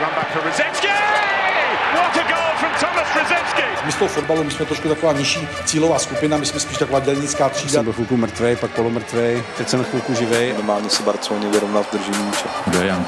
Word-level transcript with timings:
Run 0.02 0.10
back 0.16 0.28
for 0.34 0.42
Rosecki! 0.42 0.88
What 1.94 2.18
a 2.18 2.24
goal 2.32 2.54
from 2.58 2.72
Thomas 2.80 3.16
Rosecki! 3.16 3.64
My 3.86 3.92
z 3.92 3.96
toho 3.96 4.08
fotbalu, 4.10 4.44
my 4.44 4.52
jsme 4.52 4.66
trošku 4.66 4.90
taková 4.90 5.14
nižší 5.14 5.48
cílová 5.66 6.00
skupina, 6.00 6.38
my 6.38 6.46
jsme 6.46 6.60
spíš 6.60 6.78
taková 6.78 7.00
dělnická 7.00 7.50
třída. 7.50 7.72
Jsem 7.72 7.84
byl 7.84 7.94
chvilku 7.94 8.18
mrtvej, 8.18 8.56
pak 8.56 8.72
polomrtvej, 8.72 9.44
teď 9.58 9.70
jsem 9.70 9.84
chvilku 9.84 10.14
živej. 10.14 10.54
Normálně 10.54 10.90
si 10.90 11.04
Barceloně 11.04 11.48
vyrovnal 11.48 11.84
v 11.84 11.92
držení 11.92 12.24
míče. 12.24 12.46
Kdo 12.66 12.82
je 12.82 12.88
Jan 12.88 13.06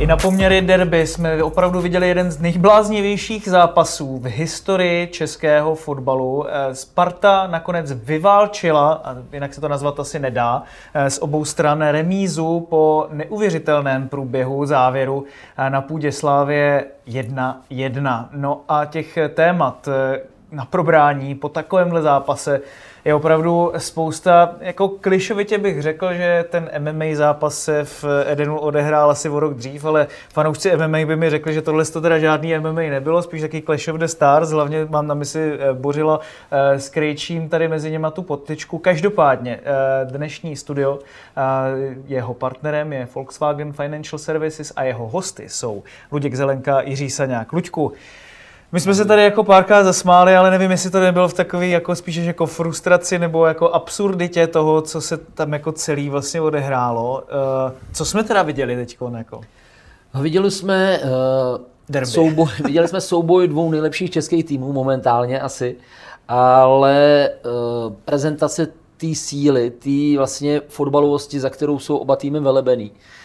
I 0.00 0.06
na 0.06 0.16
poměry 0.16 0.60
derby 0.60 1.06
jsme 1.06 1.42
opravdu 1.42 1.80
viděli 1.80 2.08
jeden 2.08 2.30
z 2.30 2.40
nejbláznivějších 2.40 3.48
zápasů 3.48 4.18
v 4.18 4.24
historii 4.24 5.06
českého 5.06 5.74
fotbalu. 5.74 6.46
Eh, 6.48 6.74
Sparta 6.74 7.46
nakonec 7.46 7.92
vyválčila, 7.92 8.92
a 9.04 9.16
jinak 9.32 9.54
se 9.54 9.60
to 9.60 9.68
nazvat 9.68 10.00
asi 10.00 10.18
nedá, 10.18 10.62
eh, 10.94 11.10
z 11.10 11.18
obou 11.18 11.44
stran 11.44 11.82
remízu 11.82 12.66
po 12.70 13.06
neuvěřitelném 13.10 14.08
průběhu 14.08 14.66
závěru 14.66 15.24
eh, 15.58 15.70
na 15.70 15.80
půdě 15.80 16.12
Slávě 16.12 16.84
1-1. 17.06 18.28
No 18.32 18.60
a 18.68 18.84
těch 18.84 19.18
témat 19.34 19.88
na 20.52 20.64
probrání 20.64 21.34
po 21.34 21.48
takovémhle 21.48 22.02
zápase 22.02 22.60
je 23.04 23.14
opravdu 23.14 23.72
spousta, 23.78 24.56
jako 24.60 24.88
klišovitě 24.88 25.58
bych 25.58 25.82
řekl, 25.82 26.14
že 26.14 26.44
ten 26.50 26.70
MMA 26.78 27.04
zápas 27.14 27.58
se 27.58 27.84
v 27.84 28.04
Edenu 28.26 28.58
odehrál 28.58 29.10
asi 29.10 29.28
o 29.28 29.40
rok 29.40 29.54
dřív, 29.54 29.84
ale 29.84 30.06
fanoušci 30.32 30.76
MMA 30.76 31.06
by 31.06 31.16
mi 31.16 31.30
řekli, 31.30 31.54
že 31.54 31.62
tohle 31.62 31.84
to 31.84 32.00
teda 32.00 32.18
žádný 32.18 32.58
MMA 32.58 32.80
nebylo, 32.80 33.22
spíš 33.22 33.40
taky 33.40 33.62
Clash 33.62 33.88
of 33.88 33.96
the 33.96 34.04
Stars, 34.04 34.50
hlavně 34.50 34.86
mám 34.90 35.06
na 35.06 35.14
mysli 35.14 35.52
eh, 35.52 35.72
Bořila 35.72 36.20
eh, 36.50 36.78
s 36.78 36.88
Krejčím 36.88 37.48
tady 37.48 37.68
mezi 37.68 37.90
něma 37.90 38.10
tu 38.10 38.22
podtyčku. 38.22 38.78
Každopádně 38.78 39.60
eh, 39.64 40.04
dnešní 40.04 40.56
studio, 40.56 40.98
jeho 42.06 42.34
partnerem 42.34 42.92
je 42.92 43.08
Volkswagen 43.14 43.72
Financial 43.72 44.18
Services 44.18 44.72
a 44.76 44.84
jeho 44.84 45.08
hosty 45.08 45.48
jsou 45.48 45.82
Luděk 46.12 46.34
Zelenka, 46.34 46.80
Jiří 46.80 47.10
Saňák. 47.10 47.52
Luďku, 47.52 47.92
my 48.72 48.80
jsme 48.80 48.94
se 48.94 49.04
tady 49.04 49.22
jako 49.22 49.44
párkrát 49.44 49.84
zasmáli, 49.84 50.36
ale 50.36 50.50
nevím, 50.50 50.70
jestli 50.70 50.90
to 50.90 51.00
nebylo 51.00 51.28
v 51.28 51.34
takový 51.34 51.70
jako 51.70 51.94
spíše 51.94 52.20
jako 52.20 52.46
frustraci 52.46 53.18
nebo 53.18 53.46
jako 53.46 53.68
absurditě 53.68 54.46
toho, 54.46 54.82
co 54.82 55.00
se 55.00 55.16
tam 55.16 55.52
jako 55.52 55.72
celý 55.72 56.10
vlastně 56.10 56.40
odehrálo. 56.40 57.22
Uh, 57.22 57.72
co 57.92 58.04
jsme 58.04 58.24
teda 58.24 58.42
viděli 58.42 58.76
teď? 58.76 58.98
Jako? 59.16 59.40
Viděli 60.20 60.50
jsme 60.50 60.98
uh, 60.98 62.04
souboj, 62.04 62.48
viděli 62.64 62.88
jsme 62.88 63.00
souboj 63.00 63.48
dvou 63.48 63.70
nejlepších 63.70 64.10
českých 64.10 64.44
týmů 64.44 64.72
momentálně 64.72 65.40
asi, 65.40 65.76
ale 66.28 67.30
uh, 67.44 67.92
prezentace 68.04 68.66
té 68.96 69.14
síly, 69.14 69.70
té 69.70 70.18
vlastně 70.18 70.60
fotbalovosti, 70.68 71.40
za 71.40 71.50
kterou 71.50 71.78
jsou 71.78 71.96
oba 71.96 72.16
týmy 72.16 72.40
velebený. 72.40 72.92
Eh, 72.94 73.19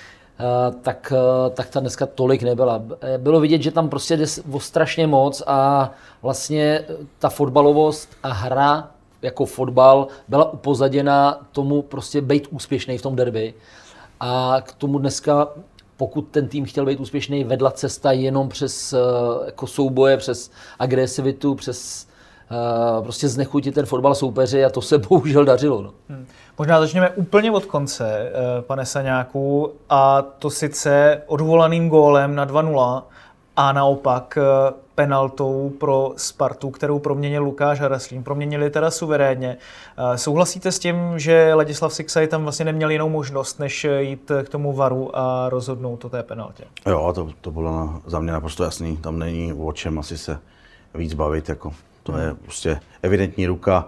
tak, 0.81 1.13
eh, 1.15 1.49
tak 1.49 1.69
ta 1.69 1.79
dneska 1.79 2.05
tolik 2.05 2.43
nebyla. 2.43 2.81
Eh, 3.01 3.17
bylo 3.17 3.39
vidět, 3.39 3.61
že 3.61 3.71
tam 3.71 3.89
prostě 3.89 4.17
jde 4.17 4.25
o 4.51 4.59
strašně 4.59 5.07
moc 5.07 5.43
a 5.47 5.91
vlastně 6.21 6.85
ta 7.19 7.29
fotbalovost 7.29 8.09
a 8.23 8.33
hra 8.33 8.91
jako 9.21 9.45
fotbal 9.45 10.07
byla 10.27 10.53
upozaděna 10.53 11.47
tomu 11.51 11.81
prostě 11.81 12.21
být 12.21 12.47
úspěšný 12.51 12.97
v 12.97 13.01
tom 13.01 13.15
derby. 13.15 13.53
A 14.19 14.61
k 14.63 14.71
tomu 14.71 14.99
dneska, 14.99 15.47
pokud 15.97 16.21
ten 16.21 16.47
tým 16.47 16.65
chtěl 16.65 16.85
být 16.85 16.99
úspěšný, 16.99 17.43
vedla 17.43 17.71
cesta 17.71 18.11
jenom 18.11 18.49
přes 18.49 18.93
jako 19.45 19.67
souboje, 19.67 20.17
přes 20.17 20.51
agresivitu, 20.79 21.55
přes 21.55 22.07
prostě 23.03 23.29
znechutit 23.29 23.75
ten 23.75 23.85
fotbal 23.85 24.15
soupeři 24.15 24.65
a 24.65 24.69
to 24.69 24.81
se 24.81 24.97
bohužel 25.09 25.45
dařilo. 25.45 25.81
No. 25.81 25.91
Hmm. 26.09 26.25
Možná 26.57 26.79
začneme 26.79 27.09
úplně 27.09 27.51
od 27.51 27.65
konce, 27.65 28.07
eh, 28.09 28.61
pane 28.61 28.85
Saňáku, 28.85 29.73
a 29.89 30.21
to 30.21 30.49
sice 30.49 31.21
odvolaným 31.27 31.89
gólem 31.89 32.35
na 32.35 32.45
2-0 32.45 33.03
a 33.55 33.71
naopak 33.71 34.37
eh, 34.41 34.73
penaltou 34.95 35.73
pro 35.79 36.13
Spartu, 36.17 36.69
kterou 36.69 36.99
proměnil 36.99 37.43
Lukáš 37.43 37.79
Haraslín. 37.79 38.23
Proměnili 38.23 38.69
teda 38.69 38.91
suverénně. 38.91 39.57
Eh, 39.97 40.17
souhlasíte 40.17 40.71
s 40.71 40.79
tím, 40.79 40.97
že 41.15 41.53
Ladislav 41.53 41.93
Siksaj 41.93 42.27
tam 42.27 42.43
vlastně 42.43 42.65
neměl 42.65 42.89
jinou 42.89 43.09
možnost, 43.09 43.59
než 43.59 43.87
jít 43.99 44.31
k 44.43 44.49
tomu 44.49 44.73
varu 44.73 45.17
a 45.17 45.49
rozhodnout 45.49 46.05
o 46.05 46.09
té 46.09 46.23
penaltě? 46.23 46.63
Jo, 46.85 47.11
to, 47.15 47.29
to 47.41 47.51
bylo 47.51 47.71
na, 47.71 48.01
za 48.05 48.19
mě 48.19 48.31
naprosto 48.31 48.63
jasný. 48.63 48.97
Tam 48.97 49.19
není 49.19 49.53
o 49.53 49.73
čem 49.73 49.99
asi 49.99 50.17
se 50.17 50.39
víc 50.93 51.13
bavit. 51.13 51.49
Jako. 51.49 51.71
To 52.05 52.17
je 52.17 52.33
prostě 52.33 52.79
evidentní 53.01 53.47
ruka 53.47 53.87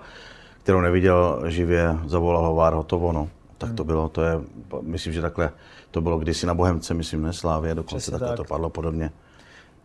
kterou 0.67 0.81
neviděl 0.81 1.41
živě, 1.45 1.97
zavolal 2.05 2.45
Hovár, 2.45 2.73
hotovo, 2.73 3.11
no. 3.11 3.29
Tak 3.57 3.73
to 3.73 3.83
bylo, 3.83 4.09
to 4.09 4.21
je, 4.21 4.39
myslím, 4.81 5.13
že 5.13 5.21
takhle 5.21 5.49
to 5.91 6.01
bylo 6.01 6.17
kdysi 6.17 6.45
na 6.45 6.53
Bohemce, 6.53 6.93
myslím, 6.93 7.21
ne 7.21 7.33
Slávě, 7.33 7.75
dokonce 7.75 8.11
takhle 8.11 8.27
tak. 8.27 8.37
to 8.37 8.43
padlo 8.43 8.69
podobně. 8.69 9.11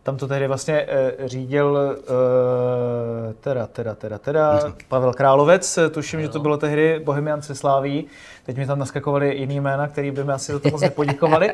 Tam 0.03 0.17
to 0.17 0.27
tehdy 0.27 0.47
vlastně 0.47 0.85
e, 0.87 1.13
řídil 1.25 1.77
e, 1.77 3.33
teda, 3.33 3.67
teda, 3.67 3.95
teda, 3.95 4.17
teda 4.17 4.59
Pavel 4.87 5.13
Královec, 5.13 5.79
tuším, 5.91 6.19
no. 6.19 6.23
že 6.23 6.29
to 6.29 6.39
bylo 6.39 6.57
tehdy 6.57 7.01
Bohemian 7.03 7.41
se 7.41 7.55
Sláví. 7.55 8.07
Teď 8.45 8.57
mi 8.57 8.67
tam 8.67 8.79
naskakovali 8.79 9.35
jiný 9.35 9.59
jména, 9.59 9.87
který 9.87 10.11
by 10.11 10.23
mi 10.23 10.33
asi 10.33 10.51
za 10.51 10.59
to 10.59 10.69
moc 10.69 10.81
nepoděkovali. 10.81 11.51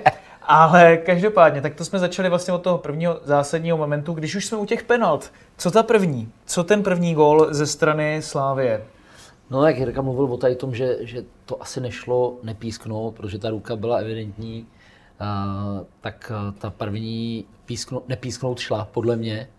Ale 0.51 0.97
každopádně, 0.97 1.61
tak 1.61 1.75
to 1.75 1.85
jsme 1.85 1.99
začali 1.99 2.29
vlastně 2.29 2.53
od 2.53 2.61
toho 2.61 2.77
prvního 2.77 3.19
zásadního 3.23 3.77
momentu, 3.77 4.13
když 4.13 4.35
už 4.35 4.45
jsme 4.45 4.57
u 4.57 4.65
těch 4.65 4.83
penalt. 4.83 5.31
Co 5.57 5.71
ta 5.71 5.83
první? 5.83 6.31
Co 6.45 6.63
ten 6.63 6.83
první 6.83 7.13
gól 7.13 7.47
ze 7.49 7.67
strany 7.67 8.21
Slávie? 8.21 8.85
No, 9.49 9.65
jak 9.65 9.77
Jirka 9.77 10.01
mluvil 10.01 10.25
o 10.25 10.37
tady 10.37 10.55
tom, 10.55 10.75
že, 10.75 10.97
že 10.99 11.23
to 11.45 11.61
asi 11.61 11.81
nešlo 11.81 12.33
nepísknout, 12.43 13.15
protože 13.15 13.39
ta 13.39 13.49
ruka 13.49 13.75
byla 13.75 13.97
evidentní, 13.97 14.67
uh, 15.21 15.85
tak 16.01 16.31
uh, 16.31 16.53
ta 16.59 16.69
první 16.69 17.45
písknout, 17.65 18.09
nepísknout 18.09 18.59
šla, 18.59 18.87
podle 18.91 19.15
mě. 19.15 19.49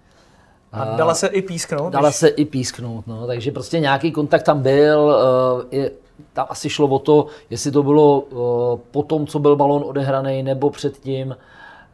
A 0.73 0.85
dala 0.85 1.15
se 1.15 1.27
i 1.27 1.43
písknout? 1.43 1.93
Dala 1.93 2.11
se 2.11 2.29
i 2.29 2.45
písknout, 2.45 3.07
no. 3.07 3.27
Takže 3.27 3.53
prostě 3.53 3.81
nějaký 3.81 4.13
kontakt 4.13 4.43
tam 4.43 4.63
byl. 4.63 5.01
Uh, 5.01 5.65
je, 5.71 5.91
tam 6.33 6.47
asi 6.49 6.71
šlo 6.71 6.89
o 6.89 6.99
to, 6.99 7.27
jestli 7.51 7.71
to 7.71 7.83
bylo 7.83 8.21
uh, 8.21 8.79
po 8.91 9.03
tom, 9.03 9.27
co 9.27 9.39
byl 9.39 9.57
balon 9.57 9.83
odehraný, 9.87 10.43
nebo 10.43 10.71
předtím. 10.71 11.37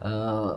Uh, 0.04 0.52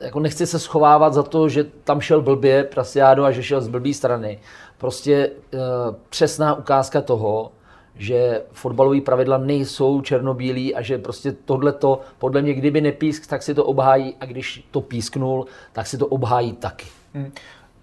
jako 0.00 0.20
nechci 0.20 0.46
se 0.46 0.58
schovávat 0.58 1.14
za 1.14 1.22
to, 1.22 1.48
že 1.48 1.64
tam 1.84 2.00
šel 2.00 2.22
blbě 2.22 2.64
Prasiádo 2.64 3.24
a 3.24 3.30
že 3.30 3.42
šel 3.42 3.60
z 3.60 3.68
blbý 3.68 3.94
strany 3.94 4.38
prostě 4.78 5.30
uh, 5.30 5.60
přesná 6.08 6.54
ukázka 6.54 7.00
toho, 7.00 7.52
že 7.96 8.42
fotbalové 8.52 9.00
pravidla 9.00 9.38
nejsou 9.38 10.00
černobílí 10.00 10.74
a 10.74 10.82
že 10.82 10.98
prostě 10.98 11.32
tohleto, 11.32 12.00
podle 12.18 12.42
mě, 12.42 12.54
kdyby 12.54 12.80
nepísk, 12.80 13.26
tak 13.26 13.42
si 13.42 13.54
to 13.54 13.64
obhájí 13.64 14.14
a 14.20 14.24
když 14.24 14.64
to 14.70 14.80
písknul, 14.80 15.46
tak 15.72 15.86
si 15.86 15.98
to 15.98 16.06
obhájí 16.06 16.52
taky. 16.52 16.86
Hmm. 17.14 17.32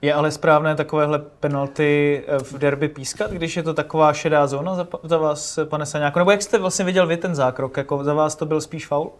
Je 0.02 0.14
ale 0.14 0.32
správné 0.32 0.76
takovéhle 0.76 1.20
penalty 1.20 2.24
eh, 2.28 2.40
v 2.40 2.54
derby 2.54 2.88
pískat, 2.88 3.32
když 3.32 3.58
je 3.58 3.64
to 3.64 3.74
taková 3.74 4.14
šedá 4.14 4.48
zóna 4.48 4.76
za, 4.76 4.88
za 5.04 5.18
vás, 5.18 5.60
pane 5.64 5.86
Saňáko? 5.86 6.20
Nebo 6.20 6.32
jak 6.32 6.42
jste 6.42 6.58
vlastně 6.58 6.86
viděl 6.86 7.08
vy 7.08 7.18
ten 7.18 7.36
zákrok? 7.36 7.78
Jako 7.78 8.04
za 8.04 8.14
vás 8.14 8.36
to 8.36 8.46
byl 8.46 8.62
spíš 8.62 8.88
faul? 8.88 9.12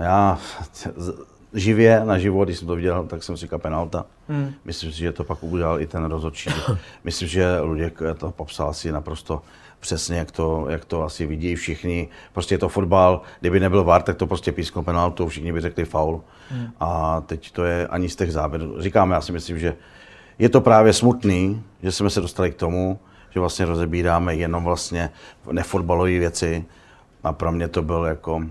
Já 0.00 0.38
živě, 1.54 2.04
na 2.04 2.18
živo, 2.18 2.44
když 2.44 2.58
jsem 2.58 2.68
to 2.68 2.76
viděl, 2.76 3.06
tak 3.06 3.22
jsem 3.22 3.36
si 3.36 3.40
říkal 3.40 3.58
penalta. 3.58 4.06
Hmm. 4.28 4.52
Myslím 4.64 4.92
si, 4.92 4.98
že 4.98 5.12
to 5.12 5.24
pak 5.24 5.42
udělal 5.42 5.80
i 5.80 5.86
ten 5.86 6.04
rozhodčí. 6.04 6.50
Myslím, 7.04 7.28
že 7.28 7.60
Luděk 7.60 8.00
to 8.18 8.30
popsal 8.30 8.68
asi 8.68 8.92
naprosto 8.92 9.42
přesně, 9.84 10.16
jak 10.16 10.30
to, 10.30 10.66
jak 10.68 10.84
to 10.84 11.02
asi 11.02 11.26
vidí 11.26 11.54
všichni. 11.54 12.08
Prostě 12.32 12.54
je 12.54 12.58
to 12.58 12.68
fotbal, 12.68 13.20
kdyby 13.40 13.60
nebyl 13.60 13.84
VAR, 13.84 14.02
tak 14.02 14.16
to 14.16 14.26
prostě 14.26 14.52
písklo 14.52 14.82
penaltu, 14.82 15.28
všichni 15.28 15.52
by 15.52 15.60
řekli 15.60 15.84
faul. 15.84 16.24
Hmm. 16.50 16.68
A 16.80 17.20
teď 17.20 17.50
to 17.50 17.64
je 17.64 17.86
ani 17.88 18.08
z 18.08 18.16
těch 18.16 18.32
záběrů. 18.32 18.82
Říkáme, 18.82 19.14
já 19.14 19.20
si 19.20 19.32
myslím, 19.32 19.58
že 19.58 19.76
je 20.38 20.48
to 20.48 20.60
právě 20.60 20.92
smutný, 20.92 21.62
že 21.82 21.92
jsme 21.92 22.10
se 22.10 22.20
dostali 22.20 22.50
k 22.50 22.54
tomu, 22.54 22.98
že 23.30 23.40
vlastně 23.40 23.64
rozebíráme 23.64 24.34
jenom 24.34 24.64
vlastně 24.64 25.10
nefotbalové 25.52 26.18
věci. 26.18 26.64
A 27.24 27.32
pro 27.32 27.52
mě 27.52 27.68
to 27.68 27.82
byl 27.82 28.04
jako 28.04 28.42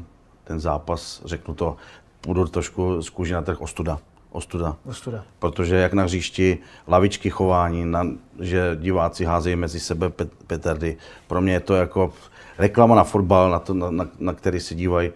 ten 0.44 0.60
zápas, 0.60 1.22
řeknu 1.26 1.54
to, 1.54 1.76
půjdu 2.22 2.48
trošku 2.48 3.02
z 3.02 3.10
kůži 3.10 3.34
na 3.34 3.42
trh 3.42 3.62
ostuda. 3.62 3.98
Ostuda. 4.34 4.78
Ostuda. 4.86 5.24
Protože 5.40 5.76
jak 5.76 5.94
na 5.94 6.04
hřišti, 6.04 6.58
lavičky 6.88 7.30
chování, 7.30 7.86
na, 7.86 8.08
že 8.40 8.78
diváci 8.82 9.26
házejí 9.26 9.56
mezi 9.56 9.80
sebe 9.80 10.10
pet, 10.10 10.30
petardy. 10.48 10.98
Pro 11.28 11.42
mě 11.42 11.54
je 11.54 11.60
to 11.60 11.76
jako 11.76 12.14
reklama 12.58 12.96
na 12.96 13.04
fotbal, 13.04 13.52
na, 13.52 13.60
to, 13.60 13.74
na, 13.74 13.92
na, 13.92 14.08
na 14.20 14.34
který 14.34 14.60
se 14.60 14.76
dívají 14.76 15.12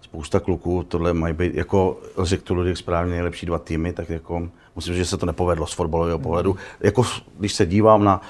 spousta 0.00 0.40
kluků. 0.40 0.82
Tohle 0.88 1.14
mají 1.14 1.34
být, 1.34 1.54
jako 1.54 2.00
řekl 2.22 2.42
tu 2.42 2.54
Ludik 2.54 2.76
správně, 2.76 3.12
nejlepší 3.12 3.46
dva 3.46 3.58
týmy, 3.58 3.92
tak 3.92 4.08
jako 4.08 4.48
musím 4.74 4.94
říct, 4.94 5.02
že 5.02 5.10
se 5.10 5.16
to 5.16 5.26
nepovedlo 5.26 5.66
z 5.66 5.72
fotbalového 5.72 6.18
pohledu. 6.18 6.56
Jako 6.80 7.02
když 7.38 7.52
se 7.52 7.66
dívám 7.66 8.04
na 8.04 8.20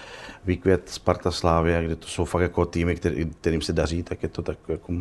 výkvět 0.44 0.88
Sparta 0.88 1.30
Slávě, 1.30 1.84
kde 1.84 1.96
to 1.96 2.06
jsou 2.06 2.24
fakt 2.24 2.42
jako 2.42 2.66
týmy, 2.66 2.94
který, 2.94 3.26
kterým 3.40 3.62
se 3.62 3.72
daří, 3.72 4.02
tak 4.02 4.22
je 4.22 4.28
to 4.28 4.42
tak 4.42 4.58
jako 4.68 4.92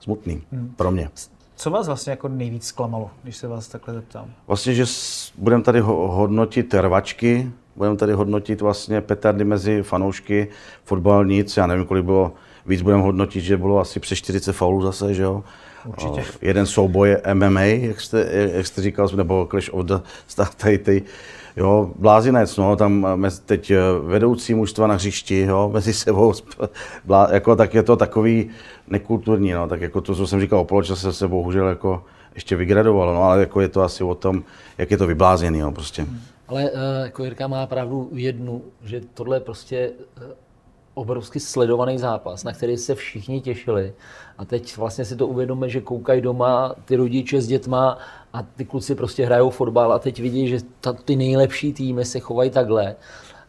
smutný 0.00 0.42
hmm. 0.52 0.74
pro 0.76 0.90
mě. 0.90 1.10
Co 1.60 1.70
vás 1.70 1.86
vlastně 1.86 2.10
jako 2.10 2.28
nejvíc 2.28 2.66
zklamalo, 2.66 3.10
když 3.22 3.36
se 3.36 3.48
vás 3.48 3.68
takhle 3.68 3.94
zeptám? 3.94 4.30
Vlastně, 4.46 4.74
že 4.74 4.84
budeme 5.38 5.62
tady 5.62 5.80
ho- 5.80 6.08
hodnotit 6.12 6.74
rvačky, 6.74 7.50
budeme 7.76 7.96
tady 7.96 8.12
hodnotit 8.12 8.60
vlastně 8.60 9.00
petardy 9.00 9.44
mezi 9.44 9.82
fanoušky, 9.82 10.48
fotbal 10.84 11.24
nic, 11.24 11.56
já 11.56 11.66
nevím, 11.66 11.86
kolik 11.86 12.04
bylo, 12.04 12.32
víc 12.66 12.82
budeme 12.82 13.02
hodnotit, 13.02 13.40
že 13.40 13.56
bylo 13.56 13.78
asi 13.78 14.00
přes 14.00 14.18
40 14.18 14.52
faulů 14.52 14.82
zase, 14.82 15.14
že 15.14 15.22
jo? 15.22 15.44
Určitě. 15.84 16.20
O, 16.20 16.24
jeden 16.42 16.66
souboj 16.66 17.08
je 17.08 17.22
MMA, 17.34 17.60
jak 17.60 18.00
jste, 18.00 18.28
jak 18.52 18.66
jste 18.66 18.82
říkal, 18.82 19.08
nebo 19.14 19.48
Clash 19.50 19.68
of 19.72 19.86
the 19.86 19.94
tady, 20.56 21.02
jo, 21.56 21.90
blázinec, 21.98 22.56
no, 22.56 22.76
tam 22.76 23.06
teď 23.46 23.72
vedoucí 24.02 24.54
mužstva 24.54 24.86
na 24.86 24.94
hřišti, 24.94 25.40
jo, 25.40 25.70
mezi 25.72 25.92
sebou, 25.92 26.32
blá, 27.04 27.28
jako 27.32 27.56
tak 27.56 27.74
je 27.74 27.82
to 27.82 27.96
takový 27.96 28.50
nekulturní, 28.88 29.52
no, 29.52 29.68
tak 29.68 29.80
jako 29.80 30.00
to, 30.00 30.14
co 30.14 30.26
jsem 30.26 30.40
říkal 30.40 30.58
o 30.58 30.64
poločase, 30.64 31.12
se 31.12 31.28
bohužel 31.28 31.68
jako 31.68 32.04
ještě 32.34 32.56
vygradovalo, 32.56 33.14
no, 33.14 33.22
ale 33.22 33.40
jako 33.40 33.60
je 33.60 33.68
to 33.68 33.82
asi 33.82 34.04
o 34.04 34.14
tom, 34.14 34.44
jak 34.78 34.90
je 34.90 34.96
to 34.96 35.06
vyblázněný, 35.06 35.60
no, 35.60 35.72
prostě. 35.72 36.06
Ale 36.48 36.70
uh, 36.70 36.78
jako 37.04 37.24
Jirka 37.24 37.48
má 37.48 37.66
pravdu 37.66 38.08
jednu, 38.12 38.62
že 38.84 39.00
tohle 39.14 39.36
je 39.36 39.40
prostě 39.40 39.90
obrovsky 40.94 41.40
sledovaný 41.40 41.98
zápas, 41.98 42.44
na 42.44 42.52
který 42.52 42.76
se 42.76 42.94
všichni 42.94 43.40
těšili. 43.40 43.92
A 44.40 44.44
teď 44.44 44.76
vlastně 44.76 45.04
si 45.04 45.16
to 45.16 45.26
uvědomíme, 45.26 45.68
že 45.68 45.80
koukají 45.80 46.20
doma 46.20 46.74
ty 46.84 46.96
rodiče 46.96 47.40
s 47.40 47.46
dětma 47.46 47.98
a 48.32 48.42
ty 48.56 48.64
kluci 48.64 48.94
prostě 48.94 49.26
hrajou 49.26 49.50
fotbal 49.50 49.92
a 49.92 49.98
teď 49.98 50.20
vidí, 50.20 50.48
že 50.48 50.58
ta, 50.80 50.92
ty 50.92 51.16
nejlepší 51.16 51.72
týmy 51.72 52.04
se 52.04 52.20
chovají 52.20 52.50
takhle. 52.50 52.96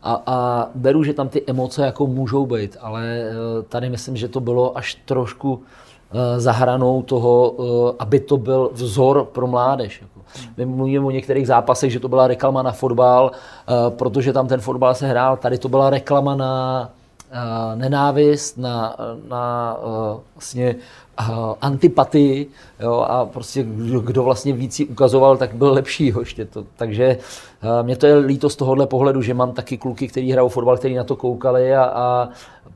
A, 0.03 0.23
a 0.25 0.67
beru, 0.75 1.03
že 1.03 1.13
tam 1.13 1.29
ty 1.29 1.43
emoce 1.47 1.85
jako 1.85 2.07
můžou 2.07 2.45
být, 2.45 2.77
ale 2.81 3.23
uh, 3.23 3.63
tady 3.63 3.89
myslím, 3.89 4.17
že 4.17 4.27
to 4.27 4.39
bylo 4.39 4.77
až 4.77 4.95
trošku 5.05 5.53
uh, 5.53 5.61
za 6.38 6.51
hranou 6.51 7.01
toho, 7.01 7.49
uh, 7.49 7.91
aby 7.99 8.19
to 8.19 8.37
byl 8.37 8.69
vzor 8.73 9.25
pro 9.25 9.47
mládež. 9.47 10.01
Jako. 10.01 10.21
My 10.57 10.65
mluvíme 10.65 11.05
o 11.05 11.11
některých 11.11 11.47
zápasech, 11.47 11.91
že 11.91 11.99
to 11.99 12.07
byla 12.07 12.27
reklama 12.27 12.61
na 12.61 12.71
fotbal, 12.71 13.31
protože 13.89 14.33
tam 14.33 14.47
ten 14.47 14.59
fotbal 14.59 14.95
se 14.95 15.07
hrál. 15.07 15.37
Tady 15.37 15.57
to 15.57 15.69
byla 15.69 15.89
reklama 15.89 16.35
na 16.35 16.89
nenávist, 17.75 18.57
na, 18.57 18.95
na 19.28 19.78
vlastně 20.36 20.75
antipatii 21.62 22.48
jo, 22.80 22.94
a 22.94 23.25
prostě 23.25 23.63
kdo, 23.63 24.24
vlastně 24.24 24.54
víc 24.54 24.81
ukazoval, 24.89 25.38
tak 25.38 25.54
byl 25.54 25.74
lepší 25.74 26.13
ještě 26.19 26.45
to. 26.45 26.66
Takže 26.75 27.18
mě 27.81 27.95
to 27.95 28.07
je 28.07 28.16
líto 28.16 28.50
z 28.50 28.56
tohohle 28.56 28.88
pohledu, 28.88 29.22
že 29.22 29.33
mám 29.33 29.51
taky 29.51 29.78
kluky, 29.78 30.07
kteří 30.07 30.31
hrajou 30.31 30.50
fotbal, 30.50 30.78
kteří 30.78 30.95
na 30.95 31.04
to 31.04 31.16
koukali 31.16 31.75
a, 31.75 31.83
a 31.83 32.30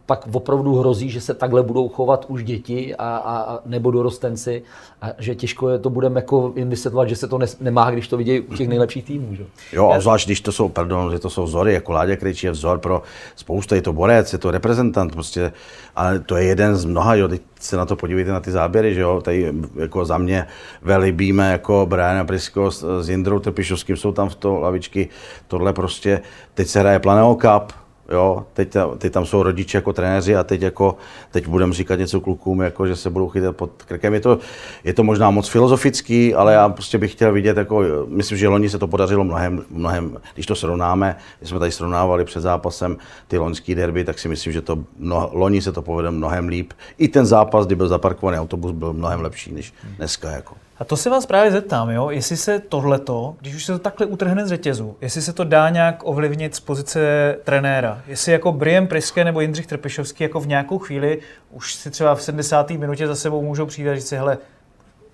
pak 0.05 0.27
opravdu 0.31 0.75
hrozí, 0.75 1.09
že 1.09 1.21
se 1.21 1.33
takhle 1.33 1.63
budou 1.63 1.89
chovat 1.89 2.25
už 2.27 2.43
děti 2.43 2.95
a, 2.95 3.17
a, 3.17 3.59
nebo 3.65 3.91
dorostenci 3.91 4.63
a 5.01 5.09
že 5.17 5.35
těžko 5.35 5.69
je 5.69 5.79
to 5.79 5.89
budeme 5.89 6.19
jako 6.19 6.53
jim 6.55 6.69
vysvětlovat, 6.69 7.09
že 7.09 7.15
se 7.15 7.27
to 7.27 7.37
ne, 7.37 7.45
nemá, 7.59 7.91
když 7.91 8.07
to 8.07 8.17
vidějí 8.17 8.39
u 8.39 8.55
těch 8.55 8.67
nejlepších 8.67 9.03
týmů. 9.03 9.35
Že? 9.35 9.45
Jo, 9.73 9.91
a 9.91 9.99
zvlášť 9.99 10.27
když 10.27 10.41
to 10.41 10.51
jsou, 10.51 10.69
pardon, 10.69 11.11
že 11.11 11.19
to 11.19 11.29
jsou 11.29 11.43
vzory, 11.43 11.73
jako 11.73 11.91
Láďa 11.91 12.15
Krejčí 12.15 12.47
je 12.47 12.51
vzor 12.51 12.79
pro 12.79 13.01
spoustu, 13.35 13.75
je 13.75 13.81
to 13.81 13.93
borec, 13.93 14.33
je 14.33 14.39
to 14.39 14.51
reprezentant, 14.51 15.11
prostě, 15.11 15.53
ale 15.95 16.19
to 16.19 16.35
je 16.35 16.43
jeden 16.43 16.75
z 16.75 16.85
mnoha, 16.85 17.15
jo, 17.15 17.27
teď 17.27 17.41
se 17.59 17.77
na 17.77 17.85
to 17.85 17.95
podívejte 17.95 18.31
na 18.31 18.39
ty 18.39 18.51
záběry, 18.51 18.93
že 18.93 19.01
jo, 19.01 19.21
tady 19.21 19.53
jako 19.75 20.05
za 20.05 20.17
mě 20.17 20.47
velibíme 20.81 21.51
jako 21.51 21.85
Brian 21.89 22.27
Prisko 22.27 22.71
s, 22.71 23.01
s 23.01 23.09
Jindrou 23.09 23.39
Trpišovským, 23.39 23.97
jsou 23.97 24.11
tam 24.11 24.29
v 24.29 24.35
to 24.35 24.59
lavičky, 24.59 25.09
tohle 25.47 25.73
prostě, 25.73 26.21
teď 26.53 26.67
se 26.67 26.79
hraje 26.79 26.99
Planeo 26.99 27.35
Cup, 27.35 27.84
Jo, 28.11 28.45
teď, 28.53 28.75
teď, 28.97 29.13
tam 29.13 29.25
jsou 29.25 29.43
rodiče 29.43 29.77
jako 29.77 29.93
trenéři 29.93 30.35
a 30.35 30.43
teď, 30.43 30.61
jako, 30.61 30.97
teď 31.31 31.47
budeme 31.47 31.73
říkat 31.73 31.99
něco 31.99 32.21
klukům, 32.21 32.61
jako, 32.61 32.87
že 32.87 32.95
se 32.95 33.09
budou 33.09 33.29
chytat 33.29 33.55
pod 33.55 33.83
krkem. 33.83 34.13
Je 34.13 34.19
to, 34.19 34.39
je 34.83 34.93
to 34.93 35.03
možná 35.03 35.31
moc 35.31 35.47
filozofický, 35.47 36.33
ale 36.33 36.53
já 36.53 36.69
prostě 36.69 36.97
bych 36.97 37.11
chtěl 37.11 37.33
vidět, 37.33 37.57
jako, 37.57 37.83
myslím, 38.07 38.37
že 38.37 38.47
loni 38.47 38.69
se 38.69 38.79
to 38.79 38.87
podařilo 38.87 39.23
mnohem, 39.23 39.63
mnohem 39.69 40.17
když 40.33 40.45
to 40.45 40.55
srovnáme, 40.55 41.15
když 41.39 41.49
jsme 41.49 41.59
tady 41.59 41.71
srovnávali 41.71 42.25
před 42.25 42.41
zápasem 42.41 42.97
ty 43.27 43.37
loňský 43.37 43.75
derby, 43.75 44.03
tak 44.03 44.19
si 44.19 44.27
myslím, 44.27 44.53
že 44.53 44.61
to 44.61 44.77
mnoho, 44.97 45.29
loni 45.33 45.61
se 45.61 45.71
to 45.71 45.81
povede 45.81 46.11
mnohem 46.11 46.47
líp. 46.47 46.73
I 46.97 47.07
ten 47.07 47.25
zápas, 47.25 47.65
kdy 47.65 47.75
byl 47.75 47.87
zaparkovaný 47.87 48.37
autobus, 48.37 48.71
byl 48.71 48.93
mnohem 48.93 49.21
lepší 49.21 49.53
než 49.53 49.73
dneska. 49.97 50.31
Jako. 50.31 50.64
A 50.77 50.83
to 50.83 50.97
se 50.97 51.09
vás 51.09 51.25
právě 51.25 51.51
zeptám, 51.51 51.89
jo? 51.89 52.09
jestli 52.09 52.37
se 52.37 52.59
tohleto, 52.59 53.35
když 53.41 53.55
už 53.55 53.65
se 53.65 53.71
to 53.71 53.79
takhle 53.79 54.05
utrhne 54.05 54.45
z 54.45 54.49
řetězu, 54.49 54.97
jestli 55.01 55.21
se 55.21 55.33
to 55.33 55.43
dá 55.43 55.69
nějak 55.69 56.01
ovlivnit 56.03 56.55
z 56.55 56.59
pozice 56.59 56.99
trenéra. 57.43 58.01
Jestli 58.07 58.31
jako 58.31 58.51
Brian 58.51 58.87
Priske 58.87 59.23
nebo 59.23 59.41
Jindřich 59.41 59.67
Trpišovský 59.67 60.23
jako 60.23 60.39
v 60.39 60.47
nějakou 60.47 60.79
chvíli 60.79 61.19
už 61.51 61.75
si 61.75 61.91
třeba 61.91 62.15
v 62.15 62.21
70. 62.21 62.69
minutě 62.69 63.07
za 63.07 63.15
sebou 63.15 63.41
můžou 63.41 63.65
přijít 63.65 63.89
a 63.89 63.95
říct 63.95 64.07
si, 64.07 64.15
hele, 64.15 64.37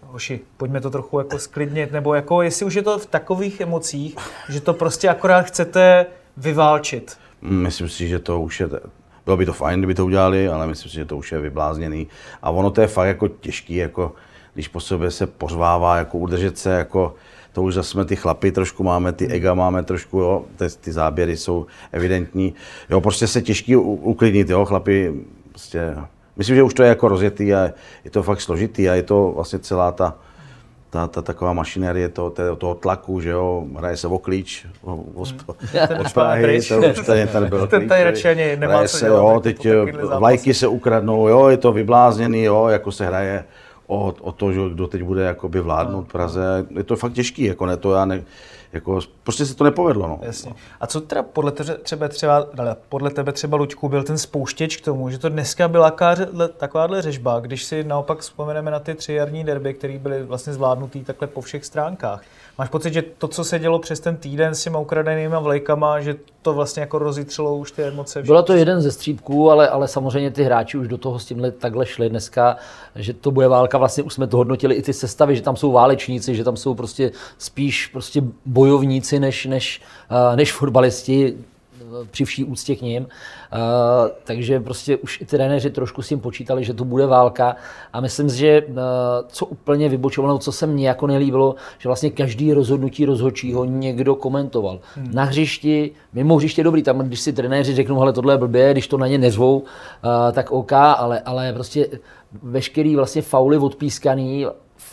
hoši, 0.01 0.39
pojďme 0.57 0.81
to 0.81 0.89
trochu 0.89 1.19
jako 1.19 1.39
sklidnit, 1.39 1.91
nebo 1.91 2.13
jako 2.13 2.41
jestli 2.41 2.65
už 2.65 2.73
je 2.73 2.81
to 2.81 2.99
v 2.99 3.05
takových 3.05 3.61
emocích, 3.61 4.15
že 4.49 4.61
to 4.61 4.73
prostě 4.73 5.09
akorát 5.09 5.41
chcete 5.41 6.05
vyválčit. 6.37 7.17
Myslím 7.41 7.89
si, 7.89 8.07
že 8.07 8.19
to 8.19 8.41
už 8.41 8.59
je, 8.59 8.69
bylo 9.25 9.37
by 9.37 9.45
to 9.45 9.53
fajn, 9.53 9.79
kdyby 9.79 9.93
to 9.93 10.05
udělali, 10.05 10.47
ale 10.47 10.67
myslím 10.67 10.89
si, 10.89 10.95
že 10.95 11.05
to 11.05 11.17
už 11.17 11.31
je 11.31 11.39
vyblázněný. 11.39 12.07
A 12.41 12.49
ono 12.49 12.71
to 12.71 12.81
je 12.81 12.87
fakt 12.87 13.07
jako 13.07 13.27
těžký, 13.27 13.75
jako 13.75 14.13
když 14.53 14.67
po 14.67 14.79
sobě 14.79 15.11
se 15.11 15.27
pořvává, 15.27 15.97
jako 15.97 16.17
udržet 16.17 16.57
se, 16.57 16.69
jako 16.69 17.15
to 17.53 17.63
už 17.63 17.73
zase 17.73 17.89
jsme 17.89 18.05
ty 18.05 18.15
chlapy 18.15 18.51
trošku 18.51 18.83
máme, 18.83 19.11
ty 19.11 19.27
ega 19.27 19.53
máme 19.53 19.83
trošku, 19.83 20.19
jo, 20.19 20.45
ty, 20.55 20.65
ty 20.81 20.91
záběry 20.91 21.37
jsou 21.37 21.65
evidentní. 21.91 22.53
Jo, 22.89 23.01
prostě 23.01 23.27
se 23.27 23.41
těžký 23.41 23.75
uklidnit, 23.75 24.49
jo, 24.49 24.65
chlapi, 24.65 25.13
prostě, 25.49 25.95
myslím, 26.37 26.55
že 26.55 26.63
už 26.63 26.73
to 26.73 26.83
je 26.83 26.89
jako 26.89 27.07
rozjetý 27.07 27.53
a 27.53 27.69
je 28.03 28.11
to 28.11 28.23
fakt 28.23 28.41
složitý 28.41 28.89
a 28.89 28.93
je 28.93 29.03
to 29.03 29.31
vlastně 29.35 29.59
celá 29.59 29.91
ta, 29.91 30.15
ta, 30.89 31.07
ta 31.07 31.21
taková 31.21 31.53
mašinérie 31.53 32.09
toho, 32.09 32.29
toho, 32.29 32.55
toho 32.55 32.75
tlaku, 32.75 33.21
že 33.21 33.29
jo, 33.29 33.65
hraje 33.77 33.97
se 33.97 34.07
o 34.07 34.17
klíč, 34.17 34.65
o, 34.81 34.93
o, 34.93 35.21
od 35.99 36.13
Prahy, 36.13 36.61
to 36.61 36.77
už 36.77 37.05
tady, 37.05 37.27
tady 37.27 37.45
byl 37.45 37.67
Ten 37.67 37.87
tady 37.87 38.03
radši 38.03 38.27
ani 38.27 38.55
nemá 38.55 38.87
se, 38.87 39.07
jo, 39.07 39.39
teď 39.43 39.67
vlajky 40.17 40.53
se 40.53 40.67
ukradnou, 40.67 41.27
jo, 41.27 41.47
je 41.47 41.57
to 41.57 41.71
vyblázněný, 41.71 42.43
jo, 42.43 42.67
jako 42.67 42.91
se 42.91 43.05
hraje 43.05 43.43
o, 43.91 44.13
o 44.21 44.31
to, 44.31 44.53
že 44.53 44.61
kdo 44.69 44.87
teď 44.87 45.03
bude 45.03 45.23
jakoby 45.23 45.61
vládnout 45.61 46.11
Praze. 46.11 46.65
Je 46.69 46.83
to 46.83 46.95
fakt 46.95 47.13
těžký, 47.13 47.43
jako 47.43 47.65
ne, 47.65 47.77
to 47.77 47.93
já 47.93 48.05
ne, 48.05 48.23
jako, 48.73 48.99
prostě 49.23 49.45
se 49.45 49.55
to 49.55 49.63
nepovedlo. 49.63 50.07
No. 50.07 50.19
Jasně. 50.21 50.53
A 50.79 50.87
co 50.87 51.01
teda 51.01 51.23
podle 51.23 51.51
tebe 51.51 51.77
třeba, 51.77 52.07
třeba, 52.07 52.47
podle 52.89 53.09
tebe 53.09 53.31
třeba, 53.31 53.57
Luďku, 53.57 53.89
byl 53.89 54.03
ten 54.03 54.17
spouštěč 54.17 54.77
k 54.77 54.85
tomu, 54.85 55.09
že 55.09 55.17
to 55.17 55.29
dneska 55.29 55.67
byla 55.67 55.93
takováhle 56.57 57.01
řežba, 57.01 57.39
když 57.39 57.63
si 57.63 57.83
naopak 57.83 58.19
vzpomeneme 58.19 58.71
na 58.71 58.79
ty 58.79 58.95
tři 58.95 59.13
jarní 59.13 59.43
derby, 59.43 59.73
které 59.73 59.99
byly 59.99 60.23
vlastně 60.23 60.53
zvládnutý 60.53 61.03
takhle 61.03 61.27
po 61.27 61.41
všech 61.41 61.65
stránkách. 61.65 62.23
Máš 62.57 62.69
pocit, 62.69 62.93
že 62.93 63.01
to, 63.01 63.27
co 63.27 63.43
se 63.43 63.59
dělo 63.59 63.79
přes 63.79 63.99
ten 63.99 64.17
týden 64.17 64.55
s 64.55 64.63
těma 64.63 64.79
ukradenými 64.79 65.35
vlajkama, 65.39 66.01
že 66.01 66.15
to 66.41 66.53
vlastně 66.53 66.81
jako 66.81 66.99
rozjitřilo 66.99 67.55
už 67.55 67.71
ty 67.71 67.83
emoce? 67.83 68.23
Bylo 68.23 68.43
to 68.43 68.53
jeden 68.53 68.81
ze 68.81 68.91
střípků, 68.91 69.51
ale, 69.51 69.69
ale 69.69 69.87
samozřejmě 69.87 70.31
ty 70.31 70.43
hráči 70.43 70.77
už 70.77 70.87
do 70.87 70.97
toho 70.97 71.19
s 71.19 71.25
tímhle 71.25 71.51
takhle 71.51 71.85
šli 71.85 72.09
dneska, 72.09 72.55
že 72.95 73.13
to 73.13 73.31
bude 73.31 73.47
válka, 73.47 73.77
vlastně 73.77 74.03
už 74.03 74.13
jsme 74.13 74.27
to 74.27 74.37
hodnotili 74.37 74.75
i 74.75 74.81
ty 74.81 74.93
sestavy, 74.93 75.35
že 75.35 75.41
tam 75.41 75.55
jsou 75.55 75.71
válečníci, 75.71 76.35
že 76.35 76.43
tam 76.43 76.57
jsou 76.57 76.75
prostě 76.75 77.11
spíš 77.37 77.87
prostě 77.87 78.21
bojovníci 78.45 79.19
než, 79.19 79.45
než, 79.45 79.81
než 80.35 80.53
fotbalisti, 80.53 81.37
při 82.11 82.25
vší 82.25 82.43
úctě 82.43 82.75
k 82.75 82.81
ním. 82.81 83.03
Uh, 83.03 83.09
takže 84.23 84.59
prostě 84.59 84.97
už 84.97 85.21
i 85.21 85.25
ty 85.25 85.37
trenéři 85.41 85.69
trošku 85.69 86.01
s 86.01 86.07
tím 86.07 86.19
počítali, 86.19 86.63
že 86.63 86.73
to 86.73 86.85
bude 86.85 87.05
válka. 87.05 87.55
A 87.93 88.01
myslím 88.01 88.29
si, 88.29 88.37
že 88.37 88.61
uh, 88.61 88.75
co 89.27 89.45
úplně 89.45 89.89
vybočovalo, 89.89 90.37
co 90.37 90.51
se 90.51 90.67
mně 90.67 90.87
jako 90.87 91.07
nelíbilo, 91.07 91.55
že 91.77 91.89
vlastně 91.89 92.09
každý 92.09 92.53
rozhodnutí 92.53 93.05
rozhodčího 93.05 93.65
někdo 93.65 94.15
komentoval. 94.15 94.79
Hmm. 94.95 95.11
Na 95.13 95.23
hřišti, 95.23 95.91
mimo 96.13 96.35
hřiště 96.35 96.63
dobrý, 96.63 96.83
tam 96.83 96.99
když 96.99 97.19
si 97.19 97.33
trenéři 97.33 97.75
řeknou, 97.75 97.99
hele, 97.99 98.13
tohle 98.13 98.33
je 98.33 98.37
blbě, 98.37 98.71
když 98.71 98.87
to 98.87 98.97
na 98.97 99.07
ně 99.07 99.17
nezvou, 99.17 99.57
uh, 99.59 99.65
tak 100.31 100.51
OK, 100.51 100.73
ale, 100.73 101.19
ale 101.19 101.53
prostě 101.53 101.87
veškerý 102.43 102.95
vlastně 102.95 103.21
fauly 103.21 103.57
odpískaný 103.57 104.45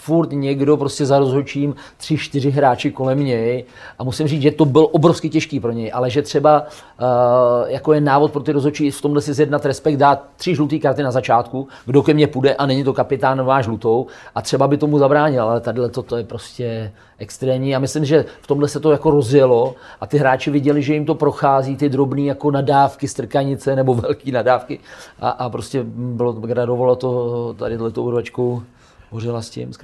furt 0.08 0.32
někdo 0.32 0.76
prostě 0.76 1.06
za 1.06 1.18
rozhodčím, 1.18 1.74
tři, 1.96 2.16
čtyři 2.16 2.50
hráči 2.50 2.90
kolem 2.90 3.24
něj. 3.24 3.64
A 3.98 4.04
musím 4.04 4.28
říct, 4.28 4.42
že 4.42 4.50
to 4.50 4.64
byl 4.64 4.88
obrovský 4.92 5.30
těžký 5.30 5.60
pro 5.60 5.72
něj, 5.72 5.90
ale 5.94 6.10
že 6.10 6.22
třeba 6.22 6.62
uh, 6.62 7.70
jako 7.70 7.92
je 7.92 8.00
návod 8.00 8.32
pro 8.32 8.42
ty 8.42 8.52
rozhodčí 8.52 8.90
v 8.90 9.00
tomhle 9.00 9.20
si 9.22 9.34
zjednat 9.34 9.66
respekt, 9.66 9.96
dát 9.96 10.24
tři 10.36 10.54
žluté 10.54 10.78
karty 10.78 11.02
na 11.02 11.10
začátku, 11.10 11.68
kdo 11.86 12.02
ke 12.02 12.14
mně 12.14 12.26
půjde 12.26 12.54
a 12.54 12.66
není 12.66 12.84
to 12.84 12.92
kapitán 12.92 13.38
nová 13.38 13.60
žlutou 13.60 14.06
a 14.34 14.42
třeba 14.42 14.68
by 14.68 14.76
tomu 14.76 14.98
zabránil, 14.98 15.42
ale 15.42 15.60
tady 15.60 15.80
to, 15.90 16.02
to 16.02 16.16
je 16.16 16.24
prostě 16.24 16.92
extrémní. 17.18 17.76
A 17.76 17.78
myslím, 17.78 18.04
že 18.04 18.24
v 18.40 18.46
tomhle 18.46 18.68
se 18.68 18.80
to 18.80 18.92
jako 18.92 19.10
rozjelo 19.10 19.74
a 20.00 20.06
ty 20.06 20.18
hráči 20.18 20.50
viděli, 20.50 20.82
že 20.82 20.94
jim 20.94 21.04
to 21.04 21.14
prochází, 21.14 21.76
ty 21.76 21.88
drobné 21.88 22.22
jako 22.22 22.50
nadávky, 22.50 23.08
strkanice 23.08 23.76
nebo 23.76 23.94
velké 24.08 24.32
nadávky. 24.32 24.80
A, 25.20 25.30
a 25.30 25.48
prostě 25.48 25.84
bylo, 25.84 26.32
gradovalo 26.32 26.96
to 26.96 27.54
tady 27.58 27.78
tou 27.92 28.02
urvačkou 28.02 28.62
hořela 29.10 29.42
s 29.42 29.50
tím, 29.50 29.72
s 29.72 29.78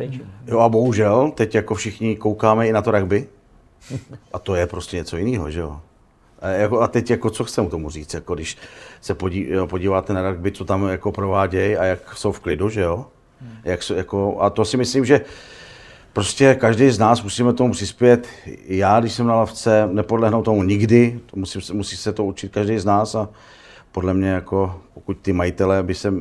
Jo 0.46 0.58
a 0.58 0.68
bohužel, 0.68 1.32
teď 1.34 1.54
jako 1.54 1.74
všichni 1.74 2.16
koukáme 2.16 2.68
i 2.68 2.72
na 2.72 2.82
to 2.82 2.90
rugby 2.90 3.26
a 4.32 4.38
to 4.38 4.54
je 4.54 4.66
prostě 4.66 4.96
něco 4.96 5.16
jiného, 5.16 5.50
že 5.50 5.60
jo. 5.60 5.80
A, 6.40 6.48
jako, 6.48 6.88
teď 6.88 7.10
jako 7.10 7.30
co 7.30 7.44
chcem 7.44 7.66
k 7.66 7.70
tomu 7.70 7.90
říct, 7.90 8.14
jako 8.14 8.34
když 8.34 8.56
se 9.00 9.14
podí, 9.14 9.48
podíváte 9.66 10.12
na 10.12 10.30
rugby, 10.30 10.52
co 10.52 10.64
tam 10.64 10.88
jako 10.88 11.12
provádějí 11.12 11.76
a 11.76 11.84
jak 11.84 12.16
jsou 12.16 12.32
v 12.32 12.40
klidu, 12.40 12.68
že 12.68 12.80
jo. 12.80 13.06
Jak 13.64 13.82
jsou, 13.82 13.94
jako, 13.94 14.40
a 14.40 14.50
to 14.50 14.64
si 14.64 14.76
myslím, 14.76 15.04
že 15.04 15.20
prostě 16.12 16.54
každý 16.54 16.90
z 16.90 16.98
nás 16.98 17.22
musíme 17.22 17.52
tomu 17.52 17.72
přispět. 17.72 18.26
Já, 18.66 19.00
když 19.00 19.12
jsem 19.12 19.26
na 19.26 19.34
lavce, 19.34 19.88
nepodlehnu 19.92 20.42
tomu 20.42 20.62
nikdy, 20.62 21.20
to 21.26 21.36
musí, 21.36 21.72
musí 21.72 21.96
se 21.96 22.12
to 22.12 22.24
učit 22.24 22.52
každý 22.52 22.78
z 22.78 22.84
nás 22.84 23.14
a 23.14 23.28
podle 23.92 24.14
mě, 24.14 24.28
jako, 24.28 24.80
pokud 24.94 25.18
ty 25.22 25.32
majitelé 25.32 25.82
by 25.82 25.94
se, 25.94 26.12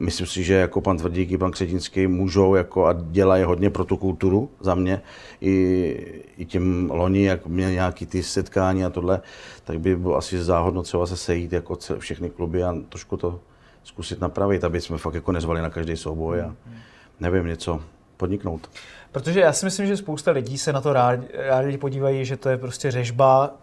myslím 0.00 0.26
si, 0.26 0.44
že 0.44 0.54
jako 0.54 0.80
pan 0.80 0.96
Tvrdík 0.96 1.30
i 1.30 1.38
pan 1.38 1.50
Křetínský 1.50 2.06
můžou 2.06 2.54
jako 2.54 2.86
a 2.86 2.92
dělají 2.92 3.44
hodně 3.44 3.70
pro 3.70 3.84
tu 3.84 3.96
kulturu 3.96 4.50
za 4.60 4.74
mě. 4.74 5.00
I, 5.40 6.22
i 6.36 6.44
těm 6.44 6.90
loni, 6.90 7.24
jak 7.24 7.46
měli 7.46 7.72
nějaký 7.72 8.06
ty 8.06 8.22
setkání 8.22 8.84
a 8.84 8.90
tohle, 8.90 9.20
tak 9.64 9.80
by 9.80 9.96
bylo 9.96 10.16
asi 10.16 10.42
záhodno 10.42 10.82
třeba 10.82 11.06
se 11.06 11.16
sejít 11.16 11.52
jako 11.52 11.78
všechny 11.98 12.30
kluby 12.30 12.64
a 12.64 12.74
trošku 12.88 13.16
to 13.16 13.40
zkusit 13.82 14.20
napravit, 14.20 14.64
aby 14.64 14.80
jsme 14.80 14.98
fakt 14.98 15.14
jako 15.14 15.32
nezvali 15.32 15.62
na 15.62 15.70
každý 15.70 15.96
souboj 15.96 16.40
a 16.40 16.54
nevím, 17.20 17.46
něco 17.46 17.80
podniknout. 18.16 18.70
Protože 19.12 19.40
já 19.40 19.52
si 19.52 19.64
myslím, 19.64 19.86
že 19.86 19.96
spousta 19.96 20.30
lidí 20.30 20.58
se 20.58 20.72
na 20.72 20.80
to 20.80 20.92
rádi, 20.92 21.26
rádi 21.34 21.78
podívají, 21.78 22.24
že 22.24 22.36
to 22.36 22.48
je 22.48 22.56
prostě 22.56 22.90
řežba, 22.90 23.54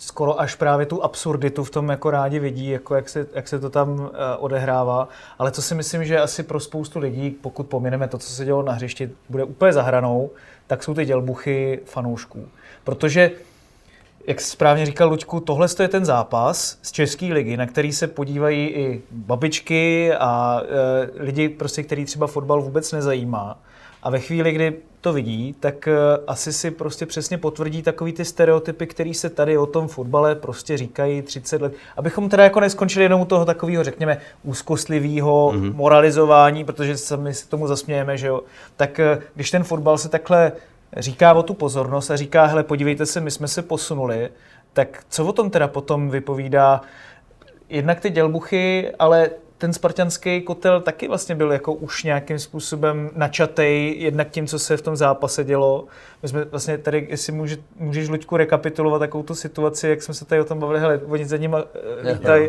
skoro 0.00 0.40
až 0.40 0.54
právě 0.54 0.86
tu 0.86 1.04
absurditu 1.04 1.64
v 1.64 1.70
tom 1.70 1.88
jako 1.88 2.10
rádi 2.10 2.38
vidí, 2.38 2.70
jako 2.70 2.94
jak 2.94 3.08
se, 3.08 3.26
jak 3.34 3.48
se 3.48 3.58
to 3.58 3.70
tam 3.70 3.88
uh, 3.88 4.08
odehrává. 4.38 5.08
Ale 5.38 5.50
co 5.50 5.62
si 5.62 5.74
myslím, 5.74 6.04
že 6.04 6.20
asi 6.20 6.42
pro 6.42 6.60
spoustu 6.60 6.98
lidí, 6.98 7.30
pokud 7.30 7.66
pomineme 7.66 8.08
to, 8.08 8.18
co 8.18 8.32
se 8.32 8.44
dělo 8.44 8.62
na 8.62 8.72
hřišti, 8.72 9.10
bude 9.28 9.44
úplně 9.44 9.72
zahranou, 9.72 10.30
tak 10.66 10.82
jsou 10.82 10.94
ty 10.94 11.04
dělbuchy 11.04 11.80
fanoušků. 11.84 12.48
Protože 12.84 13.30
jak 14.26 14.40
správně 14.40 14.86
říkal 14.86 15.08
Luďku, 15.08 15.40
tohle 15.40 15.68
je 15.82 15.88
ten 15.88 16.04
zápas 16.04 16.78
z 16.82 16.92
České 16.92 17.26
ligy, 17.26 17.56
na 17.56 17.66
který 17.66 17.92
se 17.92 18.06
podívají 18.06 18.68
i 18.68 19.02
babičky 19.10 20.12
a 20.14 20.62
e, 20.62 21.22
lidi, 21.24 21.48
prostě, 21.48 21.82
který 21.82 22.04
třeba 22.04 22.26
fotbal 22.26 22.62
vůbec 22.62 22.92
nezajímá. 22.92 23.58
A 24.02 24.10
ve 24.10 24.20
chvíli, 24.20 24.52
kdy 24.52 24.76
to 25.00 25.12
vidí, 25.12 25.54
tak 25.60 25.88
eh, 25.88 25.94
asi 26.26 26.52
si 26.52 26.70
prostě 26.70 27.06
přesně 27.06 27.38
potvrdí 27.38 27.82
takový 27.82 28.12
ty 28.12 28.24
stereotypy, 28.24 28.86
které 28.86 29.14
se 29.14 29.30
tady 29.30 29.58
o 29.58 29.66
tom 29.66 29.88
fotbale 29.88 30.34
prostě 30.34 30.76
říkají 30.76 31.22
30 31.22 31.62
let. 31.62 31.72
Abychom 31.96 32.28
teda 32.28 32.44
jako 32.44 32.60
neskončili 32.60 33.04
jenom 33.04 33.20
u 33.20 33.24
toho 33.24 33.44
takového, 33.44 33.84
řekněme, 33.84 34.18
úzkostlivého 34.42 35.52
mm-hmm. 35.52 35.74
moralizování, 35.74 36.64
protože 36.64 36.96
se 36.96 37.16
my 37.16 37.34
si 37.34 37.48
tomu 37.48 37.66
zasmějeme, 37.66 38.18
že 38.18 38.26
jo. 38.26 38.42
Tak 38.76 39.00
eh, 39.00 39.18
když 39.34 39.50
ten 39.50 39.64
fotbal 39.64 39.98
se 39.98 40.08
takhle 40.08 40.52
říká 40.96 41.32
o 41.32 41.42
tu 41.42 41.54
pozornost 41.54 42.10
a 42.10 42.16
říká, 42.16 42.46
hele, 42.46 42.62
podívejte 42.62 43.06
se, 43.06 43.20
my 43.20 43.30
jsme 43.30 43.48
se 43.48 43.62
posunuli, 43.62 44.30
tak 44.72 45.04
co 45.08 45.26
o 45.26 45.32
tom 45.32 45.50
teda 45.50 45.68
potom 45.68 46.10
vypovídá 46.10 46.80
jednak 47.68 48.00
ty 48.00 48.10
dělbuchy, 48.10 48.92
ale 48.98 49.30
ten 49.60 49.72
spartianský 49.72 50.40
kotel 50.40 50.80
taky 50.80 51.08
vlastně 51.08 51.34
byl 51.34 51.52
jako 51.52 51.72
už 51.72 52.04
nějakým 52.04 52.38
způsobem 52.38 53.10
načatej, 53.14 53.94
jednak 53.98 54.30
tím, 54.30 54.46
co 54.46 54.58
se 54.58 54.76
v 54.76 54.82
tom 54.82 54.96
zápase 54.96 55.44
dělo. 55.44 55.84
My 56.22 56.28
jsme 56.28 56.44
vlastně 56.44 56.78
tady, 56.78 57.06
jestli 57.10 57.32
může, 57.32 57.56
můžeš, 57.76 58.08
Luďku, 58.08 58.36
rekapitulovat 58.36 58.98
takovou 58.98 59.22
tu 59.22 59.34
situaci, 59.34 59.88
jak 59.88 60.02
jsme 60.02 60.14
se 60.14 60.24
tady 60.24 60.40
o 60.40 60.44
tom 60.44 60.58
bavili, 60.58 60.80
hele, 60.80 61.00
oni 61.06 61.26
za 61.26 61.36
nimi 61.36 61.56
lítají. 62.12 62.48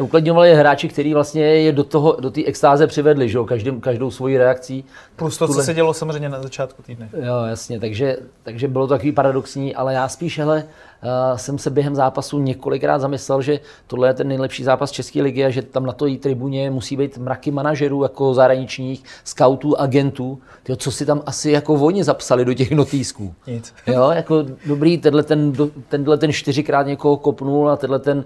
Uklidňovali 0.00 0.54
hráči, 0.54 0.88
kteří 0.88 1.14
vlastně 1.14 1.44
je 1.44 1.72
do 1.72 1.84
toho, 1.84 2.16
do 2.20 2.30
té 2.30 2.44
extáze 2.44 2.86
přivedli, 2.86 3.28
že 3.28 3.38
jo, 3.38 3.46
každou 3.80 4.10
svoji 4.10 4.38
reakcí. 4.38 4.84
Plus 5.16 5.38
to, 5.38 5.46
Tuhle... 5.46 5.62
co 5.62 5.66
se 5.66 5.74
dělo 5.74 5.94
samozřejmě 5.94 6.28
na 6.28 6.42
začátku 6.42 6.82
týdne. 6.82 7.08
Jo, 7.12 7.44
jasně, 7.44 7.80
takže, 7.80 8.16
takže 8.42 8.68
bylo 8.68 8.86
to 8.86 8.94
takový 8.94 9.12
paradoxní, 9.12 9.74
ale 9.74 9.94
já 9.94 10.08
spíš, 10.08 10.38
hele, 10.38 10.64
uh, 11.02 11.38
jsem 11.38 11.58
se 11.58 11.70
během 11.70 11.94
zápasu 11.94 12.38
několikrát 12.38 12.98
zamyslel, 12.98 13.42
že 13.42 13.60
tohle 13.86 14.08
je 14.08 14.14
ten 14.14 14.28
nejlepší 14.28 14.64
zápas 14.64 14.90
České 14.90 15.22
ligy 15.22 15.44
a 15.44 15.50
že 15.50 15.62
tam 15.62 15.86
na 15.86 15.92
to 15.92 16.06
tribuně 16.20 16.70
musí 16.70 16.96
být 16.96 17.18
mraky 17.18 17.50
manažerů 17.50 18.02
jako 18.02 18.34
zahraničních, 18.34 19.04
scoutů, 19.24 19.80
agentů. 19.80 20.38
Tyjo, 20.62 20.76
co 20.76 20.92
si 20.92 21.06
tam 21.06 21.22
asi 21.26 21.50
jako 21.50 21.74
oni 21.74 22.04
zapsali 22.04 22.44
do 22.44 22.54
těch 22.54 22.70
notýsků. 22.70 23.34
Nic. 23.46 23.74
Jo, 23.86 24.10
jako 24.10 24.44
dobrý, 24.66 24.98
tenhle 24.98 25.22
ten, 25.22 25.52
tenhle 25.88 26.18
ten 26.18 26.32
čtyřikrát 26.32 26.86
někoho 26.86 27.16
kopnul 27.16 27.70
a 27.70 27.76
tenhle 27.76 27.98
ten 27.98 28.24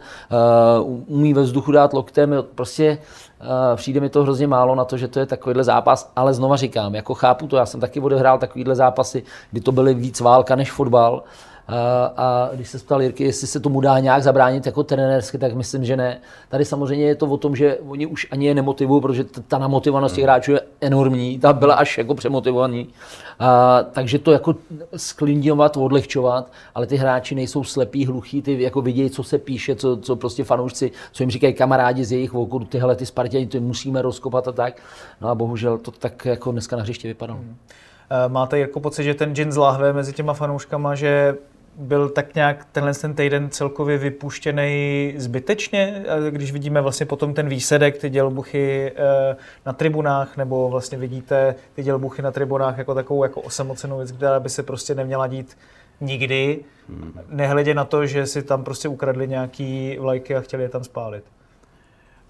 uh, 0.82 1.02
umí 1.06 1.34
ve 1.34 1.42
vzduchu 1.42 1.72
dát 1.72 1.92
loktem. 1.92 2.34
Prostě 2.54 2.98
uh, 2.98 3.27
přijde 3.76 4.00
mi 4.00 4.08
to 4.08 4.22
hrozně 4.22 4.46
málo 4.46 4.74
na 4.74 4.84
to, 4.84 4.96
že 4.96 5.08
to 5.08 5.20
je 5.20 5.26
takovýhle 5.26 5.64
zápas, 5.64 6.12
ale 6.16 6.34
znova 6.34 6.56
říkám, 6.56 6.94
jako 6.94 7.14
chápu 7.14 7.46
to, 7.46 7.56
já 7.56 7.66
jsem 7.66 7.80
taky 7.80 8.00
odehrál 8.00 8.38
takovýhle 8.38 8.74
zápasy, 8.74 9.22
kdy 9.50 9.60
to 9.60 9.72
byly 9.72 9.94
víc 9.94 10.20
válka 10.20 10.56
než 10.56 10.72
fotbal, 10.72 11.22
a 12.16 12.50
když 12.54 12.68
se 12.68 12.78
ptal 12.78 13.02
Jirky, 13.02 13.24
jestli 13.24 13.46
se 13.46 13.60
tomu 13.60 13.80
dá 13.80 13.98
nějak 13.98 14.22
zabránit 14.22 14.66
jako 14.66 14.82
trenérsky, 14.82 15.38
tak 15.38 15.54
myslím, 15.54 15.84
že 15.84 15.96
ne. 15.96 16.20
Tady 16.48 16.64
samozřejmě 16.64 17.04
je 17.04 17.14
to 17.14 17.26
o 17.26 17.36
tom, 17.36 17.56
že 17.56 17.78
oni 17.88 18.06
už 18.06 18.26
ani 18.30 18.46
je 18.46 18.54
nemotivují, 18.54 19.02
protože 19.02 19.24
ta 19.24 19.58
namotivovanost 19.58 20.14
těch 20.14 20.24
hráčů 20.24 20.52
je 20.52 20.60
enormní, 20.80 21.38
ta 21.38 21.52
byla 21.52 21.74
až 21.74 21.98
jako 21.98 22.14
přemotivovaný. 22.14 22.88
A, 23.38 23.82
takže 23.92 24.18
to 24.18 24.32
jako 24.32 24.54
sklidňovat, 24.96 25.76
odlehčovat, 25.76 26.52
ale 26.74 26.86
ty 26.86 26.96
hráči 26.96 27.34
nejsou 27.34 27.64
slepí, 27.64 28.06
hluchí, 28.06 28.42
ty 28.42 28.62
jako 28.62 28.82
vidějí, 28.82 29.10
co 29.10 29.22
se 29.22 29.38
píše, 29.38 29.76
co, 29.76 29.96
co 29.96 30.16
prostě 30.16 30.44
fanoušci, 30.44 30.90
co 31.12 31.22
jim 31.22 31.30
říkají 31.30 31.54
kamarádi 31.54 32.04
z 32.04 32.12
jejich 32.12 32.34
okolí, 32.34 32.66
tyhle 32.66 32.96
ty 32.96 33.06
Spartěni, 33.06 33.46
ty 33.46 33.60
musíme 33.60 34.02
rozkopat 34.02 34.48
a 34.48 34.52
tak. 34.52 34.82
No 35.20 35.28
a 35.28 35.34
bohužel 35.34 35.78
to 35.78 35.90
tak 35.90 36.24
jako 36.24 36.52
dneska 36.52 36.76
na 36.76 36.82
hřiště 36.82 37.08
vypadalo. 37.08 37.38
Hmm. 37.38 37.56
Máte 38.28 38.58
jako 38.58 38.80
pocit, 38.80 39.04
že 39.04 39.14
ten 39.14 39.34
džin 39.34 39.52
z 39.52 39.56
láhve 39.56 39.92
mezi 39.92 40.12
těma 40.12 40.32
fanouškama, 40.32 40.94
že 40.94 41.34
byl 41.78 42.08
tak 42.08 42.34
nějak 42.34 42.66
tenhle 42.72 42.94
ten 42.94 43.14
týden 43.14 43.50
celkově 43.50 43.98
vypuštěný 43.98 45.14
zbytečně, 45.16 46.04
když 46.30 46.52
vidíme 46.52 46.80
vlastně 46.80 47.06
potom 47.06 47.34
ten 47.34 47.48
výsledek, 47.48 47.98
ty 47.98 48.10
dělbuchy 48.10 48.92
eh, 48.96 49.36
na 49.66 49.72
tribunách, 49.72 50.36
nebo 50.36 50.68
vlastně 50.68 50.98
vidíte 50.98 51.54
ty 51.74 51.82
dělbuchy 51.82 52.22
na 52.22 52.30
tribunách 52.30 52.78
jako 52.78 52.94
takovou 52.94 53.22
jako 53.22 53.40
osamocenou 53.40 53.96
věc, 53.96 54.12
která 54.12 54.40
by 54.40 54.48
se 54.48 54.62
prostě 54.62 54.94
neměla 54.94 55.26
dít 55.26 55.56
nikdy, 56.00 56.64
hmm. 56.88 57.20
nehledě 57.28 57.74
na 57.74 57.84
to, 57.84 58.06
že 58.06 58.26
si 58.26 58.42
tam 58.42 58.64
prostě 58.64 58.88
ukradli 58.88 59.28
nějaký 59.28 59.96
vlajky 60.00 60.36
a 60.36 60.40
chtěli 60.40 60.62
je 60.62 60.68
tam 60.68 60.84
spálit. 60.84 61.24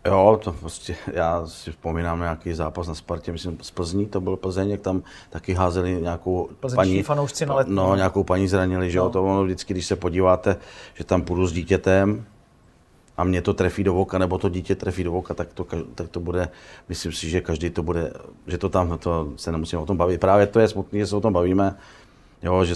Jo, 0.07 0.40
to 0.45 0.52
prostě, 0.52 0.97
já 1.12 1.47
si 1.47 1.71
vzpomínám 1.71 2.19
na 2.19 2.25
nějaký 2.25 2.52
zápas 2.52 2.88
na 2.88 2.95
Spartě, 2.95 3.33
myslím 3.33 3.59
z 3.62 3.71
Plzní, 3.71 4.07
to 4.07 4.21
byl 4.21 4.37
Plzeň, 4.37 4.71
jak 4.71 4.81
tam 4.81 5.02
taky 5.31 5.52
házeli 5.55 6.02
nějakou 6.02 6.49
Plzeňští 6.61 6.76
paní, 6.76 7.02
fanoušci 7.02 7.47
na 7.47 7.55
letní. 7.55 7.75
No, 7.75 7.97
nějakou 7.97 8.25
paní 8.25 8.49
zranili, 8.49 8.90
že 8.90 8.99
jo, 8.99 9.05
no. 9.05 9.11
to 9.11 9.25
ono 9.25 9.45
vždycky, 9.45 9.75
když 9.75 9.87
se 9.87 9.97
podíváte, 9.97 10.57
že 10.95 11.05
tam 11.05 11.23
půjdu 11.23 11.47
s 11.47 11.52
dítětem 11.52 12.25
a 13.17 13.25
mě 13.25 13.43
to 13.43 13.55
trefí 13.55 13.85
do 13.85 13.95
voka, 13.95 14.19
nebo 14.19 14.38
to 14.38 14.49
dítě 14.49 14.75
trefí 14.75 15.05
do 15.05 15.12
voka, 15.12 15.35
tak 15.35 15.52
to, 15.52 15.67
tak 15.95 16.09
to 16.09 16.21
bude, 16.21 16.49
myslím 16.88 17.12
si, 17.12 17.31
že 17.31 17.40
každý 17.40 17.71
to 17.71 17.83
bude, 17.83 18.12
že 18.47 18.59
to 18.59 18.69
tam, 18.69 18.99
to 18.99 19.33
se 19.37 19.52
nemusíme 19.52 19.83
o 19.83 19.87
tom 19.87 19.97
bavit. 19.97 20.21
Právě 20.21 20.47
to 20.47 20.61
je 20.61 20.69
smutné, 20.69 20.99
že 20.99 21.07
se 21.07 21.17
o 21.17 21.21
tom 21.21 21.33
bavíme, 21.33 21.76
jo, 22.43 22.64
že 22.64 22.75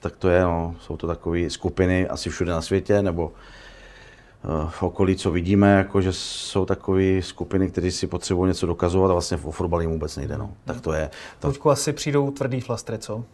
tak 0.00 0.16
to 0.16 0.28
je, 0.28 0.42
no, 0.42 0.74
jsou 0.80 0.96
to 0.96 1.06
takové 1.06 1.50
skupiny 1.50 2.08
asi 2.08 2.30
všude 2.30 2.52
na 2.52 2.62
světě, 2.62 3.02
nebo 3.02 3.32
v 4.68 4.82
okolí, 4.82 5.16
co 5.16 5.30
vidíme, 5.30 5.72
jako 5.72 6.00
že 6.00 6.12
jsou 6.12 6.64
takové 6.64 7.22
skupiny, 7.22 7.70
které 7.70 7.90
si 7.90 8.06
potřebují 8.06 8.48
něco 8.48 8.66
dokazovat 8.66 9.10
a 9.10 9.12
vlastně 9.12 9.38
o 9.44 9.50
fotbal 9.50 9.80
jim 9.80 9.90
vůbec 9.90 10.16
nejde. 10.16 10.38
No. 10.38 10.50
Tak 10.64 10.80
to 10.80 10.92
je. 10.92 11.10
To... 11.38 11.48
Luďku, 11.48 11.70
asi 11.70 11.92
přijdou 11.92 12.30
tvrdý 12.30 12.60
flastry, 12.60 12.98
co? 12.98 13.24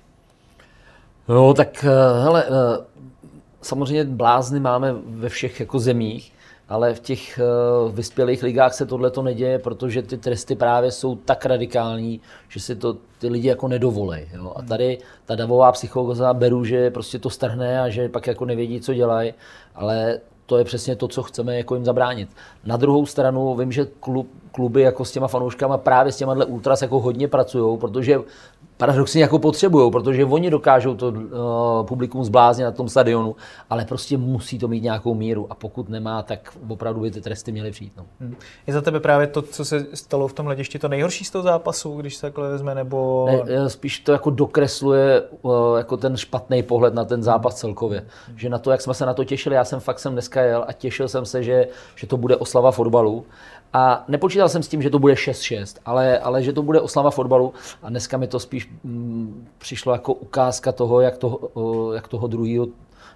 No, 1.28 1.54
tak 1.54 1.84
eh, 1.84 2.22
hele, 2.22 2.44
eh, 2.46 2.84
samozřejmě 3.62 4.04
blázny 4.04 4.60
máme 4.60 4.94
ve 5.06 5.28
všech 5.28 5.60
jako 5.60 5.78
zemích, 5.78 6.32
ale 6.68 6.94
v 6.94 7.00
těch 7.00 7.40
uh, 7.84 7.92
vyspělých 7.92 8.42
ligách 8.42 8.74
se 8.74 8.86
tohle 8.86 9.10
to 9.10 9.22
neděje, 9.22 9.58
protože 9.58 10.02
ty 10.02 10.18
tresty 10.18 10.56
právě 10.56 10.90
jsou 10.90 11.16
tak 11.16 11.46
radikální, 11.46 12.20
že 12.48 12.60
si 12.60 12.76
to 12.76 12.96
ty 13.18 13.28
lidi 13.28 13.48
jako 13.48 13.68
nedovolí. 13.68 14.20
Jo? 14.32 14.52
A 14.56 14.62
tady 14.62 14.98
ta 15.24 15.34
davová 15.34 15.72
psychologa 15.72 16.34
beru, 16.34 16.64
že 16.64 16.90
prostě 16.90 17.18
to 17.18 17.30
strhne 17.30 17.80
a 17.80 17.88
že 17.88 18.08
pak 18.08 18.26
jako 18.26 18.44
nevědí, 18.44 18.80
co 18.80 18.94
dělají, 18.94 19.34
ale 19.74 20.20
to 20.48 20.58
je 20.58 20.64
přesně 20.64 20.96
to, 20.96 21.08
co 21.08 21.22
chceme 21.22 21.56
jako 21.56 21.74
jim 21.74 21.84
zabránit. 21.84 22.28
Na 22.64 22.76
druhou 22.76 23.06
stranu 23.06 23.56
vím, 23.56 23.72
že 23.72 23.86
klub, 24.00 24.28
kluby 24.52 24.82
jako 24.82 25.04
s 25.04 25.12
těma 25.12 25.28
fanouškama 25.28 25.78
právě 25.78 26.12
s 26.12 26.16
těma 26.16 26.44
ultras 26.46 26.82
jako 26.82 27.00
hodně 27.00 27.28
pracují, 27.28 27.78
protože 27.78 28.18
paradoxně 28.78 29.22
jako 29.22 29.38
potřebují, 29.38 29.90
protože 29.90 30.24
oni 30.24 30.50
dokážou 30.50 30.94
to 30.94 31.08
uh, 31.08 31.86
publikum 31.86 32.24
zbláznit 32.24 32.64
na 32.64 32.70
tom 32.70 32.88
stadionu, 32.88 33.36
ale 33.70 33.84
prostě 33.84 34.18
musí 34.18 34.58
to 34.58 34.68
mít 34.68 34.82
nějakou 34.82 35.14
míru 35.14 35.46
a 35.50 35.54
pokud 35.54 35.88
nemá, 35.88 36.22
tak 36.22 36.58
opravdu 36.68 37.00
by 37.00 37.10
ty 37.10 37.20
tresty 37.20 37.52
měly 37.52 37.70
přijít. 37.70 37.92
No. 37.96 38.06
Hmm. 38.20 38.36
Je 38.66 38.74
za 38.74 38.80
tebe 38.80 39.00
právě 39.00 39.26
to, 39.26 39.42
co 39.42 39.64
se 39.64 39.86
stalo 39.94 40.28
v 40.28 40.32
tom 40.32 40.46
hledišti, 40.46 40.78
to 40.78 40.88
nejhorší 40.88 41.24
z 41.24 41.30
toho 41.30 41.42
zápasu, 41.42 41.96
když 41.96 42.16
se 42.16 42.22
takhle 42.22 42.48
vezme, 42.48 42.74
nebo... 42.74 43.28
Ne, 43.44 43.70
spíš 43.70 44.00
to 44.00 44.12
jako 44.12 44.30
dokresluje 44.30 45.22
uh, 45.42 45.52
jako 45.76 45.96
ten 45.96 46.16
špatný 46.16 46.62
pohled 46.62 46.94
na 46.94 47.04
ten 47.04 47.22
zápas 47.22 47.54
celkově. 47.54 48.04
Hmm. 48.26 48.38
Že 48.38 48.48
na 48.48 48.58
to, 48.58 48.70
jak 48.70 48.80
jsme 48.80 48.94
se 48.94 49.06
na 49.06 49.14
to 49.14 49.24
těšili, 49.24 49.54
já 49.54 49.64
jsem 49.64 49.80
fakt 49.80 49.98
jsem 49.98 50.12
dneska 50.12 50.42
jel 50.42 50.64
a 50.68 50.72
těšil 50.72 51.08
jsem 51.08 51.24
se, 51.24 51.42
že, 51.42 51.68
že 51.96 52.06
to 52.06 52.16
bude 52.16 52.36
oslava 52.36 52.70
fotbalu 52.70 53.24
a 53.72 54.04
nepočítal 54.08 54.48
jsem 54.48 54.62
s 54.62 54.68
tím, 54.68 54.82
že 54.82 54.90
to 54.90 54.98
bude 54.98 55.14
6-6, 55.14 55.78
ale, 55.84 56.18
ale 56.18 56.42
že 56.42 56.52
to 56.52 56.62
bude 56.62 56.80
oslava 56.80 57.10
fotbalu. 57.10 57.54
A 57.82 57.88
dneska 57.88 58.16
mi 58.16 58.26
to 58.26 58.40
spíš 58.40 58.67
přišlo 59.58 59.92
jako 59.92 60.12
ukázka 60.12 60.72
toho, 60.72 61.00
jak, 61.00 61.18
to, 61.18 61.50
jak 61.94 62.08
toho 62.08 62.26
druhého 62.26 62.66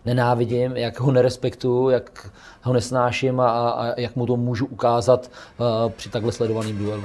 nenávidím, 0.04 0.76
jak 0.76 1.00
ho 1.00 1.12
nerespektuju, 1.12 1.88
jak 1.88 2.30
ho 2.62 2.72
nesnáším 2.72 3.40
a, 3.40 3.70
a 3.70 4.00
jak 4.00 4.16
mu 4.16 4.26
to 4.26 4.36
můžu 4.36 4.66
ukázat 4.66 5.30
uh, 5.58 5.90
při 5.90 6.08
takhle 6.10 6.32
sledovaném 6.32 6.78
duelu. 6.78 7.04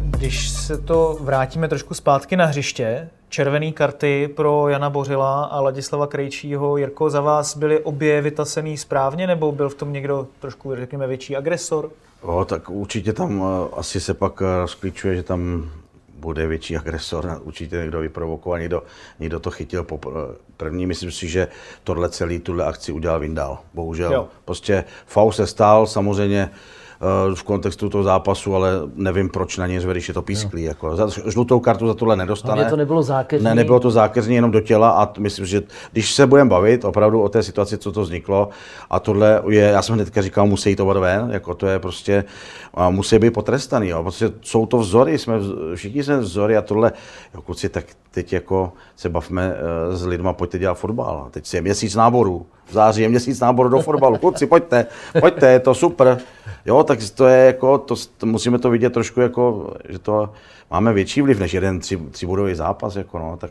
Když 0.00 0.48
se 0.48 0.78
to 0.78 1.18
vrátíme 1.20 1.68
trošku 1.68 1.94
zpátky 1.94 2.36
na 2.36 2.46
hřiště, 2.46 3.08
červené 3.28 3.72
karty 3.72 4.28
pro 4.28 4.68
Jana 4.68 4.90
Bořila 4.90 5.44
a 5.44 5.60
Ladislava 5.60 6.06
Krejčího. 6.06 6.76
Jirko, 6.76 7.10
za 7.10 7.20
vás 7.20 7.56
byly 7.56 7.80
obě 7.80 8.20
vytasený 8.20 8.76
správně, 8.76 9.26
nebo 9.26 9.52
byl 9.52 9.68
v 9.68 9.74
tom 9.74 9.92
někdo 9.92 10.26
trošku, 10.38 10.76
řekněme, 10.76 11.06
větší 11.06 11.36
agresor? 11.36 11.90
O, 12.24 12.44
tak 12.44 12.70
určitě 12.70 13.12
tam 13.12 13.40
uh, 13.40 13.46
asi 13.72 14.00
se 14.00 14.14
pak 14.14 14.40
uh, 14.40 14.46
rozklíčuje, 14.60 15.16
že 15.16 15.22
tam 15.22 15.70
bude 16.18 16.46
větší 16.46 16.76
agresor, 16.76 17.40
určitě 17.42 17.76
někdo 17.76 18.00
vyprovokoval, 18.00 18.58
někdo, 18.58 18.82
někdo 19.20 19.40
to 19.40 19.50
chytil 19.50 19.84
po 19.84 20.00
první. 20.56 20.86
Myslím 20.86 21.10
si, 21.10 21.28
že 21.28 21.48
tohle 21.84 22.08
celý, 22.08 22.38
tuhle 22.38 22.64
akci 22.64 22.92
udělal 22.92 23.20
Vindal. 23.20 23.58
Bohužel. 23.74 24.12
Jo. 24.12 24.28
Prostě 24.44 24.84
faul 25.06 25.32
se 25.32 25.46
stál, 25.46 25.86
samozřejmě 25.86 26.50
v 27.34 27.42
kontextu 27.42 27.88
toho 27.88 28.04
zápasu, 28.04 28.54
ale 28.54 28.70
nevím, 28.94 29.28
proč 29.28 29.56
na 29.56 29.66
něj 29.66 29.78
zvede, 29.78 29.98
když 29.98 30.08
je 30.08 30.14
to 30.14 30.22
písklý. 30.22 30.62
No. 30.62 30.68
Jako. 30.68 30.96
Za 30.96 31.08
žlutou 31.26 31.60
kartu 31.60 31.86
za 31.86 31.94
tohle 31.94 32.16
nedostane. 32.16 32.62
Ale 32.62 32.70
to 32.70 32.76
nebylo 32.76 33.02
zákeřní. 33.02 33.44
Ne, 33.44 33.54
nebylo 33.54 33.80
to 33.80 33.90
zákeřní 33.90 34.34
jenom 34.34 34.50
do 34.50 34.60
těla 34.60 34.90
a 34.90 35.12
myslím, 35.18 35.46
že 35.46 35.62
když 35.92 36.14
se 36.14 36.26
budeme 36.26 36.50
bavit 36.50 36.84
opravdu 36.84 37.22
o 37.22 37.28
té 37.28 37.42
situaci, 37.42 37.78
co 37.78 37.92
to 37.92 38.02
vzniklo, 38.02 38.48
a 38.90 39.00
tohle 39.00 39.42
je, 39.48 39.62
já 39.62 39.82
jsem 39.82 39.94
hnedka 39.94 40.22
říkal, 40.22 40.46
musí 40.46 40.70
jít 40.70 40.76
to 40.76 40.86
ven, 40.86 41.30
jako 41.32 41.54
to 41.54 41.66
je 41.66 41.78
prostě, 41.78 42.24
musí 42.90 43.18
být 43.18 43.30
potrestaný, 43.30 43.88
jo, 43.88 44.02
protože 44.02 44.32
jsou 44.42 44.66
to 44.66 44.78
vzory, 44.78 45.18
jsme, 45.18 45.34
všichni 45.74 46.04
jsme 46.04 46.18
vzory 46.18 46.56
a 46.56 46.62
tohle, 46.62 46.92
jo, 47.34 47.42
kluci, 47.42 47.68
tak 47.68 47.84
teď 48.14 48.32
jako 48.32 48.72
se 48.96 49.08
bavme 49.08 49.48
uh, 49.48 49.94
s 49.96 50.06
lidma, 50.06 50.32
pojďte 50.32 50.58
dělat 50.58 50.74
fotbal. 50.74 51.28
Teď 51.30 51.54
je 51.54 51.62
měsíc 51.62 51.94
náboru, 51.94 52.46
v 52.66 52.72
září 52.72 53.02
je 53.02 53.08
měsíc 53.08 53.40
náboru 53.40 53.68
do 53.68 53.80
fotbalu. 53.80 54.18
Kluci, 54.18 54.46
pojďte, 54.46 54.86
pojďte, 55.20 55.52
je 55.52 55.60
to 55.60 55.74
super. 55.74 56.18
Jo, 56.66 56.84
tak 56.84 56.98
to 57.14 57.26
je 57.26 57.46
jako, 57.46 57.78
to, 57.78 57.94
to, 58.18 58.26
musíme 58.26 58.58
to 58.58 58.70
vidět 58.70 58.92
trošku 58.92 59.20
jako, 59.20 59.72
že 59.88 59.98
to 59.98 60.30
máme 60.70 60.92
větší 60.92 61.22
vliv 61.22 61.38
než 61.38 61.54
jeden 61.54 61.80
tři, 61.80 61.96
třibudový 61.96 62.54
zápas, 62.54 62.96
jako 62.96 63.18
no, 63.18 63.36
tak 63.36 63.50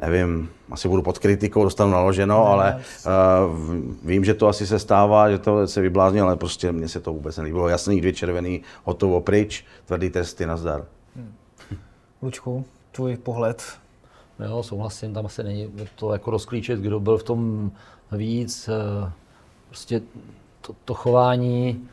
nevím, 0.00 0.50
asi 0.70 0.88
budu 0.88 1.02
pod 1.02 1.18
kritikou, 1.18 1.64
dostanu 1.64 1.92
naloženo, 1.92 2.44
ne, 2.44 2.50
ale 2.50 2.80
uh, 3.06 3.74
vím, 4.04 4.24
že 4.24 4.34
to 4.34 4.48
asi 4.48 4.66
se 4.66 4.78
stává, 4.78 5.30
že 5.30 5.38
to 5.38 5.66
se 5.66 5.80
vyblázní, 5.80 6.20
ale 6.20 6.36
prostě 6.36 6.72
mně 6.72 6.88
se 6.88 7.00
to 7.00 7.12
vůbec 7.12 7.36
nelíbilo. 7.36 7.68
Jasný, 7.68 8.00
dvě 8.00 8.12
červený, 8.12 8.62
hotovo 8.84 9.20
pryč, 9.20 9.64
tvrdý 9.84 10.10
testy, 10.10 10.46
nazdar. 10.46 10.84
Hmm. 11.16 11.32
Lučku, 12.22 12.64
tvůj 12.94 13.16
pohled? 13.16 13.62
Jo, 14.48 14.62
souhlasím, 14.62 15.14
tam 15.14 15.26
asi 15.26 15.42
není 15.42 15.72
to 15.96 16.12
jako 16.12 16.30
rozklíčit, 16.30 16.80
kdo 16.80 17.00
byl 17.00 17.18
v 17.18 17.22
tom 17.22 17.70
víc, 18.12 18.68
eh, 18.68 19.12
prostě 19.68 20.00
to, 20.60 20.74
to 20.84 20.94
chování, 20.94 21.88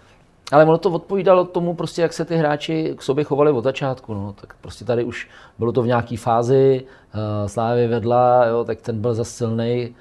ale 0.51 0.65
ono 0.65 0.77
to 0.77 0.91
odpovídalo 0.91 1.46
tomu, 1.46 1.74
prostě, 1.74 2.01
jak 2.01 2.13
se 2.13 2.25
ty 2.25 2.36
hráči 2.36 2.93
k 2.98 3.01
sobě 3.01 3.24
chovali 3.24 3.51
od 3.51 3.63
začátku. 3.63 4.13
No. 4.13 4.34
Tak 4.41 4.55
prostě 4.62 4.86
tady 4.86 5.03
už 5.03 5.29
bylo 5.60 5.72
to 5.72 5.81
v 5.81 5.88
nějaké 5.88 6.17
fázi, 6.17 6.86
uh, 7.13 7.48
Slávy 7.48 7.88
vedla, 7.88 8.46
jo, 8.46 8.63
tak 8.63 8.81
ten 8.81 9.01
byl 9.01 9.13
zase 9.13 9.31
silný. 9.31 9.96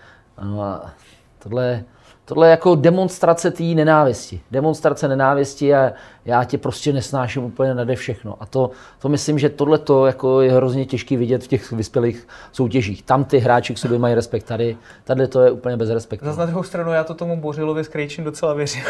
No 0.45 0.63
a 0.63 0.91
tohle, 1.39 1.85
tohle 2.31 2.47
je 2.47 2.51
jako 2.51 2.75
demonstrace 2.75 3.51
té 3.51 3.63
nenávisti. 3.63 4.41
Demonstrace 4.51 5.09
nenávisti 5.09 5.75
a 5.75 5.93
já 6.25 6.45
tě 6.45 6.59
prostě 6.59 6.93
nesnáším 6.93 7.45
úplně 7.45 7.75
nade 7.75 7.97
všechno. 7.97 8.37
A 8.41 8.47
to, 8.47 8.71
to 8.99 9.09
myslím, 9.09 9.39
že 9.39 9.49
tohle 9.49 9.79
to 9.79 10.07
jako 10.07 10.41
je 10.41 10.53
hrozně 10.53 10.85
těžké 10.87 11.17
vidět 11.17 11.45
v 11.45 11.47
těch 11.47 11.73
vyspělých 11.73 12.29
soutěžích. 12.53 13.03
Tam 13.03 13.25
ty 13.25 13.39
hráči 13.39 13.75
k 13.75 13.79
sobě 13.79 13.99
mají 13.99 14.15
respekt, 14.15 14.45
tady, 14.45 14.77
tady 15.05 15.29
to 15.29 15.41
je 15.41 15.51
úplně 15.51 15.77
bez 15.77 15.91
respektu. 15.91 16.27
Zase 16.27 16.41
na 16.41 16.47
druhou 16.47 16.63
stranu 16.63 16.93
já 16.93 17.05
to 17.05 17.15
tomu 17.15 17.41
Bořilovi 17.41 17.85
s 17.85 17.89
Krejčím 17.89 18.25
docela 18.25 18.55
věřím. 18.55 18.83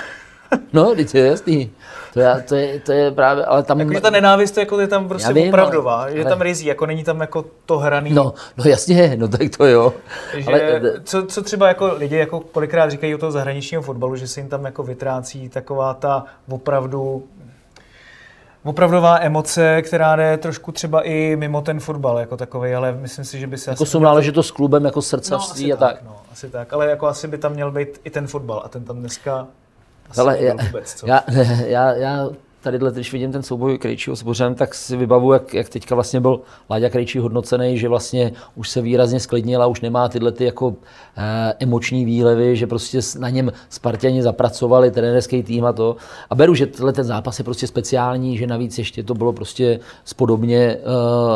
No, 0.72 0.94
teď 0.94 1.14
je 1.14 1.26
jasný. 1.26 1.70
To 2.12 2.20
je, 2.20 2.44
to 2.48 2.54
je, 2.54 2.80
to 2.80 2.92
je 2.92 3.10
právě, 3.10 3.44
ale 3.44 3.62
tam... 3.62 3.80
Jako, 3.80 4.00
ta 4.00 4.10
nenávist 4.10 4.56
jako 4.56 4.80
je 4.80 4.88
tam 4.88 5.08
prostě 5.08 5.32
vím, 5.32 5.48
opravdová, 5.48 6.00
ale, 6.00 6.12
je 6.12 6.24
tam 6.24 6.40
rizí, 6.40 6.66
jako 6.66 6.86
není 6.86 7.04
tam 7.04 7.20
jako 7.20 7.44
to 7.66 7.78
hraný. 7.78 8.10
No, 8.12 8.34
no 8.56 8.64
jasně, 8.64 9.16
no 9.16 9.28
tak 9.28 9.56
to 9.56 9.66
jo. 9.66 9.94
Že, 10.36 10.46
ale, 10.46 10.80
co, 11.04 11.26
co, 11.26 11.42
třeba 11.42 11.68
jako 11.68 11.94
lidi 11.96 12.16
jako 12.16 12.40
kolikrát 12.40 12.90
říkají 12.90 13.14
o 13.14 13.18
toho 13.18 13.32
zahraničního 13.32 13.82
fotbalu, 13.82 14.16
že 14.16 14.28
se 14.28 14.40
jim 14.40 14.48
tam 14.48 14.64
jako 14.64 14.82
vytrácí 14.82 15.48
taková 15.48 15.94
ta 15.94 16.24
opravdu 16.48 17.24
opravdová 18.64 19.18
emoce, 19.20 19.82
která 19.82 20.16
jde 20.16 20.36
trošku 20.36 20.72
třeba 20.72 21.02
i 21.02 21.36
mimo 21.36 21.62
ten 21.62 21.80
fotbal 21.80 22.18
jako 22.18 22.36
takový, 22.36 22.74
ale 22.74 22.92
myslím 22.92 23.24
si, 23.24 23.38
že 23.38 23.46
by 23.46 23.58
se 23.58 23.70
jako 23.70 23.82
asi... 23.82 23.96
Jako 23.96 24.22
že 24.22 24.32
to 24.32 24.42
s 24.42 24.50
klubem 24.50 24.84
jako 24.84 25.02
srdcařství 25.02 25.68
no, 25.68 25.74
a 25.74 25.78
tak. 25.78 25.96
tak. 25.96 26.04
No, 26.04 26.16
asi 26.32 26.48
tak, 26.48 26.72
ale 26.72 26.90
jako 26.90 27.06
asi 27.06 27.28
by 27.28 27.38
tam 27.38 27.52
měl 27.52 27.70
být 27.70 28.00
i 28.04 28.10
ten 28.10 28.26
fotbal 28.26 28.62
a 28.64 28.68
ten 28.68 28.84
tam 28.84 28.98
dneska 28.98 29.46
ale 30.18 30.42
já, 30.42 30.54
vůbec, 30.66 31.02
já, 31.06 31.24
já, 31.66 31.92
já 31.94 32.30
tady, 32.62 32.78
když 32.92 33.12
vidím 33.12 33.32
ten 33.32 33.42
souboj 33.42 33.78
Krejčího 33.78 34.16
s 34.16 34.22
Bořem, 34.22 34.54
tak 34.54 34.74
si 34.74 34.96
vybavu, 34.96 35.32
jak, 35.32 35.54
jak 35.54 35.68
teďka 35.68 35.94
vlastně 35.94 36.20
byl 36.20 36.40
Láďa 36.70 36.88
Krejčí 36.88 37.18
hodnocený, 37.18 37.78
že 37.78 37.88
vlastně 37.88 38.32
už 38.54 38.68
se 38.68 38.80
výrazně 38.80 39.20
sklidnil 39.20 39.62
a 39.62 39.66
už 39.66 39.80
nemá 39.80 40.08
tyhle 40.08 40.32
ty 40.32 40.44
jako 40.44 40.74
eh, 41.16 41.54
emoční 41.60 42.04
výlevy, 42.04 42.56
že 42.56 42.66
prostě 42.66 43.00
na 43.18 43.28
něm 43.28 43.52
Spartěni 43.68 44.22
zapracovali, 44.22 44.90
trenérský 44.90 45.42
tým 45.42 45.64
a 45.64 45.72
to. 45.72 45.96
A 46.30 46.34
beru, 46.34 46.54
že 46.54 46.66
tenhle 46.66 46.92
ten 46.92 47.04
zápas 47.04 47.38
je 47.38 47.44
prostě 47.44 47.66
speciální, 47.66 48.38
že 48.38 48.46
navíc 48.46 48.78
ještě 48.78 49.02
to 49.02 49.14
bylo 49.14 49.32
prostě 49.32 49.80
s 50.04 50.14
podobně 50.14 50.58
eh, 50.58 50.84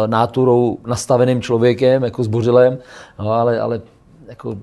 náturou 0.06 0.78
nastaveným 0.86 1.42
člověkem, 1.42 2.04
jako 2.04 2.24
s 2.24 2.26
Bořilem, 2.26 2.78
no, 3.18 3.32
ale, 3.32 3.60
ale 3.60 3.80
jako 4.28 4.56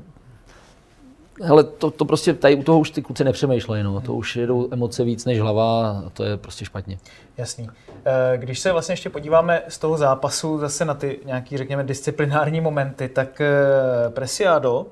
Hele, 1.41 1.63
to, 1.63 1.91
to 1.91 2.05
prostě 2.05 2.33
tady 2.33 2.55
u 2.55 2.63
toho 2.63 2.79
už 2.79 2.91
ty 2.91 3.01
kluci 3.01 3.23
nepřemýšlejí, 3.23 3.83
no. 3.83 4.01
to 4.01 4.13
už 4.13 4.35
jedou 4.35 4.67
emoce 4.71 5.03
víc 5.03 5.25
než 5.25 5.39
hlava 5.39 5.89
a 5.89 6.09
to 6.09 6.23
je 6.23 6.37
prostě 6.37 6.65
špatně. 6.65 6.97
Jasný. 7.37 7.69
Eh, 8.05 8.37
když 8.37 8.59
se 8.59 8.71
vlastně 8.71 8.93
ještě 8.93 9.09
podíváme 9.09 9.61
z 9.67 9.77
toho 9.77 9.97
zápasu 9.97 10.57
zase 10.57 10.85
na 10.85 10.93
ty 10.93 11.19
nějaký, 11.25 11.57
řekněme, 11.57 11.83
disciplinární 11.83 12.61
momenty, 12.61 13.09
tak 13.09 13.41
eh, 13.41 14.09
Presiado, 14.09 14.85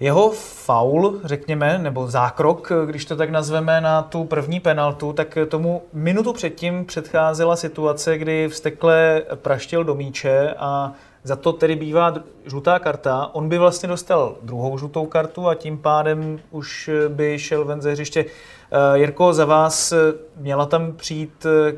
jeho 0.00 0.30
faul, 0.30 1.20
řekněme, 1.24 1.78
nebo 1.78 2.06
zákrok, 2.06 2.72
když 2.86 3.04
to 3.04 3.16
tak 3.16 3.30
nazveme, 3.30 3.80
na 3.80 4.02
tu 4.02 4.24
první 4.24 4.60
penaltu, 4.60 5.12
tak 5.12 5.38
tomu 5.48 5.82
minutu 5.92 6.32
předtím 6.32 6.84
předcházela 6.84 7.56
situace, 7.56 8.18
kdy 8.18 8.48
vstekle 8.48 9.22
praštil 9.34 9.84
do 9.84 9.94
míče 9.94 10.54
a 10.58 10.92
za 11.24 11.36
to 11.36 11.52
tedy 11.52 11.76
bývá 11.76 12.14
žlutá 12.46 12.78
karta. 12.78 13.30
On 13.32 13.48
by 13.48 13.58
vlastně 13.58 13.88
dostal 13.88 14.36
druhou 14.42 14.78
žlutou 14.78 15.06
kartu 15.06 15.48
a 15.48 15.54
tím 15.54 15.78
pádem 15.78 16.38
už 16.50 16.90
by 17.08 17.38
šel 17.38 17.64
ven 17.64 17.82
ze 17.82 17.92
hřiště. 17.92 18.24
Eh, 18.24 18.98
Jirko, 18.98 19.32
za 19.32 19.44
vás 19.44 19.92
eh, 19.92 19.96
měla 20.36 20.66
tam 20.66 20.92
přijít 20.92 21.46
eh, 21.46 21.76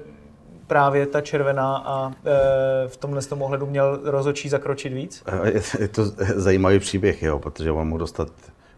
právě 0.66 1.07
ta 1.07 1.20
červená 1.20 1.76
a 1.76 2.12
v 2.87 2.96
tomhle 2.96 3.22
tom 3.22 3.42
ohledu 3.42 3.66
měl 3.66 4.00
rozočí 4.04 4.48
zakročit 4.48 4.92
víc? 4.92 5.22
Je 5.78 5.88
to 5.88 6.04
zajímavý 6.35 6.78
příběh, 6.78 7.22
jo, 7.22 7.38
protože 7.38 7.70
on 7.70 7.88
mohl 7.88 7.98
dostat 7.98 8.28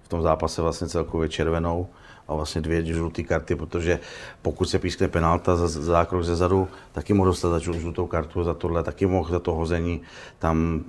v 0.03 0.09
tom 0.09 0.23
zápase 0.23 0.63
vlastně 0.63 0.89
celkově 0.89 1.29
červenou 1.29 1.87
a 2.29 2.35
vlastně 2.35 2.61
dvě 2.61 2.85
žluté 2.85 3.23
karty, 3.23 3.55
protože 3.55 4.01
pokud 4.43 4.65
se 4.65 4.79
pískne 4.79 5.09
penálta 5.09 5.57
za, 5.57 5.69
za 5.69 5.83
zákrok 5.83 6.25
ze 6.25 6.37
zadu, 6.37 6.69
taky 6.93 7.13
mohl 7.13 7.31
dostat 7.31 7.51
za 7.51 7.59
žlutou 7.59 8.07
kartu 8.07 8.45
za 8.45 8.55
tohle, 8.55 8.83
taky 8.83 9.07
mohl 9.07 9.31
za 9.31 9.39
to 9.39 9.53
hození 9.55 10.01
tam 10.39 10.85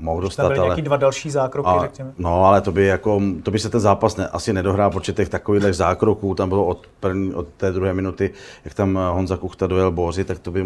mohl 0.00 0.20
dostat, 0.20 0.42
Tam 0.42 0.48
byly 0.48 0.58
ale... 0.58 0.68
nějaký 0.68 0.82
dva 0.82 0.96
další 0.96 1.30
zákroky, 1.30 1.68
A, 1.68 1.80
řekněme. 1.80 2.12
no, 2.18 2.44
ale 2.44 2.60
to 2.60 2.72
by, 2.72 2.84
jako, 2.84 3.22
to 3.42 3.50
by 3.50 3.58
se 3.58 3.70
ten 3.70 3.80
zápas 3.80 4.16
ne, 4.16 4.28
asi 4.28 4.52
nedohrál, 4.52 4.90
protože 4.90 5.12
těch 5.12 5.28
takových 5.28 5.74
zákroků 5.74 6.34
tam 6.34 6.48
bylo 6.48 6.66
od, 6.66 6.86
první, 7.00 7.34
od 7.34 7.46
té 7.56 7.72
druhé 7.72 7.94
minuty, 7.94 8.30
jak 8.64 8.74
tam 8.74 8.98
eh, 8.98 9.10
Honza 9.10 9.36
Kuchta 9.36 9.66
dojel 9.66 9.90
Boři, 9.90 10.24
tak 10.24 10.38
to 10.38 10.50
by, 10.50 10.64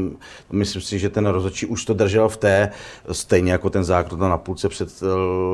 myslím 0.53 0.83
si, 0.83 0.99
že 0.99 1.09
ten 1.09 1.27
rozhodčí 1.27 1.66
už 1.66 1.85
to 1.85 1.95
držel 1.95 2.29
v 2.29 2.37
té, 2.37 2.71
stejně 3.12 3.53
jako 3.53 3.71
ten 3.71 3.85
zákrok 3.85 4.21
na 4.21 4.38
půlce 4.38 4.69
před 4.69 4.88
eh, 5.03 5.07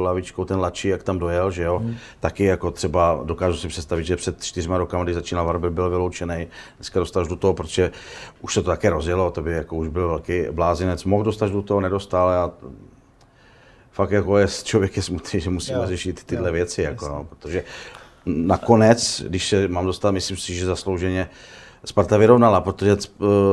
lavičkou, 0.02 0.44
ten 0.44 0.58
Lači, 0.58 0.88
jak 0.88 1.02
tam 1.02 1.18
dojel, 1.18 1.50
že 1.50 1.62
jo. 1.62 1.78
Hmm. 1.78 1.96
Taky 2.20 2.44
jako 2.44 2.70
třeba 2.70 3.20
dokážu 3.24 3.56
si 3.56 3.68
představit, 3.68 4.04
že 4.04 4.16
před 4.16 4.44
čtyřma 4.44 4.78
rokama, 4.78 5.04
když 5.04 5.14
začínal 5.14 5.46
Varby, 5.46 5.70
byl 5.70 5.90
vyloučený, 5.90 6.46
dneska 6.78 7.00
dostal 7.00 7.26
do 7.26 7.36
toho, 7.36 7.54
protože 7.54 7.90
už 8.40 8.54
se 8.54 8.62
to 8.62 8.70
také 8.70 8.90
rozjelo, 8.90 9.30
to 9.30 9.42
by 9.42 9.52
jako 9.52 9.76
už 9.76 9.88
byl 9.88 10.08
velký 10.08 10.42
blázinec, 10.50 11.04
mohl 11.04 11.24
dostat 11.24 11.50
do 11.50 11.62
toho, 11.62 11.80
nedostal, 11.80 12.28
a 12.28 12.52
fakt 13.96 14.10
jako 14.10 14.38
je, 14.38 14.46
člověk 14.62 14.96
je 14.96 15.02
smutný, 15.02 15.40
že 15.40 15.50
musíme 15.50 15.78
jo, 15.78 15.86
řešit 15.86 16.24
tyhle 16.24 16.48
jo, 16.48 16.52
věci, 16.52 16.82
jako, 16.82 17.08
no, 17.08 17.24
protože 17.24 17.64
nakonec, 18.26 19.22
když 19.28 19.48
se 19.48 19.68
mám 19.68 19.86
dostat, 19.86 20.10
myslím 20.10 20.36
si, 20.36 20.54
že 20.54 20.66
zaslouženě 20.66 21.28
Sparta 21.84 22.16
vyrovnala, 22.16 22.60
protože 22.60 22.96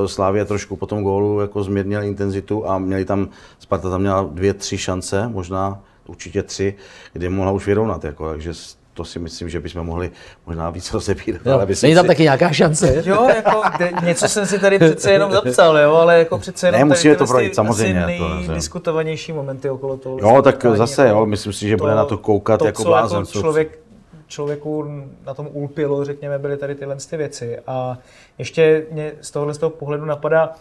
Slávě 0.06 0.45
trošku 0.45 0.75
po 0.75 0.86
tom 0.86 1.03
gólu 1.03 1.39
jako 1.39 1.63
zmírnil 1.63 2.03
intenzitu 2.03 2.69
a 2.69 2.79
měli 2.79 3.06
tam, 3.06 3.29
Sparta 3.60 3.89
tam 3.89 4.01
měla 4.01 4.23
dvě, 4.23 4.53
tři 4.53 4.77
šance, 4.77 5.27
možná 5.27 5.84
určitě 6.08 6.43
tři, 6.43 6.75
kdy 7.13 7.29
mohla 7.29 7.51
už 7.51 7.65
vyrovnat, 7.65 8.03
jako, 8.03 8.29
takže 8.29 8.51
to 8.93 9.06
si 9.06 9.19
myslím, 9.19 9.49
že 9.49 9.60
bychom 9.60 9.84
mohli 9.84 10.12
možná 10.45 10.69
víc 10.69 10.93
rozebírat. 10.93 11.41
Jo, 11.45 11.53
ale 11.53 11.67
není 11.82 11.95
tam 11.95 12.03
si... 12.03 12.08
taky 12.08 12.23
nějaká 12.23 12.51
šance? 12.51 13.03
Jo, 13.06 13.29
jako 13.36 13.62
něco 14.03 14.27
jsem 14.27 14.45
si 14.45 14.60
tady 14.60 14.79
přece 14.79 15.12
jenom 15.12 15.32
zapsal, 15.32 15.77
jo, 15.77 15.93
ale 15.95 16.19
jako 16.19 16.38
přece 16.38 16.67
jenom 16.67 16.79
ne, 16.79 16.86
musíme 16.86 17.15
to 17.15 17.25
projít, 17.25 17.56
samozřejmě. 17.56 18.06
Asi 18.06 18.47
nejdiskutovanější 18.47 19.34
momenty 19.34 19.69
okolo 19.69 19.97
toho. 19.97 20.17
Jo, 20.21 20.41
tak 20.41 20.65
zase, 20.73 21.10
jo, 21.10 21.25
myslím 21.25 21.53
si, 21.53 21.67
že 21.67 21.77
to, 21.77 21.84
bude 21.84 21.95
na 21.95 22.06
to 22.06 22.17
koukat 22.17 22.60
to, 22.60 22.65
jako 22.65 22.84
blázen. 22.84 23.19
Jako 23.19 23.32
člověk, 23.32 23.79
člověku 24.27 24.86
na 25.25 25.34
tom 25.34 25.47
úlpilo, 25.51 26.06
řekněme, 26.06 26.39
byly 26.39 26.58
tady 26.58 26.75
tyhle 26.75 26.95
ty 27.10 27.17
věci. 27.17 27.60
A 27.67 27.97
ještě 28.38 28.86
mě 28.91 29.12
z 29.21 29.32
tohohle 29.32 29.53
z 29.53 29.58
toho 29.58 29.69
pohledu 29.69 30.06
napadá, 30.06 30.53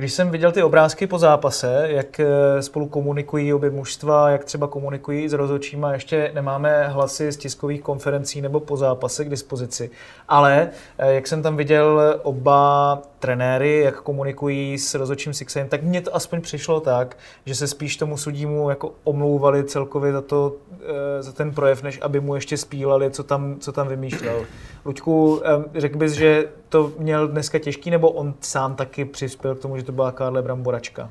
když 0.00 0.12
jsem 0.12 0.30
viděl 0.30 0.52
ty 0.52 0.62
obrázky 0.62 1.06
po 1.06 1.18
zápase, 1.18 1.86
jak 1.88 2.20
eh, 2.20 2.26
spolu 2.62 2.88
komunikují 2.88 3.54
obě 3.54 3.70
mužstva, 3.70 4.30
jak 4.30 4.44
třeba 4.44 4.66
komunikují 4.66 5.28
s 5.28 5.32
rozhodčíma, 5.32 5.92
ještě 5.92 6.30
nemáme 6.34 6.88
hlasy 6.88 7.32
z 7.32 7.36
tiskových 7.36 7.82
konferencí 7.82 8.40
nebo 8.40 8.60
po 8.60 8.76
zápase 8.76 9.24
k 9.24 9.28
dispozici. 9.28 9.90
Ale 10.28 10.70
eh, 10.98 11.12
jak 11.12 11.26
jsem 11.26 11.42
tam 11.42 11.56
viděl 11.56 12.20
oba 12.22 13.02
trenéry, 13.20 13.80
jak 13.80 14.02
komunikují 14.02 14.78
s 14.78 14.94
rozhodčím 14.94 15.34
Sixem, 15.34 15.68
tak 15.68 15.82
mně 15.82 16.00
to 16.00 16.16
aspoň 16.16 16.40
přišlo 16.40 16.80
tak, 16.80 17.16
že 17.46 17.54
se 17.54 17.68
spíš 17.68 17.96
tomu 17.96 18.16
sudímu 18.16 18.70
jako 18.70 18.92
omlouvali 19.04 19.64
celkově 19.64 20.12
za, 20.12 20.20
to, 20.20 20.56
eh, 20.82 21.22
za 21.22 21.32
ten 21.32 21.54
projev, 21.54 21.82
než 21.82 21.98
aby 22.02 22.20
mu 22.20 22.34
ještě 22.34 22.56
spílali, 22.56 23.10
co 23.10 23.22
tam, 23.22 23.56
co 23.60 23.72
tam 23.72 23.88
vymýšlel. 23.88 24.44
Luďku, 24.84 25.42
řekl 25.74 25.98
bys, 25.98 26.12
že 26.12 26.48
to 26.68 26.92
měl 26.98 27.28
dneska 27.28 27.58
těžký, 27.58 27.90
nebo 27.90 28.10
on 28.10 28.34
sám 28.40 28.74
taky 28.76 29.04
přispěl 29.04 29.54
k 29.54 29.60
tomu, 29.60 29.76
že 29.76 29.82
to 29.82 29.92
byla 29.92 30.12
Karle 30.12 30.42
Bramboračka? 30.42 31.10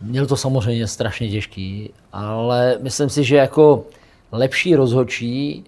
Měl 0.00 0.26
to 0.26 0.36
samozřejmě 0.36 0.86
strašně 0.86 1.28
těžký, 1.28 1.92
ale 2.12 2.78
myslím 2.80 3.08
si, 3.08 3.24
že 3.24 3.36
jako 3.36 3.84
lepší 4.32 4.76
rozhodčí, 4.76 5.64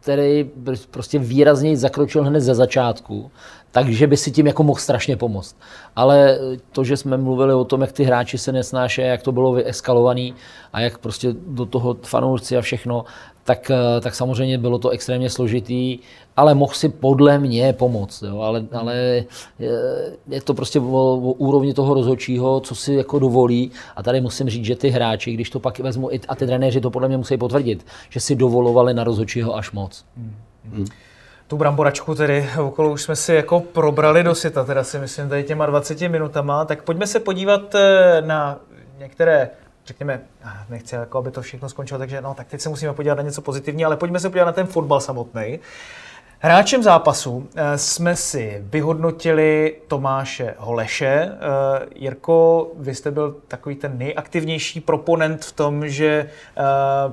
který 0.00 0.50
prostě 0.90 1.18
výrazněji 1.18 1.76
zakročil 1.76 2.24
hned 2.24 2.40
ze 2.40 2.54
začátku, 2.54 3.30
takže 3.72 4.06
by 4.06 4.16
si 4.16 4.30
tím 4.30 4.46
jako 4.46 4.62
mohl 4.62 4.80
strašně 4.80 5.16
pomoct. 5.16 5.56
Ale 5.96 6.38
to, 6.72 6.84
že 6.84 6.96
jsme 6.96 7.16
mluvili 7.16 7.54
o 7.54 7.64
tom, 7.64 7.80
jak 7.80 7.92
ty 7.92 8.04
hráči 8.04 8.38
se 8.38 8.52
nesnáší, 8.52 9.00
jak 9.00 9.22
to 9.22 9.32
bylo 9.32 9.52
vyeskalovaný 9.52 10.34
a 10.72 10.80
jak 10.80 10.98
prostě 10.98 11.34
do 11.46 11.66
toho 11.66 11.96
fanoušci 12.02 12.56
a 12.56 12.60
všechno, 12.60 13.04
tak, 13.44 13.70
eh, 13.70 14.00
tak 14.00 14.14
samozřejmě 14.14 14.58
bylo 14.58 14.78
to 14.78 14.88
extrémně 14.88 15.30
složitý, 15.30 15.98
ale 16.36 16.54
mohl 16.54 16.74
si 16.74 16.88
podle 16.88 17.38
mě 17.38 17.72
pomoct. 17.72 18.22
Jo? 18.22 18.40
Ale, 18.40 18.66
ale 18.72 19.24
je 20.28 20.40
to 20.44 20.54
prostě 20.54 20.80
o, 20.80 20.84
o 20.84 21.32
úrovni 21.32 21.74
toho 21.74 21.94
rozhodčího, 21.94 22.60
co 22.60 22.74
si 22.74 22.94
jako 22.94 23.18
dovolí. 23.18 23.70
A 23.96 24.02
tady 24.02 24.20
musím 24.20 24.48
říct, 24.48 24.64
že 24.64 24.76
ty 24.76 24.88
hráči, 24.88 25.32
když 25.32 25.50
to 25.50 25.60
pak 25.60 25.78
vezmu, 25.78 26.10
a 26.28 26.34
ty 26.34 26.46
trenéři 26.46 26.80
to 26.80 26.90
podle 26.90 27.08
mě 27.08 27.16
musí 27.16 27.36
potvrdit, 27.36 27.86
že 28.10 28.20
si 28.20 28.36
dovolovali 28.36 28.94
na 28.94 29.04
rozhodčího 29.04 29.56
až 29.56 29.72
moc. 29.72 30.04
Hmm. 30.16 30.34
Hmm. 30.72 30.86
Tu 31.48 31.56
bramboračku 31.56 32.14
tedy 32.14 32.50
okolo 32.60 32.90
už 32.92 33.02
jsme 33.02 33.16
si 33.16 33.34
jako 33.34 33.60
probrali 33.60 34.22
do 34.22 34.34
sita, 34.34 34.64
teda 34.64 34.84
si 34.84 34.98
myslím 34.98 35.28
tady 35.28 35.44
těma 35.44 35.66
20 35.66 36.00
minutama, 36.00 36.64
tak 36.64 36.82
pojďme 36.82 37.06
se 37.06 37.20
podívat 37.20 37.74
eh, 37.74 38.22
na 38.26 38.58
některé 38.98 39.50
řekněme, 39.88 40.20
nechci, 40.68 40.94
jako 40.94 41.18
aby 41.18 41.30
to 41.30 41.42
všechno 41.42 41.68
skončilo, 41.68 41.98
takže 41.98 42.20
no, 42.20 42.34
tak 42.34 42.48
teď 42.48 42.60
se 42.60 42.68
musíme 42.68 42.92
podívat 42.92 43.14
na 43.14 43.22
něco 43.22 43.42
pozitivního, 43.42 43.86
ale 43.88 43.96
pojďme 43.96 44.20
se 44.20 44.30
podívat 44.30 44.44
na 44.44 44.52
ten 44.52 44.66
fotbal 44.66 45.00
samotný. 45.00 45.58
Hráčem 46.40 46.82
zápasu 46.82 47.48
eh, 47.54 47.78
jsme 47.78 48.16
si 48.16 48.64
vyhodnotili 48.64 49.76
Tomáše 49.88 50.54
Holeše. 50.58 51.06
Eh, 51.06 51.86
Jirko, 51.94 52.70
vy 52.78 52.94
jste 52.94 53.10
byl 53.10 53.36
takový 53.48 53.76
ten 53.76 53.98
nejaktivnější 53.98 54.80
proponent 54.80 55.44
v 55.44 55.52
tom, 55.52 55.88
že 55.88 56.06
eh, 56.06 56.62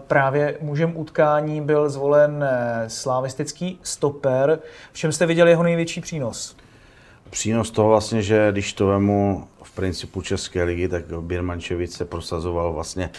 právě 0.07 0.57
mužem 0.61 0.97
utkání 0.97 1.61
byl 1.61 1.89
zvolen 1.89 2.45
slavistický 2.88 3.79
stoper. 3.83 4.59
V 4.91 4.97
čem 4.97 5.11
jste 5.11 5.25
viděli 5.25 5.51
jeho 5.51 5.63
největší 5.63 6.01
přínos? 6.01 6.57
Přínos 7.29 7.71
toho 7.71 7.89
vlastně, 7.89 8.21
že 8.21 8.51
když 8.51 8.73
to 8.73 8.88
vemu 8.88 9.47
principu 9.75 10.21
České 10.21 10.63
ligy, 10.63 10.88
tak 10.88 11.03
Birmančevic 11.21 11.95
se 11.95 12.05
prosazoval 12.05 12.73
vlastně 12.73 13.09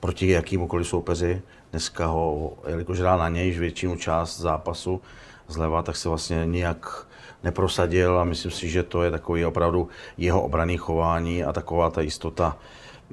proti 0.00 0.28
jakýmukoliv 0.28 0.88
soupeři. 0.88 1.42
Dneska 1.70 2.06
ho, 2.06 2.52
jelikož 2.68 3.00
hrál 3.00 3.18
na 3.18 3.28
něj 3.28 3.50
většinu 3.50 3.96
část 3.96 4.40
zápasu 4.40 5.00
zleva, 5.48 5.82
tak 5.82 5.96
se 5.96 6.08
vlastně 6.08 6.42
nijak 6.46 7.06
neprosadil 7.42 8.18
a 8.18 8.24
myslím 8.24 8.50
si, 8.50 8.68
že 8.68 8.82
to 8.82 9.02
je 9.02 9.10
takový 9.10 9.44
opravdu 9.44 9.88
jeho 10.16 10.42
obraný 10.42 10.76
chování 10.76 11.44
a 11.44 11.52
taková 11.52 11.90
ta 11.90 12.00
jistota. 12.00 12.56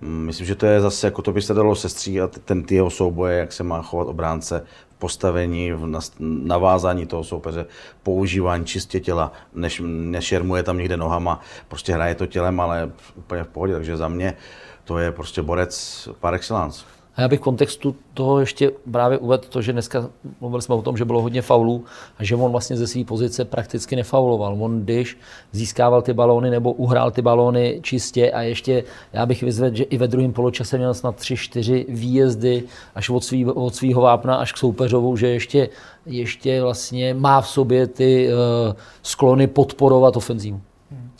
Myslím, 0.02 0.48
že 0.48 0.56
to 0.56 0.66
je 0.66 0.82
zase, 0.82 1.08
jako 1.08 1.22
to 1.22 1.32
by 1.32 1.42
se 1.42 1.54
dalo 1.54 1.76
sestříhat, 1.76 2.40
ten 2.46 2.64
ty 2.64 2.76
jeho 2.76 2.90
souboje, 2.90 3.38
jak 3.38 3.54
se 3.54 3.64
má 3.64 3.82
chovat 3.82 4.08
obránce 4.08 4.66
postavení, 5.00 5.72
v 5.72 6.02
navázání 6.20 7.06
toho 7.06 7.24
soupeře, 7.24 7.66
používání 8.04 8.66
čistě 8.66 9.00
těla, 9.00 9.32
než 9.54 9.82
nešermuje 9.86 10.64
tam 10.64 10.78
někde 10.78 10.98
nohama, 10.98 11.42
prostě 11.68 11.94
hraje 11.94 12.16
to 12.16 12.26
tělem, 12.26 12.60
ale 12.60 12.92
úplně 13.16 13.44
v 13.44 13.48
pohodě, 13.48 13.74
takže 13.74 13.98
za 13.98 14.08
mě 14.08 14.38
to 14.84 14.98
je 14.98 15.12
prostě 15.12 15.42
borec 15.42 16.10
par 16.20 16.34
excellence. 16.34 16.86
A 17.16 17.22
já 17.22 17.28
bych 17.28 17.40
v 17.40 17.44
kontextu 17.44 17.96
toho 18.14 18.40
ještě 18.40 18.72
právě 18.92 19.18
uvedl 19.18 19.44
to, 19.50 19.62
že 19.62 19.74
dneska 19.74 20.10
mluvili 20.42 20.62
jsme 20.62 20.76
o 20.76 20.82
tom, 20.82 20.98
že 20.98 21.06
bylo 21.06 21.22
hodně 21.22 21.42
faulů 21.42 21.86
a 22.18 22.24
že 22.24 22.36
on 22.36 22.52
vlastně 22.52 22.78
ze 22.78 22.88
své 22.88 23.04
pozice 23.04 23.46
prakticky 23.46 23.96
nefauloval. 23.96 24.58
On 24.60 24.84
když 24.84 25.18
získával 25.52 26.02
ty 26.02 26.14
balóny 26.14 26.50
nebo 26.50 26.72
uhrál 26.74 27.12
ty 27.12 27.22
balóny 27.22 27.80
čistě 27.84 28.32
a 28.32 28.42
ještě 28.42 28.84
já 29.14 29.26
bych 29.26 29.44
vyzvedl, 29.44 29.76
že 29.76 29.84
i 29.84 29.98
ve 29.98 30.08
druhém 30.08 30.34
poločase 30.34 30.78
měl 30.78 30.94
snad 30.94 31.20
3-4 31.20 31.86
výjezdy 31.90 32.64
až 32.96 33.10
od, 33.10 33.24
svý, 33.24 33.46
od 33.46 33.76
svýho 33.76 34.02
vápna 34.02 34.36
až 34.36 34.54
k 34.54 34.58
soupeřovu, 34.58 35.18
že 35.18 35.28
ještě, 35.28 35.70
ještě 36.06 36.62
vlastně 36.62 37.14
má 37.14 37.42
v 37.42 37.48
sobě 37.48 37.88
ty 37.88 38.30
uh, 38.30 38.74
sklony 39.04 39.48
podporovat 39.48 40.18
ofenzívu. 40.18 40.62
Hmm. 40.92 41.12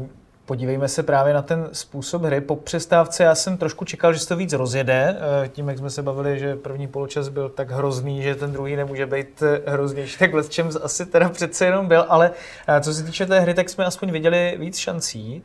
Uh, 0.00 0.19
Podívejme 0.50 0.88
se 0.88 1.02
právě 1.02 1.34
na 1.34 1.42
ten 1.42 1.68
způsob 1.72 2.22
hry. 2.22 2.40
Po 2.40 2.56
přestávce 2.56 3.24
já 3.24 3.34
jsem 3.34 3.56
trošku 3.56 3.84
čekal, 3.84 4.12
že 4.12 4.18
se 4.18 4.28
to 4.28 4.36
víc 4.36 4.52
rozjede. 4.52 5.16
Eh, 5.44 5.48
tím, 5.48 5.68
jak 5.68 5.78
jsme 5.78 5.90
se 5.90 6.02
bavili, 6.02 6.38
že 6.38 6.56
první 6.56 6.88
poločas 6.88 7.28
byl 7.28 7.48
tak 7.48 7.70
hrozný, 7.70 8.22
že 8.22 8.34
ten 8.34 8.52
druhý 8.52 8.76
nemůže 8.76 9.06
být 9.06 9.42
eh, 9.42 9.70
hroznější, 9.70 10.18
tak 10.18 10.34
v 10.34 10.48
čem 10.48 10.70
asi 10.82 11.06
teda 11.06 11.28
přece 11.28 11.64
jenom 11.64 11.88
byl. 11.88 12.06
Ale 12.08 12.30
eh, 12.68 12.80
co 12.80 12.94
se 12.94 13.02
týče 13.02 13.26
té 13.26 13.40
hry, 13.40 13.54
tak 13.54 13.68
jsme 13.68 13.84
aspoň 13.84 14.10
viděli 14.10 14.56
víc 14.58 14.76
šancí. 14.78 15.42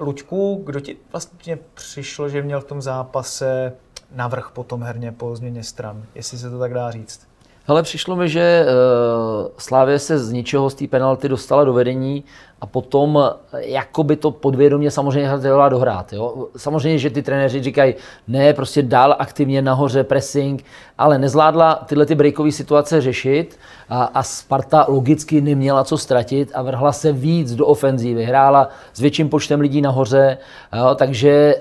Luďku, 0.00 0.62
kdo 0.64 0.80
ti 0.80 0.96
vlastně 1.12 1.58
přišlo, 1.74 2.28
že 2.28 2.42
měl 2.42 2.60
v 2.60 2.64
tom 2.64 2.82
zápase 2.82 3.72
navrh 4.12 4.50
potom 4.54 4.82
herně 4.82 5.12
po 5.12 5.36
změně 5.36 5.64
stran, 5.64 6.04
jestli 6.14 6.38
se 6.38 6.50
to 6.50 6.58
tak 6.58 6.74
dá 6.74 6.90
říct? 6.90 7.29
Hele, 7.70 7.82
přišlo 7.82 8.16
mi, 8.16 8.28
že 8.28 8.66
uh, 8.66 9.48
Slávě 9.58 9.98
se 9.98 10.18
z 10.18 10.32
ničeho 10.32 10.70
z 10.70 10.74
té 10.74 10.86
penalty 10.86 11.28
dostala 11.28 11.64
do 11.64 11.72
vedení 11.72 12.24
a 12.60 12.66
potom 12.66 13.30
jako 13.52 14.04
by 14.04 14.16
to 14.16 14.30
podvědomě 14.30 14.90
samozřejmě 14.90 15.30
chtěla 15.38 15.68
dohrát. 15.68 16.12
Jo? 16.12 16.48
Samozřejmě, 16.56 16.98
že 16.98 17.10
ty 17.10 17.22
trenéři 17.22 17.62
říkají, 17.62 17.94
ne, 18.28 18.52
prostě 18.52 18.82
dál 18.82 19.16
aktivně 19.18 19.62
nahoře 19.62 20.04
pressing, 20.04 20.64
ale 20.98 21.18
nezvládla 21.18 21.74
tyhle 21.74 22.06
ty 22.06 22.14
breakové 22.14 22.52
situace 22.52 23.00
řešit 23.00 23.58
a, 23.88 24.04
a 24.04 24.22
Sparta 24.22 24.84
logicky 24.88 25.40
neměla 25.40 25.84
co 25.84 25.98
ztratit 25.98 26.50
a 26.54 26.62
vrhla 26.62 26.92
se 26.92 27.12
víc 27.12 27.54
do 27.54 27.66
ofenzívy. 27.66 28.24
Hrála 28.24 28.68
s 28.92 29.00
větším 29.00 29.28
počtem 29.28 29.60
lidí 29.60 29.82
nahoře, 29.82 30.38
jo? 30.78 30.94
takže 30.94 31.54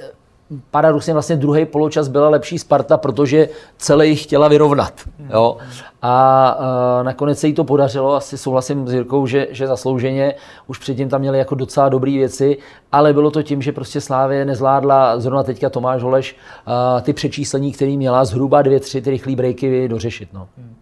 paradoxně 0.72 1.14
vlastně 1.14 1.36
druhý 1.36 1.66
poločas 1.66 2.08
byla 2.08 2.30
lepší 2.30 2.60
Sparta, 2.60 2.98
protože 2.98 3.50
celé 3.78 4.16
chtěla 4.16 4.48
vyrovnat. 4.48 4.94
Jo? 5.34 5.58
A 6.02 6.56
uh, 6.60 7.04
nakonec 7.04 7.40
se 7.40 7.48
jí 7.48 7.54
to 7.54 7.64
podařilo, 7.64 8.14
asi 8.14 8.38
souhlasím 8.38 8.88
s 8.88 8.94
Jirkou, 8.94 9.28
že, 9.28 9.48
že 9.52 9.68
zaslouženě, 9.68 10.36
už 10.68 10.78
předtím 10.78 11.10
tam 11.10 11.22
měli 11.22 11.38
jako 11.38 11.56
docela 11.56 11.90
dobré 11.90 12.12
věci, 12.12 12.58
ale 12.92 13.14
bylo 13.14 13.32
to 13.32 13.44
tím, 13.44 13.62
že 13.62 13.72
prostě 13.72 14.02
Slávě 14.02 14.46
nezvládla, 14.46 15.20
zrovna 15.20 15.44
teďka 15.44 15.70
Tomáš 15.70 16.04
Holeš, 16.04 16.36
uh, 16.68 17.02
ty 17.02 17.14
přečíslení, 17.14 17.72
který 17.72 17.98
měla 17.98 18.26
zhruba 18.26 18.62
dvě, 18.62 18.80
tři 18.80 19.02
ty 19.02 19.10
rychlé 19.10 19.36
breaky 19.36 19.88
dořešit. 19.88 20.30
No. 20.34 20.48
Hmm. 20.58 20.76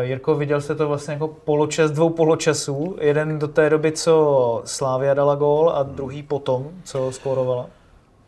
Jirko, 0.00 0.34
viděl 0.34 0.60
jste 0.60 0.74
to 0.74 0.88
vlastně 0.88 1.12
jako 1.12 1.28
poločas 1.28 1.90
dvou 1.90 2.10
poločasů. 2.10 2.96
Jeden 3.00 3.38
do 3.38 3.48
té 3.48 3.70
doby, 3.70 3.92
co 3.92 4.62
Slávia 4.64 5.14
dala 5.14 5.34
gól 5.34 5.70
a 5.74 5.82
druhý 5.82 6.22
potom, 6.22 6.68
co 6.84 7.12
skórovala? 7.12 7.66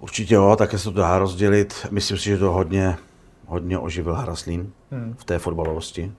Určitě 0.07 0.35
jo, 0.35 0.57
také 0.59 0.79
se 0.79 0.85
to 0.85 0.91
dá 0.91 1.19
rozdělit. 1.19 1.87
Myslím 1.91 2.19
si, 2.19 2.25
že 2.25 2.39
to 2.39 2.53
hodně, 2.53 2.97
hodně 3.47 3.79
oživil 3.79 4.15
Haraslín 4.15 4.73
hmm. 4.91 5.15
v 5.19 5.25
té 5.25 5.39
fotbalovosti. 5.39 6.13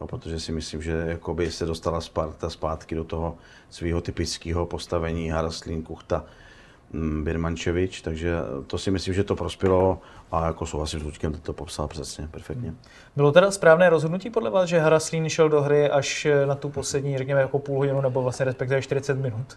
Jo, 0.00 0.06
protože 0.06 0.40
si 0.40 0.52
myslím, 0.52 0.82
že 0.82 1.04
jakoby 1.06 1.50
se 1.50 1.66
dostala 1.66 2.00
Sparta 2.00 2.50
zpátky 2.50 2.94
do 2.94 3.04
toho 3.04 3.36
svého 3.70 4.00
typického 4.00 4.66
postavení 4.66 5.28
Haraslín, 5.28 5.82
Kuchta, 5.82 6.24
mm, 6.92 7.24
Birmančevič, 7.24 8.00
takže 8.00 8.38
to 8.66 8.78
si 8.78 8.90
myslím, 8.90 9.14
že 9.14 9.24
to 9.24 9.36
prospělo 9.36 10.00
a 10.32 10.46
jako 10.46 10.66
souhlasím 10.66 11.00
s 11.00 11.02
Luďkem, 11.02 11.32
to 11.32 11.52
popsal 11.52 11.88
přesně, 11.88 12.28
perfektně. 12.28 12.68
Hmm. 12.68 12.78
Bylo 13.16 13.32
teda 13.32 13.50
správné 13.50 13.90
rozhodnutí 13.90 14.30
podle 14.30 14.50
vás, 14.50 14.68
že 14.68 14.78
Haraslín 14.78 15.28
šel 15.28 15.48
do 15.48 15.62
hry 15.62 15.90
až 15.90 16.26
na 16.46 16.54
tu 16.54 16.68
poslední, 16.68 17.18
řekněme, 17.18 17.40
jako 17.40 17.58
půl 17.58 17.78
hodinu 17.78 18.00
nebo 18.00 18.22
vlastně 18.22 18.44
respektive 18.44 18.82
40 18.82 19.14
minut? 19.18 19.56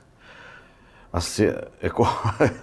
Asi 1.13 1.53
jako, 1.81 2.07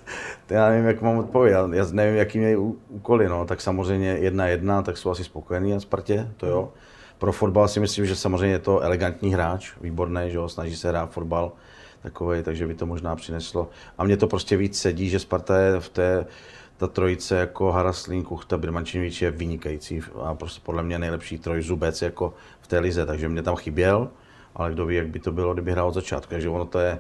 já 0.51 0.69
nevím, 0.69 0.87
jak 0.87 1.03
mám 1.03 1.19
odpovědět, 1.19 1.59
já 1.73 1.87
nevím, 1.93 2.17
jaký 2.17 2.39
měli 2.39 2.57
úkoly, 2.89 3.29
no, 3.29 3.45
tak 3.45 3.61
samozřejmě 3.61 4.09
jedna 4.09 4.47
jedna, 4.47 4.83
tak 4.83 4.97
jsou 4.97 5.11
asi 5.11 5.25
spokojení 5.25 5.73
na 5.73 5.81
Spartě, 5.81 6.29
to 6.37 6.47
jo. 6.47 6.73
Pro 7.19 7.33
fotbal 7.33 7.69
si 7.69 7.81
myslím, 7.81 8.07
že 8.07 8.17
samozřejmě 8.17 8.55
je 8.55 8.59
to 8.59 8.81
elegantní 8.81 9.35
hráč, 9.35 9.73
výborný, 9.81 10.21
že 10.27 10.37
jo, 10.37 10.49
snaží 10.49 10.77
se 10.77 10.89
hrát 10.89 11.11
fotbal 11.11 11.53
takový, 12.03 12.43
takže 12.43 12.67
by 12.67 12.75
to 12.75 12.87
možná 12.87 13.17
přineslo. 13.17 13.71
A 13.99 14.05
mně 14.05 14.17
to 14.17 14.27
prostě 14.27 14.57
víc 14.57 14.81
sedí, 14.81 15.09
že 15.09 15.19
Sparta 15.19 15.59
je 15.59 15.81
v 15.81 15.89
té, 15.89 16.27
ta 16.77 16.87
trojice 16.87 17.37
jako 17.37 17.73
Haraslín, 17.73 18.25
Kuchta, 18.25 18.59
Birmančinovič 18.59 19.23
je 19.23 19.31
vynikající 19.31 20.01
a 20.23 20.35
prostě 20.35 20.61
podle 20.65 20.83
mě 20.83 20.99
nejlepší 20.99 21.39
trojzubec 21.39 22.03
jako 22.03 22.35
v 22.61 22.67
té 22.67 22.79
lize, 22.79 23.07
takže 23.07 23.29
mě 23.29 23.43
tam 23.43 23.57
chyběl, 23.57 24.09
ale 24.55 24.73
kdo 24.73 24.87
ví, 24.87 24.97
jak 24.97 25.09
by 25.09 25.19
to 25.19 25.33
bylo, 25.33 25.53
kdyby 25.55 25.73
hrál 25.73 25.89
od 25.89 25.95
začátku, 25.95 26.31
takže 26.31 26.49
ono 26.49 26.65
to 26.65 26.79
je, 26.79 26.99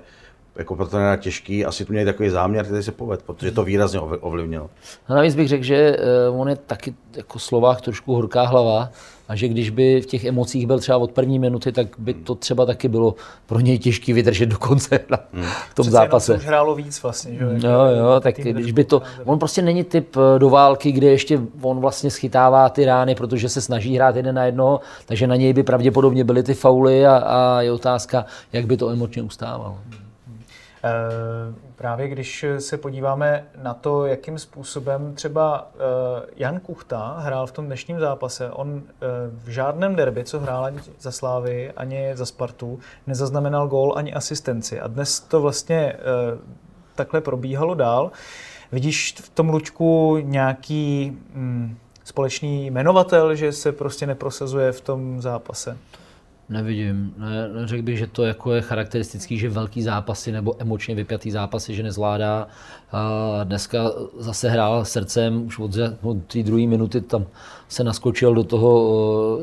jako 0.56 0.76
pro 0.76 0.86
trenéra 0.86 1.16
těžký. 1.16 1.64
Asi 1.64 1.84
tu 1.84 1.92
měli 1.92 2.06
takový 2.06 2.28
záměr, 2.28 2.64
který 2.64 2.82
se 2.82 2.92
poved, 2.92 3.22
protože 3.22 3.50
to 3.50 3.64
výrazně 3.64 4.00
ovlivnil. 4.00 4.70
A 5.08 5.14
navíc 5.14 5.34
bych 5.34 5.48
řekl, 5.48 5.64
že 5.64 5.96
uh, 6.30 6.40
on 6.40 6.48
je 6.48 6.56
taky 6.56 6.94
jako 7.16 7.38
Slovák 7.38 7.80
trošku 7.80 8.14
horká 8.14 8.46
hlava 8.46 8.90
a 9.28 9.36
že 9.36 9.48
když 9.48 9.70
by 9.70 10.00
v 10.00 10.06
těch 10.06 10.24
emocích 10.24 10.66
byl 10.66 10.78
třeba 10.78 10.98
od 10.98 11.12
první 11.12 11.38
minuty, 11.38 11.72
tak 11.72 11.86
by 11.98 12.14
to 12.14 12.34
třeba 12.34 12.66
taky 12.66 12.88
bylo 12.88 13.14
pro 13.46 13.60
něj 13.60 13.78
těžké 13.78 14.12
vydržet 14.14 14.46
do 14.46 14.58
konce 14.58 15.00
na 15.10 15.18
hmm. 15.32 15.44
v 15.70 15.74
tom 15.74 15.84
Přece 15.84 15.90
zápase. 15.90 16.36
už 16.36 16.44
hrálo 16.44 16.74
víc 16.74 17.02
vlastně, 17.02 17.34
že? 17.34 17.44
Jo, 17.44 17.84
jo, 17.98 18.20
tak 18.20 18.34
když 18.34 18.72
by 18.72 18.84
to, 18.84 19.02
on 19.24 19.38
prostě 19.38 19.62
není 19.62 19.84
typ 19.84 20.16
eh, 20.16 20.38
do 20.38 20.50
války, 20.50 20.92
kde 20.92 21.06
ještě 21.06 21.40
on 21.62 21.80
vlastně 21.80 22.10
schytává 22.10 22.68
ty 22.68 22.84
rány, 22.84 23.14
protože 23.14 23.48
se 23.48 23.60
snaží 23.60 23.96
hrát 23.96 24.16
jeden 24.16 24.34
na 24.34 24.44
jedno, 24.44 24.80
takže 25.06 25.26
na 25.26 25.36
něj 25.36 25.52
by 25.52 25.62
pravděpodobně 25.62 26.24
byly 26.24 26.42
ty 26.42 26.54
fauly 26.54 27.06
a, 27.06 27.16
a 27.16 27.60
je 27.60 27.72
otázka, 27.72 28.24
jak 28.52 28.66
by 28.66 28.76
to 28.76 28.90
emočně 28.90 29.22
ustával. 29.22 29.78
Eh, 29.92 30.01
právě 31.76 32.08
když 32.08 32.44
se 32.58 32.78
podíváme 32.78 33.46
na 33.62 33.74
to, 33.74 34.06
jakým 34.06 34.38
způsobem 34.38 35.14
třeba 35.14 35.70
eh, 35.74 35.78
Jan 36.36 36.60
Kuchta 36.60 37.16
hrál 37.18 37.46
v 37.46 37.52
tom 37.52 37.66
dnešním 37.66 38.00
zápase, 38.00 38.50
on 38.50 38.82
eh, 38.86 39.06
v 39.44 39.48
žádném 39.48 39.96
derby, 39.96 40.24
co 40.24 40.40
hrál 40.40 40.64
ani 40.64 40.78
za 41.00 41.12
Slávy, 41.12 41.72
ani 41.76 42.10
za 42.14 42.26
Spartu, 42.26 42.78
nezaznamenal 43.06 43.68
gól 43.68 43.92
ani 43.96 44.14
asistenci. 44.14 44.80
A 44.80 44.86
dnes 44.86 45.20
to 45.20 45.40
vlastně 45.40 45.96
takhle 46.94 47.20
probíhalo 47.20 47.74
dál. 47.74 48.10
Vidíš 48.72 49.14
v 49.18 49.28
tom 49.28 49.48
Lučku 49.48 50.16
nějaký 50.20 51.18
hm, 51.34 51.76
společný 52.04 52.66
jmenovatel, 52.66 53.34
že 53.34 53.52
se 53.52 53.72
prostě 53.72 54.06
neprosazuje 54.06 54.72
v 54.72 54.80
tom 54.80 55.20
zápase? 55.20 55.78
Nevidím. 56.48 57.14
Ne, 57.18 57.60
neřekl 57.60 57.82
bych, 57.82 57.98
že 57.98 58.06
to 58.06 58.24
jako 58.24 58.52
je 58.52 58.60
charakteristický, 58.62 59.38
že 59.38 59.48
velký 59.48 59.82
zápasy 59.82 60.32
nebo 60.32 60.54
emočně 60.58 60.94
vypjatý 60.94 61.30
zápasy, 61.30 61.74
že 61.74 61.82
nezvládá. 61.82 62.48
A 62.92 63.40
dneska 63.44 63.90
zase 64.18 64.50
hrál 64.50 64.84
srdcem, 64.84 65.46
už 65.46 65.58
od, 65.58 65.70
od 66.02 66.16
té 66.26 66.42
druhé 66.42 66.66
minuty 66.66 67.00
tam 67.00 67.26
se 67.68 67.84
naskočil 67.84 68.34
do 68.34 68.44
toho, 68.44 69.38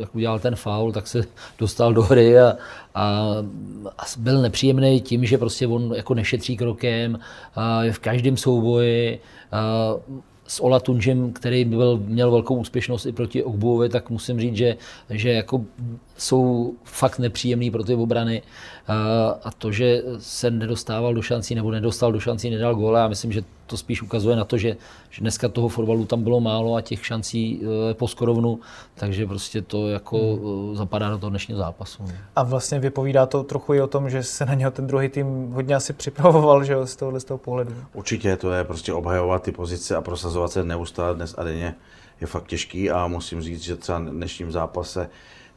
jak 0.00 0.14
udělal 0.14 0.38
ten 0.38 0.56
faul, 0.56 0.92
tak 0.92 1.06
se 1.06 1.20
dostal 1.58 1.94
do 1.94 2.02
hry 2.02 2.38
a, 2.38 2.56
a, 2.94 3.34
a 3.98 4.02
byl 4.18 4.42
nepříjemný 4.42 5.00
tím, 5.00 5.24
že 5.24 5.38
prostě 5.38 5.66
on 5.66 5.94
jako 5.96 6.14
nešetří 6.14 6.56
krokem, 6.56 7.18
a 7.54 7.82
je 7.82 7.92
v 7.92 7.98
každém 7.98 8.36
souboji, 8.36 9.20
a, 9.52 9.94
s 10.46 10.62
Ola 10.62 10.80
Tunžem, 10.80 11.32
který 11.32 11.64
byl, 11.64 12.00
měl 12.06 12.30
velkou 12.30 12.56
úspěšnost 12.56 13.06
i 13.06 13.12
proti 13.12 13.42
Ogbuovi, 13.44 13.88
tak 13.88 14.10
musím 14.10 14.40
říct, 14.40 14.56
že, 14.56 14.76
že 15.10 15.30
jako 15.30 15.64
jsou 16.16 16.74
fakt 16.84 17.18
nepříjemný 17.18 17.70
pro 17.70 17.84
ty 17.84 17.94
obrany. 17.94 18.42
A 19.42 19.50
to, 19.58 19.72
že 19.72 20.02
se 20.18 20.50
nedostával 20.50 21.14
do 21.14 21.22
šancí 21.22 21.54
nebo 21.54 21.70
nedostal 21.70 22.12
do 22.12 22.20
šancí, 22.20 22.50
nedal 22.50 22.74
góle, 22.74 23.00
já 23.00 23.08
myslím, 23.08 23.32
že 23.32 23.42
to 23.66 23.76
spíš 23.76 24.02
ukazuje 24.02 24.36
na 24.36 24.44
to, 24.44 24.58
že, 24.58 24.76
že 25.10 25.20
dneska 25.20 25.48
toho 25.48 25.68
fotbalu 25.68 26.04
tam 26.04 26.22
bylo 26.22 26.40
málo 26.40 26.74
a 26.74 26.80
těch 26.80 27.06
šancí 27.06 27.60
e, 27.90 27.94
po 27.94 28.08
skorovnu, 28.08 28.60
takže 28.94 29.26
prostě 29.26 29.62
to 29.62 29.88
jako 29.88 30.18
hmm. 30.18 30.72
E, 30.72 30.76
zapadá 30.76 31.10
do 31.10 31.18
toho 31.18 31.30
dnešního 31.30 31.58
zápasu. 31.58 32.04
A 32.36 32.42
vlastně 32.42 32.78
vypovídá 32.78 33.26
to 33.26 33.42
trochu 33.42 33.74
i 33.74 33.80
o 33.80 33.86
tom, 33.86 34.10
že 34.10 34.22
se 34.22 34.46
na 34.46 34.54
něho 34.54 34.70
ten 34.70 34.86
druhý 34.86 35.08
tým 35.08 35.52
hodně 35.52 35.74
asi 35.74 35.92
připravoval, 35.92 36.64
že 36.64 36.74
z 36.84 36.96
tohohle 36.96 37.20
z 37.20 37.24
toho 37.24 37.38
pohledu. 37.38 37.74
Určitě 37.94 38.36
to 38.36 38.52
je 38.52 38.64
prostě 38.64 38.92
obhajovat 38.92 39.42
ty 39.42 39.52
pozice 39.52 39.96
a 39.96 40.00
prosazovat 40.00 40.52
se 40.52 40.64
neustále 40.64 41.14
dnes 41.14 41.34
a 41.38 41.44
denně 41.44 41.74
je 42.20 42.26
fakt 42.26 42.46
těžký 42.46 42.90
a 42.90 43.06
musím 43.06 43.42
říct, 43.42 43.62
že 43.62 43.76
třeba 43.76 43.98
v 43.98 44.02
dnešním 44.02 44.52
zápase 44.52 45.08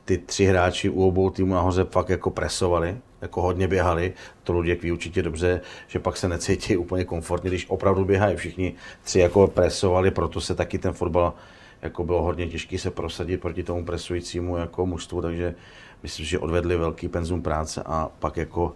ty 0.10 0.18
tři 0.18 0.46
hráči 0.46 0.90
u 0.90 1.08
obou 1.08 1.30
týmů 1.30 1.54
nahoře 1.54 1.86
fakt 1.92 2.10
jako 2.10 2.30
presovali, 2.30 2.98
jako 3.22 3.42
hodně 3.42 3.68
běhali. 3.68 4.14
To 4.44 4.54
Luděk 4.54 4.84
ví 4.84 4.92
určitě 4.92 5.22
dobře, 5.22 5.62
že 5.88 6.00
pak 6.00 6.18
se 6.18 6.28
necítí 6.28 6.78
úplně 6.78 7.06
komfortně, 7.06 7.50
když 7.50 7.70
opravdu 7.70 8.06
běhají. 8.06 8.36
Všichni 8.36 8.74
tři 9.04 9.20
jako 9.20 9.48
presovali, 9.48 10.12
proto 10.12 10.42
se 10.42 10.56
taky 10.56 10.78
ten 10.78 10.94
fotbal 10.94 11.34
jako 11.82 12.04
bylo 12.04 12.22
hodně 12.22 12.48
těžké 12.48 12.78
se 12.78 12.92
prosadit 12.92 13.42
proti 13.42 13.64
tomu 13.64 13.86
presujícímu 13.86 14.58
jako 14.58 14.86
mužstvu, 14.86 15.22
takže 15.22 15.56
myslím, 16.04 16.26
že 16.26 16.40
odvedli 16.40 16.78
velký 16.78 17.08
penzum 17.08 17.42
práce 17.42 17.84
a 17.86 18.10
pak 18.20 18.38
jako 18.38 18.74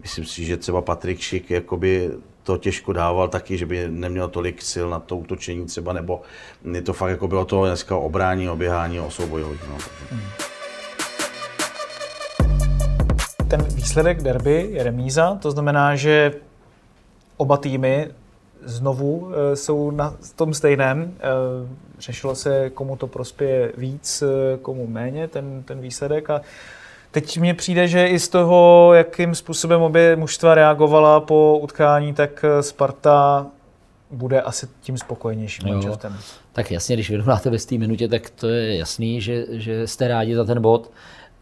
myslím 0.00 0.24
si, 0.24 0.44
že 0.44 0.56
třeba 0.56 0.82
Patrik 0.82 1.20
Šik 1.20 1.50
jakoby 1.50 2.10
to 2.42 2.58
těžko 2.58 2.92
dával 2.92 3.28
taky, 3.28 3.58
že 3.58 3.66
by 3.66 3.88
neměl 3.88 4.28
tolik 4.28 4.62
sil 4.72 4.86
na 4.90 5.00
to 5.00 5.16
útočení 5.16 5.66
třeba, 5.66 5.92
nebo 5.92 6.22
to 6.84 6.92
fakt 6.92 7.10
jako 7.10 7.28
bylo 7.28 7.44
to 7.44 7.66
dneska 7.66 7.96
obrání, 7.96 8.48
oběhání, 8.48 9.00
o. 9.00 9.08
No. 9.68 9.78
Hmm. 10.10 10.22
Ten 13.52 13.64
výsledek 13.64 14.22
derby 14.22 14.68
je 14.72 14.82
remíza, 14.82 15.38
to 15.42 15.50
znamená, 15.50 15.96
že 15.96 16.32
oba 17.36 17.56
týmy 17.56 18.08
znovu 18.64 19.30
e, 19.32 19.56
jsou 19.56 19.90
na 19.90 20.16
tom 20.36 20.54
stejném. 20.54 21.02
E, 21.02 21.20
řešilo 21.98 22.34
se, 22.34 22.70
komu 22.70 22.96
to 22.96 23.06
prospěje 23.06 23.72
víc, 23.76 24.22
e, 24.22 24.58
komu 24.58 24.86
méně, 24.86 25.28
ten, 25.28 25.62
ten 25.62 25.80
výsledek. 25.80 26.30
A 26.30 26.40
teď 27.10 27.38
mně 27.38 27.54
přijde, 27.54 27.88
že 27.88 28.06
i 28.06 28.18
z 28.18 28.28
toho, 28.28 28.90
jakým 28.94 29.34
způsobem 29.34 29.82
obě 29.82 30.16
mužstva 30.16 30.54
reagovala 30.54 31.20
po 31.20 31.58
utkání, 31.62 32.14
tak 32.14 32.44
Sparta 32.60 33.46
bude 34.10 34.42
asi 34.42 34.68
tím 34.80 34.98
spokojenějším 34.98 35.68
manšaftem. 35.68 36.16
Tak 36.52 36.70
jasně, 36.70 36.96
když 36.96 37.10
vyrovnáte 37.10 37.50
ve 37.50 37.58
té 37.58 37.78
minutě, 37.78 38.08
tak 38.08 38.30
to 38.30 38.48
je 38.48 38.76
jasný, 38.76 39.20
že, 39.20 39.44
že 39.50 39.86
jste 39.86 40.08
rádi 40.08 40.34
za 40.34 40.44
ten 40.44 40.62
bod. 40.62 40.90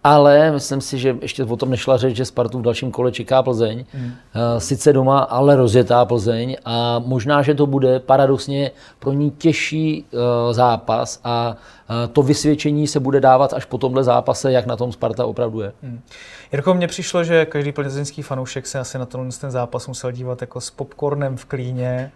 Ale 0.05 0.51
myslím 0.51 0.81
si, 0.81 0.99
že 0.99 1.17
ještě 1.23 1.45
o 1.45 1.57
tom 1.57 1.71
nešla 1.71 1.97
řeč, 1.97 2.17
že 2.17 2.25
Spartu 2.25 2.59
v 2.59 2.63
dalším 2.63 2.91
kole 2.91 3.13
čeká 3.13 3.43
Plzeň. 3.43 3.85
Hmm. 3.93 4.13
Eh, 4.35 4.61
sice 4.61 4.93
doma, 4.93 5.19
ale 5.19 5.57
rozjetá 5.57 6.05
Plzeň 6.05 6.57
a 6.65 6.99
možná, 6.99 7.43
že 7.43 7.55
to 7.55 7.67
bude 7.67 8.01
paradoxně 8.01 8.71
pro 8.99 9.13
ní 9.13 9.31
těžší 9.31 10.05
eh, 10.05 10.55
zápas 10.55 11.21
a 11.25 11.57
eh, 12.05 12.09
to 12.09 12.23
vysvědčení 12.23 12.87
se 12.87 13.01
bude 13.01 13.21
dávat 13.21 13.53
až 13.53 13.65
po 13.65 13.79
tomhle 13.79 14.05
zápase, 14.05 14.53
jak 14.53 14.67
na 14.67 14.77
tom 14.77 14.93
Sparta 14.93 15.27
opravdu 15.27 15.61
je. 15.61 15.73
Hmm. 15.83 16.01
Jirko, 16.53 16.75
mně 16.75 16.87
přišlo, 16.87 17.25
že 17.25 17.47
každý 17.47 17.73
plzeňský 17.73 18.23
fanoušek 18.23 18.67
se 18.67 18.79
asi 18.79 18.99
na 18.99 19.07
ten 19.07 19.51
zápas 19.51 19.89
musel 19.89 20.13
dívat 20.13 20.41
jako 20.41 20.61
s 20.61 20.71
popcornem 20.71 21.37
v 21.37 21.45
klíně 21.45 22.13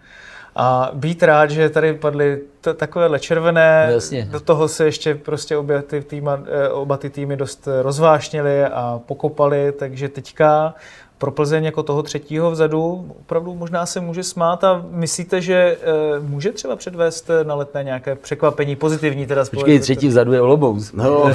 A 0.55 0.91
být 0.93 1.23
rád, 1.23 1.51
že 1.51 1.69
tady 1.69 1.93
padly 1.93 2.39
t- 2.61 2.73
takovéhle 2.73 3.19
červené, 3.19 3.87
Jasně. 3.91 4.27
do 4.31 4.39
toho 4.39 4.67
se 4.67 4.85
ještě 4.85 5.15
prostě 5.15 5.57
obě 5.57 5.81
ty 5.81 6.01
týma, 6.01 6.39
eh, 6.65 6.69
oba 6.69 6.97
ty 6.97 7.09
týmy 7.09 7.37
dost 7.37 7.67
rozvášnili 7.81 8.65
a 8.65 9.01
pokopali, 9.05 9.71
takže 9.79 10.09
teďka 10.09 10.73
pro 11.17 11.31
Plzeň 11.31 11.65
jako 11.65 11.83
toho 11.83 12.03
třetího 12.03 12.51
vzadu 12.51 13.15
opravdu 13.19 13.55
možná 13.55 13.85
se 13.85 13.99
může 14.01 14.23
smát 14.23 14.63
a 14.63 14.85
myslíte, 14.89 15.41
že 15.41 15.55
e, 15.55 16.19
může 16.19 16.51
třeba 16.51 16.75
předvést 16.75 17.29
na 17.43 17.55
letné 17.55 17.83
nějaké 17.83 18.15
překvapení, 18.15 18.75
pozitivní 18.75 19.25
teda 19.25 19.45
Počkej, 19.53 19.79
třetí 19.79 20.07
vzadu 20.07 20.33
je 20.33 20.41
Olomouc. 20.41 20.91
No, 20.93 21.03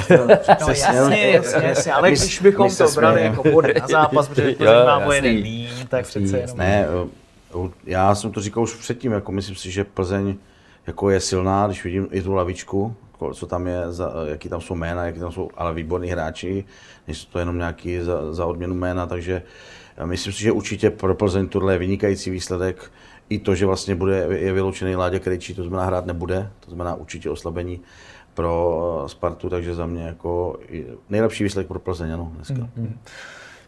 No 0.61 0.67
jasně, 0.67 1.29
jasně, 1.31 1.61
jasně, 1.67 1.93
ale 1.93 2.09
My- 2.11 2.17
když 2.17 2.39
bychom 2.41 2.75
to 2.75 2.91
brali 2.95 3.23
jako 3.23 3.43
body 3.51 3.73
na 3.81 3.87
zápas, 3.87 4.27
protože 4.27 4.51
Plzeň 4.57 4.85
má 4.85 4.97
o 4.97 5.11
jasný. 5.11 5.15
jeden 5.29 5.43
míň, 5.43 5.69
tak 5.89 6.05
přece 6.05 6.37
jenom. 6.37 6.57
Ne, 6.57 6.87
eh, 7.05 7.20
já 7.83 8.15
jsem 8.15 8.31
to 8.31 8.41
říkal 8.41 8.63
už 8.63 8.75
předtím, 8.75 9.11
jako 9.11 9.31
myslím 9.31 9.55
si, 9.55 9.71
že 9.71 9.83
Plzeň 9.83 10.35
jako 10.87 11.09
je 11.09 11.19
silná, 11.19 11.67
když 11.67 11.83
vidím 11.83 12.07
i 12.11 12.21
tu 12.21 12.33
lavičku, 12.33 12.95
ko- 13.19 13.33
co 13.33 13.45
tam 13.45 13.67
je, 13.67 13.91
za, 13.91 14.13
jaký 14.25 14.49
tam 14.49 14.61
jsou 14.61 14.75
jména, 14.75 15.05
jaký 15.05 15.19
tam 15.19 15.31
jsou 15.31 15.49
ale 15.57 15.73
výborní 15.73 16.09
hráči, 16.09 16.65
nejsou 17.07 17.27
to 17.31 17.39
jenom 17.39 17.57
nějaký 17.57 17.99
za, 17.99 18.33
za 18.33 18.45
odměnu 18.45 18.75
jména, 18.75 19.07
takže 19.07 19.41
já 19.97 20.05
myslím 20.05 20.33
si, 20.33 20.41
že 20.41 20.51
určitě 20.51 20.89
pro 20.89 21.15
Plzeň 21.15 21.47
tohle 21.47 21.73
je 21.73 21.79
vynikající 21.79 22.29
výsledek. 22.29 22.91
I 23.29 23.39
to, 23.39 23.55
že 23.55 23.65
vlastně 23.65 23.95
bude, 23.95 24.27
je 24.29 24.53
vyloučený 24.53 24.95
Láďa 24.95 25.19
Krejčí, 25.19 25.53
to 25.53 25.63
znamená 25.63 25.85
hrát 25.85 26.05
nebude, 26.05 26.51
to 26.59 26.71
znamená 26.71 26.95
určitě 26.95 27.29
oslabení 27.29 27.81
pro 28.33 29.01
eh, 29.05 29.09
Spartu, 29.09 29.49
takže 29.49 29.75
za 29.75 29.85
mě 29.85 30.03
jako 30.03 30.59
nejlepší 31.09 31.43
výsledek 31.43 31.67
pro 31.67 31.79
Plzeň, 31.79 32.13
ano, 32.13 32.31
dneska. 32.35 32.69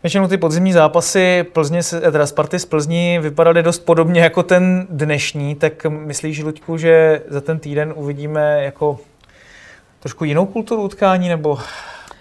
Většinou 0.03 0.27
ty 0.27 0.37
podzimní 0.37 0.73
zápasy 0.73 1.45
Plzně, 1.53 1.83
se- 1.83 2.01
teda 2.01 2.25
Sparty 2.25 2.59
z 2.59 2.65
Plzní 2.65 3.19
vypadaly 3.19 3.63
dost 3.63 3.79
podobně 3.79 4.21
jako 4.21 4.43
ten 4.43 4.87
dnešní, 4.89 5.55
tak 5.55 5.85
myslíš, 5.85 6.43
Luďku, 6.43 6.77
že 6.77 7.21
za 7.29 7.41
ten 7.41 7.59
týden 7.59 7.93
uvidíme 7.95 8.63
jako 8.63 8.99
trošku 9.99 10.23
jinou 10.25 10.45
kulturu 10.45 10.81
utkání 10.81 11.29
nebo 11.29 11.57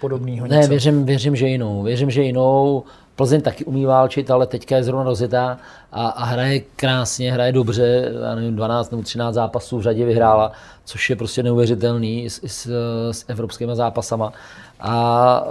podobného 0.01 0.47
Ne, 0.47 0.67
věřím, 0.67 1.05
věřím, 1.05 1.35
že 1.35 1.47
jinou. 1.47 1.83
Věřím, 1.83 2.11
že 2.11 2.21
jinou. 2.21 2.83
Plzeň 3.15 3.41
taky 3.41 3.65
umí 3.65 3.85
válčit, 3.85 4.31
ale 4.31 4.47
teďka 4.47 4.75
je 4.75 4.83
zrovna 4.83 5.03
rozjetá 5.03 5.57
a, 5.91 6.07
a 6.07 6.25
hraje 6.25 6.59
krásně, 6.75 7.33
hraje 7.33 7.51
dobře, 7.51 8.11
já 8.23 8.35
nevím, 8.35 8.55
12 8.55 8.91
nebo 8.91 9.03
13 9.03 9.35
zápasů 9.35 9.77
v 9.77 9.81
řadě 9.81 10.05
vyhrála, 10.05 10.51
což 10.85 11.09
je 11.09 11.15
prostě 11.15 11.43
neuvěřitelný 11.43 12.29
s, 12.29 12.43
s, 12.43 12.69
s 13.11 13.25
evropskými 13.27 13.75
zápasama. 13.75 14.33
A 14.79 15.45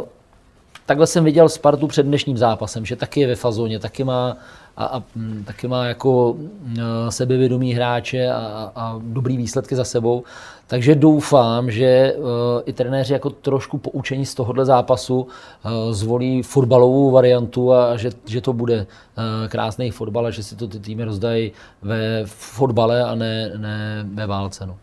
uh, 0.00 0.08
takhle 0.88 1.06
jsem 1.06 1.24
viděl 1.24 1.48
Spartu 1.48 1.86
před 1.86 2.02
dnešním 2.02 2.36
zápasem, 2.36 2.84
že 2.84 2.96
taky 2.96 3.20
je 3.20 3.26
ve 3.26 3.36
fazóně, 3.36 3.78
taky 3.78 4.04
má, 4.04 4.36
a, 4.76 4.84
a, 4.84 5.02
mm, 5.14 5.44
taky 5.46 5.68
má 5.68 5.84
jako 5.84 6.36
mm, 6.38 6.76
sebevědomí 7.08 7.74
hráče 7.74 8.28
a, 8.28 8.72
a, 8.76 9.00
dobrý 9.02 9.36
výsledky 9.36 9.76
za 9.76 9.84
sebou. 9.84 10.24
Takže 10.66 10.94
doufám, 10.94 11.70
že 11.70 12.14
uh, 12.16 12.24
i 12.64 12.72
trenéři 12.72 13.12
jako 13.12 13.30
trošku 13.30 13.78
poučení 13.78 14.26
z 14.26 14.34
tohohle 14.34 14.64
zápasu 14.64 15.20
uh, 15.20 15.70
zvolí 15.92 16.42
fotbalovou 16.42 17.10
variantu 17.10 17.72
a 17.72 17.96
že, 17.96 18.10
že 18.26 18.40
to 18.40 18.52
bude 18.52 18.80
uh, 18.80 19.48
krásný 19.48 19.90
fotbal 19.90 20.26
a 20.26 20.30
že 20.30 20.42
si 20.42 20.56
to 20.56 20.68
ty 20.68 20.80
týmy 20.80 21.04
rozdají 21.04 21.52
ve 21.82 22.22
fotbale 22.26 23.04
a 23.04 23.14
ne, 23.14 23.52
ne 23.56 24.06
ve 24.14 24.26
válce. 24.26 24.66
No. 24.66 24.76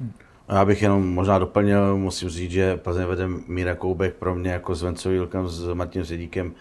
Já 0.50 0.66
bych 0.66 0.82
jenom 0.82 1.08
možná 1.14 1.40
doplnil, 1.40 1.98
musím 1.98 2.30
říct, 2.30 2.52
že 2.52 2.78
Plzeň 2.78 3.06
vede 3.06 3.28
Míra 3.28 3.76
Koubek 3.76 4.16
pro 4.16 4.36
mě 4.36 4.52
jako 4.52 4.76
s 4.76 4.82
Vencovýlkem, 4.84 5.48
s 5.48 5.74
Martinem 5.74 6.06
Ředíkem 6.06 6.54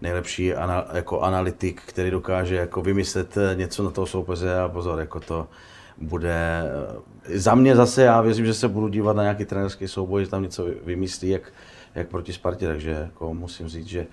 nejlepší 0.00 0.54
ana, 0.54 0.86
jako 0.92 1.20
analytik, 1.20 1.82
který 1.86 2.10
dokáže 2.10 2.54
jako 2.56 2.82
vymyslet 2.82 3.36
eh, 3.36 3.54
něco 3.56 3.82
na 3.82 3.90
toho 3.90 4.06
soupeře 4.06 4.58
a 4.58 4.68
pozor, 4.68 5.00
jako 5.00 5.20
to 5.20 5.48
bude... 5.98 6.62
eh, 7.24 7.38
Za 7.38 7.54
mě 7.54 7.76
zase, 7.76 8.02
já 8.02 8.20
věřím, 8.20 8.46
že 8.46 8.54
se 8.54 8.68
budu 8.68 8.88
dívat 8.88 9.16
na 9.16 9.22
nějaký 9.22 9.44
trenerský 9.44 9.88
souboj, 9.88 10.24
že 10.24 10.30
tam 10.30 10.42
něco 10.42 10.66
vymyslí, 10.84 11.28
jak, 11.28 11.52
jak 11.94 12.08
proti 12.08 12.32
Spartě, 12.32 12.66
takže 12.66 12.90
jako 12.90 13.34
musím 13.34 13.68
říct, 13.68 13.86
že 13.86 14.06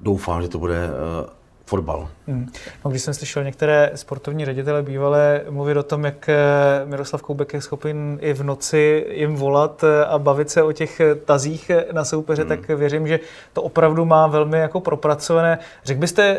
doufám, 0.00 0.42
že 0.42 0.48
to 0.48 0.58
bude 0.58 0.88
uh, 0.88 1.30
fotbal. 1.66 2.08
Hmm. 2.26 2.46
No, 2.84 2.90
když 2.90 3.02
jsem 3.02 3.14
slyšel 3.14 3.44
některé 3.44 3.90
sportovní 3.94 4.44
ředitele 4.44 4.82
bývalé 4.82 5.44
mluvit 5.50 5.76
o 5.76 5.82
tom, 5.82 6.04
jak 6.04 6.28
eh, 6.28 6.36
Miroslav 6.84 7.22
Koubek 7.22 7.54
je 7.54 7.60
schopen 7.60 8.18
i 8.20 8.32
v 8.32 8.42
noci 8.42 9.06
jim 9.10 9.34
volat 9.34 9.84
eh, 9.84 10.04
a 10.04 10.18
bavit 10.18 10.50
se 10.50 10.62
o 10.62 10.72
těch 10.72 11.00
eh, 11.00 11.14
tazích 11.14 11.70
na 11.92 12.04
soupeře, 12.04 12.42
hmm. 12.42 12.48
tak 12.48 12.68
věřím, 12.68 13.08
že 13.08 13.20
to 13.52 13.62
opravdu 13.62 14.04
má 14.04 14.26
velmi 14.26 14.58
jako 14.58 14.80
propracované. 14.80 15.58
Řekl 15.84 16.00
byste, 16.00 16.36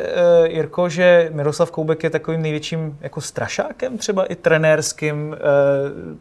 Jirko, 0.47 0.89
že 0.89 1.29
Miroslav 1.33 1.71
Koubek 1.71 2.03
je 2.03 2.09
takovým 2.09 2.41
největším 2.41 2.97
jako 3.01 3.21
strašákem 3.21 3.97
třeba 3.97 4.25
i 4.25 4.35
trenérským 4.35 5.35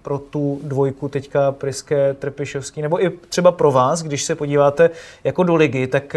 pro 0.03 0.19
tu 0.19 0.61
dvojku 0.63 1.09
teďka 1.09 1.53
Priské, 1.53 2.15
Trpišovský, 2.15 2.83
nebo 2.83 3.05
i 3.05 3.11
třeba 3.11 3.53
pro 3.53 3.73
vás, 3.73 4.03
když 4.03 4.23
se 4.23 4.35
podíváte 4.35 4.91
jako 5.25 5.43
do 5.43 5.55
ligy, 5.55 5.87
tak 5.87 6.17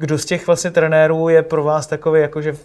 kdo 0.00 0.18
z 0.18 0.24
těch 0.24 0.46
vlastně 0.46 0.70
trenérů 0.70 1.28
je 1.28 1.42
pro 1.42 1.64
vás 1.64 1.86
takový, 1.86 2.20
jako 2.20 2.42
že 2.42 2.56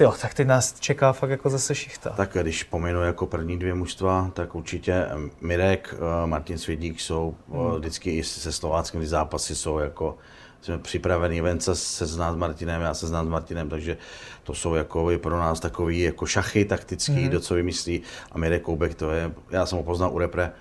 jo, 0.00 0.14
tak 0.20 0.34
teď 0.34 0.46
nás 0.46 0.80
čeká 0.80 1.12
fakt 1.12 1.30
jako 1.30 1.50
zase 1.50 1.74
šichta. 1.74 2.10
Tak 2.10 2.36
když 2.40 2.64
pominu 2.64 3.02
jako 3.02 3.26
první 3.26 3.58
dvě 3.58 3.74
mužstva, 3.74 4.30
tak 4.34 4.54
určitě 4.54 5.06
Mirek, 5.40 5.94
Martin 6.26 6.58
Svědík 6.58 7.00
jsou 7.00 7.34
hmm. 7.52 7.70
vždycky 7.70 8.16
i 8.16 8.24
se 8.24 8.52
slováckými 8.52 9.06
zápasy 9.06 9.54
jsou 9.54 9.78
jako 9.78 10.18
jsme 10.60 10.78
připraveni, 10.78 11.40
Venca 11.40 11.74
se 11.74 12.06
zná 12.06 12.32
s 12.32 12.36
Martinem, 12.36 12.82
já 12.82 12.94
se 12.94 13.06
znám 13.06 13.26
s 13.26 13.28
Martinem, 13.28 13.68
takže 13.68 13.96
to 14.42 14.54
jsou 14.54 14.74
jako 14.74 15.10
pro 15.16 15.38
nás 15.38 15.60
takový 15.60 16.00
jako 16.00 16.26
šachy 16.26 16.64
taktický, 16.64 17.12
hmm. 17.12 17.28
kdo 17.28 17.40
co 17.40 17.54
vymyslí. 17.54 18.02
A 18.32 18.38
Mirek 18.38 18.62
Koubek, 18.62 18.94
to 18.94 19.10
je, 19.10 19.32
já 19.50 19.66
jsem 19.66 19.78
ho 19.78 19.84
poznal 19.84 20.12
u 20.12 20.18
repre, 20.18 20.52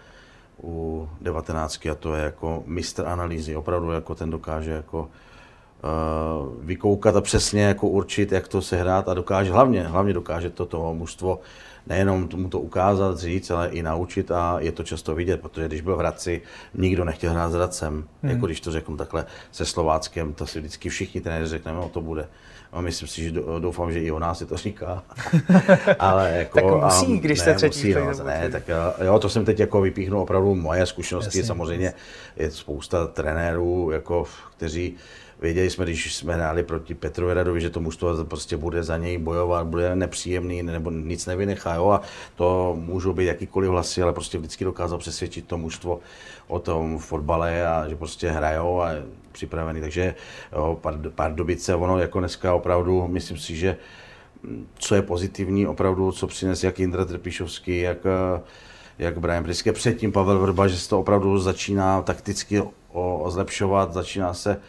u 0.64 1.10
19 1.22 1.86
a 1.86 1.96
to 1.96 2.16
je 2.16 2.24
jako 2.24 2.64
mistr 2.66 3.06
analýzy, 3.06 3.56
opravdu 3.56 3.92
jako 3.92 4.16
ten 4.16 4.30
dokáže 4.30 4.72
jako 4.72 5.10
vykoukat 6.60 7.16
a 7.16 7.22
přesně 7.22 7.64
jako 7.64 7.88
určit, 7.88 8.32
jak 8.32 8.48
to 8.48 8.62
sehrát 8.62 9.10
a 9.10 9.14
dokáže, 9.14 9.52
hlavně, 9.52 9.84
hlavně 9.84 10.14
dokáže 10.14 10.50
to 10.50 10.66
toho 10.66 10.94
mužstvo 10.94 11.40
nejenom 11.88 12.28
tomu 12.28 12.50
to 12.50 12.60
ukázat, 12.60 13.18
říct, 13.18 13.52
ale 13.52 13.70
i 13.70 13.84
naučit 13.84 14.32
a 14.32 14.60
je 14.60 14.72
to 14.72 14.84
často 14.84 15.16
vidět, 15.16 15.42
protože 15.42 15.68
když 15.68 15.82
byl 15.82 15.96
v 15.96 16.00
Hradci, 16.00 16.42
nikdo 16.74 17.06
nechtěl 17.06 17.32
hrát 17.32 17.52
s 17.52 17.54
Hradcem, 17.54 17.94
hmm. 17.94 18.32
jako 18.32 18.46
když 18.46 18.62
to 18.62 18.72
řeknu 18.72 18.98
takhle 18.98 19.26
se 19.52 19.66
Slováckem, 19.66 20.34
to 20.34 20.48
si 20.48 20.60
vždycky 20.60 20.90
všichni 20.90 21.22
trenéři 21.22 21.50
řekneme, 21.50 21.78
no 21.78 21.90
to 21.90 22.02
bude. 22.02 22.28
A 22.72 22.82
myslím 22.82 23.08
si, 23.08 23.24
že 23.24 23.32
doufám, 23.60 23.92
že 23.92 24.00
i 24.00 24.12
o 24.12 24.20
nás 24.20 24.38
si 24.38 24.46
to 24.46 24.58
říká. 24.58 25.04
ale 26.00 26.32
jako, 26.38 26.60
tak 26.60 26.84
musí, 26.84 27.20
když 27.20 27.40
ne, 27.40 27.44
jste 27.44 27.54
třetí. 27.54 27.96
Musí, 27.96 28.20
no, 28.20 28.26
ne, 28.26 28.50
tak 28.50 28.64
jo, 29.04 29.20
to 29.20 29.30
jsem 29.30 29.46
teď 29.46 29.60
jako 29.60 29.82
vypíchnul 29.82 30.22
opravdu 30.22 30.56
moje 30.56 30.86
zkušenosti. 30.86 31.38
Jasně, 31.38 31.48
Samozřejmě 31.48 31.86
jasně. 31.86 32.00
je 32.38 32.52
spousta 32.52 33.08
trenérů, 33.08 33.92
jako, 33.92 34.26
kteří 34.58 34.96
Věděli 35.42 35.70
jsme, 35.70 35.86
když 35.86 36.16
jsme 36.16 36.34
hráli 36.34 36.64
proti 36.64 36.94
Petru 36.94 37.34
Radovi, 37.34 37.62
že 37.62 37.70
to 37.70 37.80
mužstvo 37.80 38.26
prostě 38.26 38.58
bude 38.58 38.84
za 38.84 38.98
něj 38.98 39.18
bojovat, 39.18 39.68
bude 39.68 39.96
nepříjemný 39.96 40.64
nebo 40.64 40.92
nic 40.92 41.26
nevynechá. 41.26 41.76
Jo? 41.76 41.90
A 41.90 42.02
to 42.36 42.76
můžou 42.80 43.14
být 43.14 43.26
jakýkoliv 43.26 43.70
hlasy, 43.70 44.02
ale 44.02 44.14
prostě 44.14 44.38
vždycky 44.38 44.66
dokázal 44.66 44.98
přesvědčit 44.98 45.48
to 45.48 45.58
mužstvo 45.58 46.00
o 46.48 46.60
tom 46.60 47.00
fotbale 47.00 47.68
a 47.68 47.90
že 47.90 47.96
prostě 47.96 48.30
hrajou 48.30 48.82
a 48.82 48.90
připravený. 49.32 49.82
Takže 49.82 50.16
jo, 50.54 50.80
Pardubice, 51.16 51.76
ono 51.76 52.00
jako 52.00 52.20
dneska 52.20 52.54
opravdu, 52.54 53.08
myslím 53.08 53.38
si, 53.38 53.56
že 53.56 53.78
co 54.76 54.96
je 54.96 55.02
pozitivní, 55.02 55.68
opravdu, 55.68 56.12
co 56.12 56.28
přines 56.28 56.64
jak 56.64 56.80
Indra 56.80 57.06
Trpišovský, 57.06 57.80
jak, 57.80 57.98
jak 59.00 59.18
Brian 59.18 59.44
Priske, 59.44 59.72
předtím 59.72 60.12
Pavel 60.12 60.40
Vrba, 60.40 60.68
že 60.68 60.78
se 60.78 60.90
to 60.90 61.00
opravdu 61.00 61.40
začíná 61.40 62.02
takticky 62.02 62.62
o, 62.62 62.72
o 63.18 63.32
zlepšovat, 63.32 63.94
začíná 63.94 64.34
se 64.34 64.62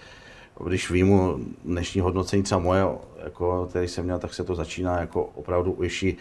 když 0.66 0.90
výjimu 0.90 1.38
dnešní 1.64 2.00
hodnocení 2.00 2.42
třeba 2.42 2.60
moje, 2.60 2.84
jako, 3.24 3.66
který 3.70 3.88
jsem 3.88 4.04
měl, 4.04 4.18
tak 4.18 4.34
se 4.34 4.44
to 4.44 4.54
začíná 4.54 5.00
jako 5.00 5.24
opravdu 5.24 5.72
ujiší 5.72 6.16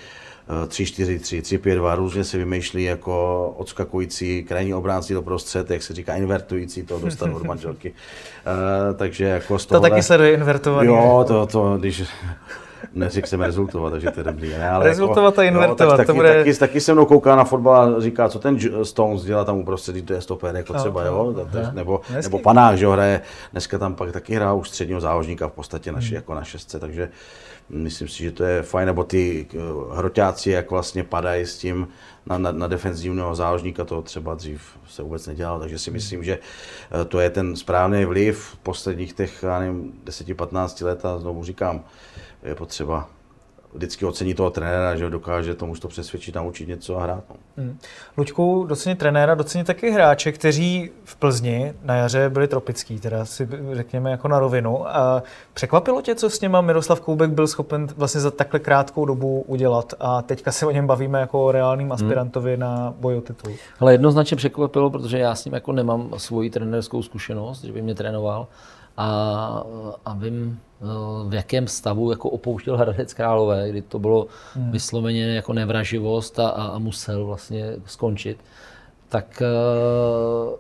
3-4-3, 0.68 1.42
3-5-2, 1.42 1.96
různě 1.96 2.24
se 2.24 2.38
vymýšlí 2.38 2.84
jako 2.84 3.48
odskakující 3.58 4.44
krajní 4.44 4.74
obránci 4.74 5.14
do 5.14 5.22
prostřed, 5.22 5.72
jak 5.72 5.84
se 5.84 5.94
říká 5.94 6.16
invertující, 6.16 6.84
to 6.84 7.00
dostanu 7.00 7.36
od 7.36 7.44
manželky. 7.44 7.92
Uh, 7.92 8.96
takže 8.98 9.26
jako 9.26 9.60
z 9.60 9.66
To 9.66 9.80
taky 9.80 10.04
sleduje 10.04 10.34
invertovaný. 10.34 10.88
Jo, 10.88 11.26
to, 11.28 11.46
to, 11.46 11.78
když 11.78 12.04
neřekl 12.94 13.28
jsem 13.28 13.42
rezultovat, 13.42 13.92
takže 13.92 14.12
to 14.12 14.20
je 14.20 14.24
dobrý. 14.24 14.50
Ne, 14.50 14.70
ale 14.70 14.86
rezultovat 14.86 15.34
jako, 15.34 15.42
a 15.42 15.44
invertovat, 15.44 15.80
no, 15.92 15.98
tak 15.98 16.08
to 16.08 16.14
taky, 16.14 16.18
bude... 16.18 16.36
taky, 16.36 16.54
taky, 16.54 16.82
se 16.82 16.94
mnou 16.94 17.06
kouká 17.06 17.36
na 17.36 17.44
fotbal 17.44 17.96
a 17.96 18.02
říká, 18.02 18.30
co 18.30 18.40
ten 18.40 18.58
Stones 18.84 19.24
dělá 19.24 19.46
tam 19.46 19.58
uprostřed, 19.58 20.06
to 20.06 20.14
je 20.14 20.22
stoper, 20.22 20.56
jako 20.56 20.74
třeba, 20.74 21.06
jo, 21.06 21.36
nebo, 21.74 22.02
nebo 22.24 22.40
panák, 22.40 22.78
že 22.78 22.86
ho 22.86 22.92
hraje, 22.92 23.22
dneska 23.52 23.78
tam 23.78 23.96
pak 23.96 24.12
taky 24.12 24.36
hrá 24.36 24.54
už 24.54 24.70
středního 24.70 25.02
záložníka 25.02 25.48
v 25.48 25.52
podstatě 25.52 25.92
naši, 25.92 26.08
hmm. 26.08 26.16
jako 26.16 26.36
na 26.36 26.44
šestce, 26.44 26.80
takže 26.80 27.10
myslím 27.70 28.08
si, 28.08 28.24
že 28.24 28.32
to 28.32 28.44
je 28.44 28.62
fajn, 28.62 28.86
nebo 28.86 29.04
ty 29.04 29.48
hroťáci, 29.94 30.52
jak 30.52 30.72
vlastně 30.72 31.04
padají 31.04 31.46
s 31.46 31.58
tím 31.58 31.88
na, 32.26 32.38
na, 32.38 32.52
na 32.52 32.68
defenzivního 32.68 33.36
záložníka, 33.36 33.86
to 33.86 34.02
třeba 34.02 34.34
dřív 34.34 34.62
se 34.88 35.04
vůbec 35.04 35.28
nedělalo, 35.28 35.60
takže 35.60 35.80
si 35.80 35.92
myslím, 35.92 36.24
že 36.24 36.40
to 37.08 37.20
je 37.20 37.30
ten 37.30 37.56
správný 37.56 38.06
vliv 38.06 38.58
posledních 38.64 39.14
těch, 39.14 39.44
já 39.44 39.60
nevím, 39.60 39.94
10-15 40.06 40.86
let 40.86 41.06
a 41.06 41.20
znovu 41.20 41.44
říkám, 41.44 41.84
je 42.44 42.56
potřeba 42.56 43.10
vždycky 43.74 44.06
ocení 44.06 44.34
toho 44.34 44.50
trenéra, 44.50 44.96
že 44.96 45.10
dokáže 45.10 45.56
tomu 45.56 45.76
to 45.76 45.88
přesvědčit, 45.88 46.36
naučit 46.36 46.68
něco 46.68 46.98
a 46.98 47.04
hrát. 47.04 47.24
No. 47.30 47.36
Hmm. 47.58 47.78
Luďku, 48.18 48.66
docení 48.70 48.96
trenéra, 48.96 49.36
docení 49.36 49.64
taky 49.64 49.92
hráče, 49.92 50.32
kteří 50.32 50.92
v 51.04 51.16
Plzni 51.16 51.74
na 51.84 51.96
jaře 51.96 52.30
byli 52.30 52.48
tropický, 52.48 53.00
teda 53.00 53.26
si 53.26 53.50
řekněme 53.74 54.12
jako 54.12 54.28
na 54.28 54.40
rovinu. 54.40 54.98
A 54.98 55.24
překvapilo 55.54 56.02
tě, 56.02 56.16
co 56.16 56.30
s 56.30 56.42
něma 56.42 56.62
Miroslav 56.62 57.02
Koubek 57.02 57.32
byl 57.32 57.48
schopen 57.48 57.88
vlastně 57.98 58.22
za 58.22 58.32
takhle 58.32 58.60
krátkou 58.60 59.06
dobu 59.06 59.42
udělat 59.48 59.94
a 60.00 60.22
teďka 60.22 60.52
se 60.52 60.66
o 60.66 60.72
něm 60.72 60.88
bavíme 60.88 61.20
jako 61.20 61.46
o 61.46 61.52
reálným 61.52 61.88
hmm. 61.88 61.92
aspirantovi 61.92 62.52
hmm. 62.52 62.60
na 62.60 62.94
boj 63.00 63.18
o 63.18 63.22
titul? 63.22 63.54
Ale 63.80 63.94
jednoznačně 63.94 64.38
překvapilo, 64.38 64.90
protože 64.90 65.18
já 65.18 65.36
s 65.36 65.46
ním 65.46 65.54
jako 65.54 65.72
nemám 65.72 66.10
svoji 66.18 66.50
trenérskou 66.50 67.04
zkušenost, 67.04 67.64
že 67.64 67.72
by 67.72 67.82
mě 67.82 67.96
trénoval 67.96 68.48
a, 68.98 69.64
a 70.06 70.14
vím, 70.14 70.60
v 71.28 71.34
jakém 71.34 71.68
stavu 71.68 72.12
jako 72.12 72.30
opouštěl 72.30 72.78
Hradec 72.78 73.14
Králové, 73.14 73.70
kdy 73.70 73.82
to 73.82 74.00
bylo 74.00 74.28
hmm. 74.54 74.72
vysloveně 74.72 75.36
jako 75.36 75.54
nevraživost 75.54 76.40
a, 76.40 76.50
a 76.50 76.80
musel 76.80 77.26
vlastně 77.26 77.66
skončit, 77.86 78.38
tak 79.10 79.42
uh, 79.42 80.56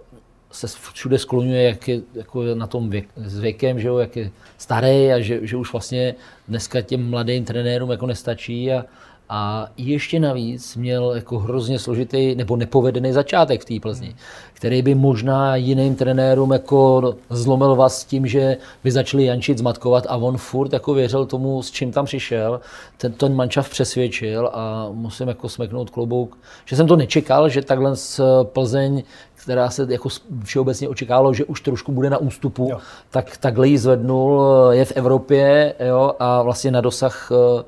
se 0.51 0.67
všude 0.93 1.17
skloňuje, 1.17 1.63
jak 1.63 1.87
je 1.87 2.01
jako 2.13 2.43
na 2.55 2.67
tom 2.67 2.89
věk, 2.89 3.09
s 3.15 3.39
věkem, 3.39 3.79
že 3.79 3.87
jo, 3.87 3.97
jak 3.97 4.15
je 4.15 4.31
starý 4.57 5.11
a 5.11 5.19
že, 5.19 5.47
že 5.47 5.57
už 5.57 5.71
vlastně 5.71 6.15
dneska 6.47 6.81
těm 6.81 7.09
mladým 7.09 7.45
trenérům 7.45 7.91
jako 7.91 8.05
nestačí 8.05 8.71
a, 8.71 8.85
a 9.33 9.67
ještě 9.77 10.19
navíc 10.19 10.75
měl 10.75 11.11
jako 11.15 11.39
hrozně 11.39 11.79
složitý 11.79 12.35
nebo 12.35 12.55
nepovedený 12.55 13.11
začátek 13.11 13.61
v 13.61 13.65
té 13.65 13.79
Plzni, 13.81 14.15
který 14.53 14.81
by 14.81 14.95
možná 14.95 15.55
jiným 15.55 15.95
trenérům 15.95 16.51
jako 16.51 17.13
zlomil 17.29 17.75
vás 17.75 17.99
s 17.99 18.05
tím, 18.05 18.27
že 18.27 18.57
by 18.83 18.91
začali 18.91 19.25
jančit, 19.25 19.57
zmatkovat 19.57 20.05
a 20.09 20.15
on 20.15 20.37
furt 20.37 20.73
jako 20.73 20.93
věřil 20.93 21.25
tomu, 21.25 21.63
s 21.63 21.71
čím 21.71 21.91
tam 21.91 22.05
přišel. 22.05 22.61
Ten, 22.97 23.13
ten 23.13 23.35
mančav 23.35 23.69
přesvědčil 23.69 24.49
a 24.53 24.89
musím 24.91 25.27
jako 25.27 25.49
smeknout 25.49 25.89
klobouk, 25.89 26.37
že 26.65 26.75
jsem 26.75 26.87
to 26.87 26.95
nečekal, 26.95 27.49
že 27.49 27.61
takhle 27.61 27.95
z 27.95 28.21
Plzeň 28.43 29.03
která 29.35 29.69
se 29.69 29.87
jako 29.89 30.09
všeobecně 30.43 30.89
očekávalo, 30.89 31.33
že 31.33 31.45
už 31.45 31.61
trošku 31.61 31.91
bude 31.91 32.09
na 32.09 32.17
ústupu, 32.17 32.67
jo. 32.71 32.79
tak 33.09 33.37
takhle 33.37 33.67
ji 33.67 33.77
zvednul, 33.77 34.41
je 34.71 34.85
v 34.85 34.91
Evropě 34.91 35.73
jo, 35.87 36.11
a 36.19 36.41
vlastně 36.41 36.71
na 36.71 36.81
dosah 36.81 37.31
eh, 37.31 37.63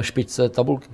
špičce 0.00 0.48
tabulky. 0.48 0.88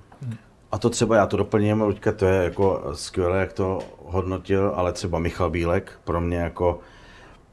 A 0.72 0.78
to 0.78 0.90
třeba, 0.90 1.16
já 1.16 1.26
to 1.26 1.36
doplním, 1.36 1.80
Luďka, 1.80 2.12
to 2.12 2.26
je 2.26 2.44
jako 2.44 2.90
skvělé, 2.94 3.40
jak 3.40 3.52
to 3.52 3.78
hodnotil, 4.04 4.72
ale 4.76 4.92
třeba 4.92 5.18
Michal 5.18 5.50
Bílek 5.50 5.92
pro 6.04 6.20
mě 6.20 6.36
jako 6.36 6.78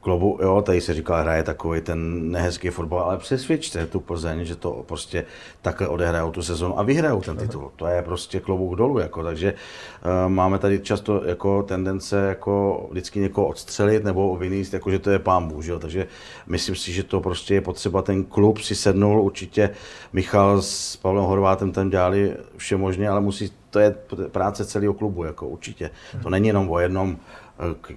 klubu, 0.00 0.38
jo, 0.42 0.62
tady 0.62 0.80
se 0.80 0.94
říká, 0.94 1.20
hraje 1.20 1.42
takový 1.42 1.80
ten 1.80 2.30
nehezký 2.30 2.68
fotbal, 2.68 3.00
ale 3.00 3.18
přesvědčte 3.18 3.86
tu 3.86 4.00
Plzeň, 4.00 4.44
že 4.44 4.56
to 4.56 4.84
prostě 4.88 5.24
takhle 5.62 5.88
odehrajou 5.88 6.30
tu 6.30 6.42
sezonu 6.42 6.78
a 6.78 6.82
vyhrajou 6.82 7.20
ten 7.20 7.36
titul. 7.36 7.72
To 7.76 7.86
je 7.86 8.02
prostě 8.02 8.40
klobouk 8.40 8.74
dolů, 8.74 8.98
jako, 8.98 9.22
takže 9.24 9.54
uh, 9.54 10.32
máme 10.32 10.58
tady 10.58 10.80
často 10.80 11.24
jako 11.24 11.62
tendence 11.62 12.16
jako 12.28 12.86
vždycky 12.90 13.20
někoho 13.20 13.46
odstřelit 13.46 14.04
nebo 14.04 14.36
vyníst, 14.36 14.74
jako 14.74 14.90
že 14.90 14.98
to 14.98 15.10
je 15.10 15.18
pán 15.18 15.48
Bůh, 15.48 15.66
jo? 15.66 15.78
takže 15.78 16.06
myslím 16.46 16.74
si, 16.74 16.92
že 16.92 17.02
to 17.02 17.20
prostě 17.20 17.54
je 17.54 17.60
potřeba, 17.60 18.02
ten 18.02 18.24
klub 18.24 18.58
si 18.58 18.74
sednul, 18.74 19.22
určitě 19.22 19.70
Michal 20.12 20.62
s 20.62 20.96
Pavlem 20.96 21.24
Horvátem 21.24 21.72
tam 21.72 21.90
dělali 21.90 22.36
vše 22.56 22.76
možné, 22.76 23.08
ale 23.08 23.20
musí, 23.20 23.52
to 23.70 23.78
je 23.78 23.94
práce 24.32 24.64
celého 24.64 24.94
klubu, 24.94 25.24
jako 25.24 25.48
určitě. 25.48 25.90
To 26.22 26.30
není 26.30 26.46
jenom 26.46 26.70
o 26.70 26.78
jednom 26.78 27.10
uh, 27.10 27.96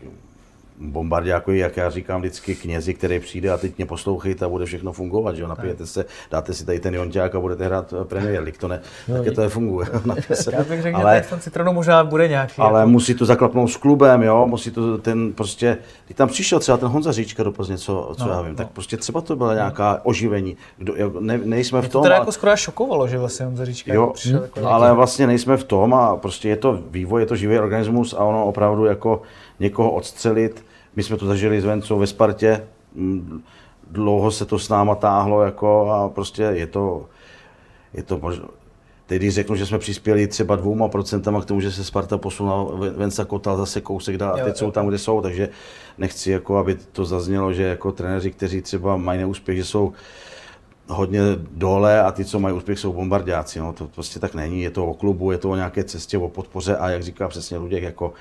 bombardiákovi, 0.81 1.57
jak 1.57 1.77
já 1.77 1.89
říkám 1.89 2.21
vždycky, 2.21 2.55
knězi, 2.55 2.93
který 2.93 3.19
přijde 3.19 3.51
a 3.51 3.57
teď 3.57 3.77
mě 3.77 3.85
poslouchejte 3.85 4.45
a 4.45 4.49
bude 4.49 4.65
všechno 4.65 4.93
fungovat, 4.93 5.35
že 5.35 5.41
jo, 5.41 5.47
napijete 5.47 5.85
se, 5.85 6.05
dáte 6.31 6.53
si 6.53 6.65
tady 6.65 6.79
ten 6.79 6.95
jonťák 6.95 7.35
a 7.35 7.39
budete 7.39 7.65
hrát 7.65 7.93
eh, 8.01 8.05
Premier 8.05 8.43
League, 8.43 8.57
to 8.57 8.67
ne, 8.67 8.81
no, 9.07 9.17
taky 9.17 9.31
to 9.31 9.41
nefunguje. 9.41 9.87
já 10.51 10.63
bych 10.63 10.81
řekl, 10.81 10.97
ale, 10.97 11.21
ten 11.29 11.39
citronu 11.39 11.73
možná 11.73 12.03
bude 12.03 12.27
nějaký. 12.27 12.53
Ale 12.57 12.79
jako... 12.79 12.89
musí 12.89 13.13
to 13.13 13.25
zaklapnout 13.25 13.71
s 13.71 13.77
klubem, 13.77 14.23
jo, 14.23 14.47
musí 14.47 14.71
to 14.71 14.97
ten 14.97 15.33
prostě, 15.33 15.77
když 16.05 16.15
tam 16.15 16.27
přišel 16.27 16.59
třeba 16.59 16.77
ten 16.77 16.89
Honza 16.89 17.11
Říčka 17.11 17.43
do 17.43 17.51
Plzně, 17.51 17.77
co, 17.77 18.13
co 18.17 18.25
no, 18.25 18.31
já 18.31 18.41
vím, 18.41 18.51
no. 18.51 18.57
tak 18.57 18.71
prostě 18.71 18.97
třeba 18.97 19.21
to 19.21 19.35
byla 19.35 19.53
nějaká 19.53 19.99
oživení, 20.03 20.57
Kdo, 20.77 20.93
ne, 21.19 21.37
nejsme 21.43 21.81
v 21.81 21.89
tom. 21.89 22.01
To 22.01 22.03
teda 22.03 22.15
a... 22.15 22.19
jako 22.19 22.31
skoro 22.31 22.57
šokovalo, 22.57 23.07
že 23.07 23.17
vlastně 23.17 23.45
Honza 23.45 23.65
Říčka 23.65 23.93
jo, 23.93 24.11
přišel 24.13 24.41
jako 24.41 24.67
ale 24.67 24.85
nějaký... 24.85 24.95
vlastně 24.95 25.27
nejsme 25.27 25.57
v 25.57 25.63
tom 25.63 25.93
a 25.93 26.15
prostě 26.15 26.49
je 26.49 26.55
to 26.55 26.79
vývoj, 26.89 27.21
je 27.21 27.25
to 27.25 27.35
živý 27.35 27.59
organismus 27.59 28.13
a 28.13 28.23
ono 28.23 28.45
opravdu 28.45 28.85
jako 28.85 29.21
někoho 29.59 29.91
odstřelit, 29.91 30.65
my 30.95 31.03
jsme 31.03 31.17
to 31.17 31.25
zažili 31.25 31.61
s 31.61 31.65
Vencou 31.65 31.99
ve 31.99 32.07
Spartě, 32.07 32.67
mm, 32.95 33.43
dlouho 33.91 34.31
se 34.31 34.45
to 34.45 34.59
s 34.59 34.69
náma 34.69 34.95
táhlo 34.95 35.43
jako 35.43 35.91
a 35.91 36.09
prostě 36.09 36.43
je 36.43 36.67
to, 36.67 37.05
je 37.93 38.03
to 38.03 38.17
možná, 38.17 38.45
Teď 39.11 39.21
když 39.21 39.33
řeknu, 39.33 39.55
že 39.55 39.65
jsme 39.65 39.79
přispěli 39.79 40.27
třeba 40.27 40.55
dvouma 40.55 40.87
procentama 40.87 41.41
k 41.41 41.45
tomu, 41.45 41.61
že 41.61 41.71
se 41.71 41.83
Sparta 41.83 42.17
posunula, 42.17 42.65
Venca 42.95 43.25
Kotal 43.25 43.57
zase 43.57 43.81
kousek 43.81 44.17
dál 44.17 44.33
a 44.35 44.43
teď 44.43 44.57
jsou 44.57 44.71
tam, 44.71 44.87
kde 44.87 44.97
jsou, 44.97 45.21
takže 45.21 45.49
nechci, 45.97 46.31
jako, 46.31 46.57
aby 46.57 46.75
to 46.75 47.05
zaznělo, 47.05 47.53
že 47.53 47.63
jako 47.63 47.91
trenéři, 47.91 48.31
kteří 48.31 48.61
třeba 48.61 48.97
mají 48.97 49.19
neúspěch, 49.19 49.57
že 49.57 49.65
jsou 49.65 49.93
hodně 50.87 51.19
dole 51.51 52.01
a 52.01 52.11
ty, 52.11 52.25
co 52.25 52.39
mají 52.39 52.55
úspěch, 52.55 52.79
jsou 52.79 52.93
bombardáci. 52.93 53.59
No, 53.59 53.73
to 53.73 53.87
prostě 53.87 54.19
tak 54.19 54.33
není. 54.33 54.61
Je 54.61 54.69
to 54.69 54.85
o 54.85 54.93
klubu, 54.93 55.31
je 55.31 55.37
to 55.37 55.49
o 55.49 55.55
nějaké 55.55 55.83
cestě, 55.83 56.17
o 56.17 56.29
podpoře 56.29 56.77
a 56.77 56.89
jak 56.89 57.03
říká 57.03 57.27
přesně 57.27 57.57
Luděk, 57.57 57.83
jako 57.83 58.13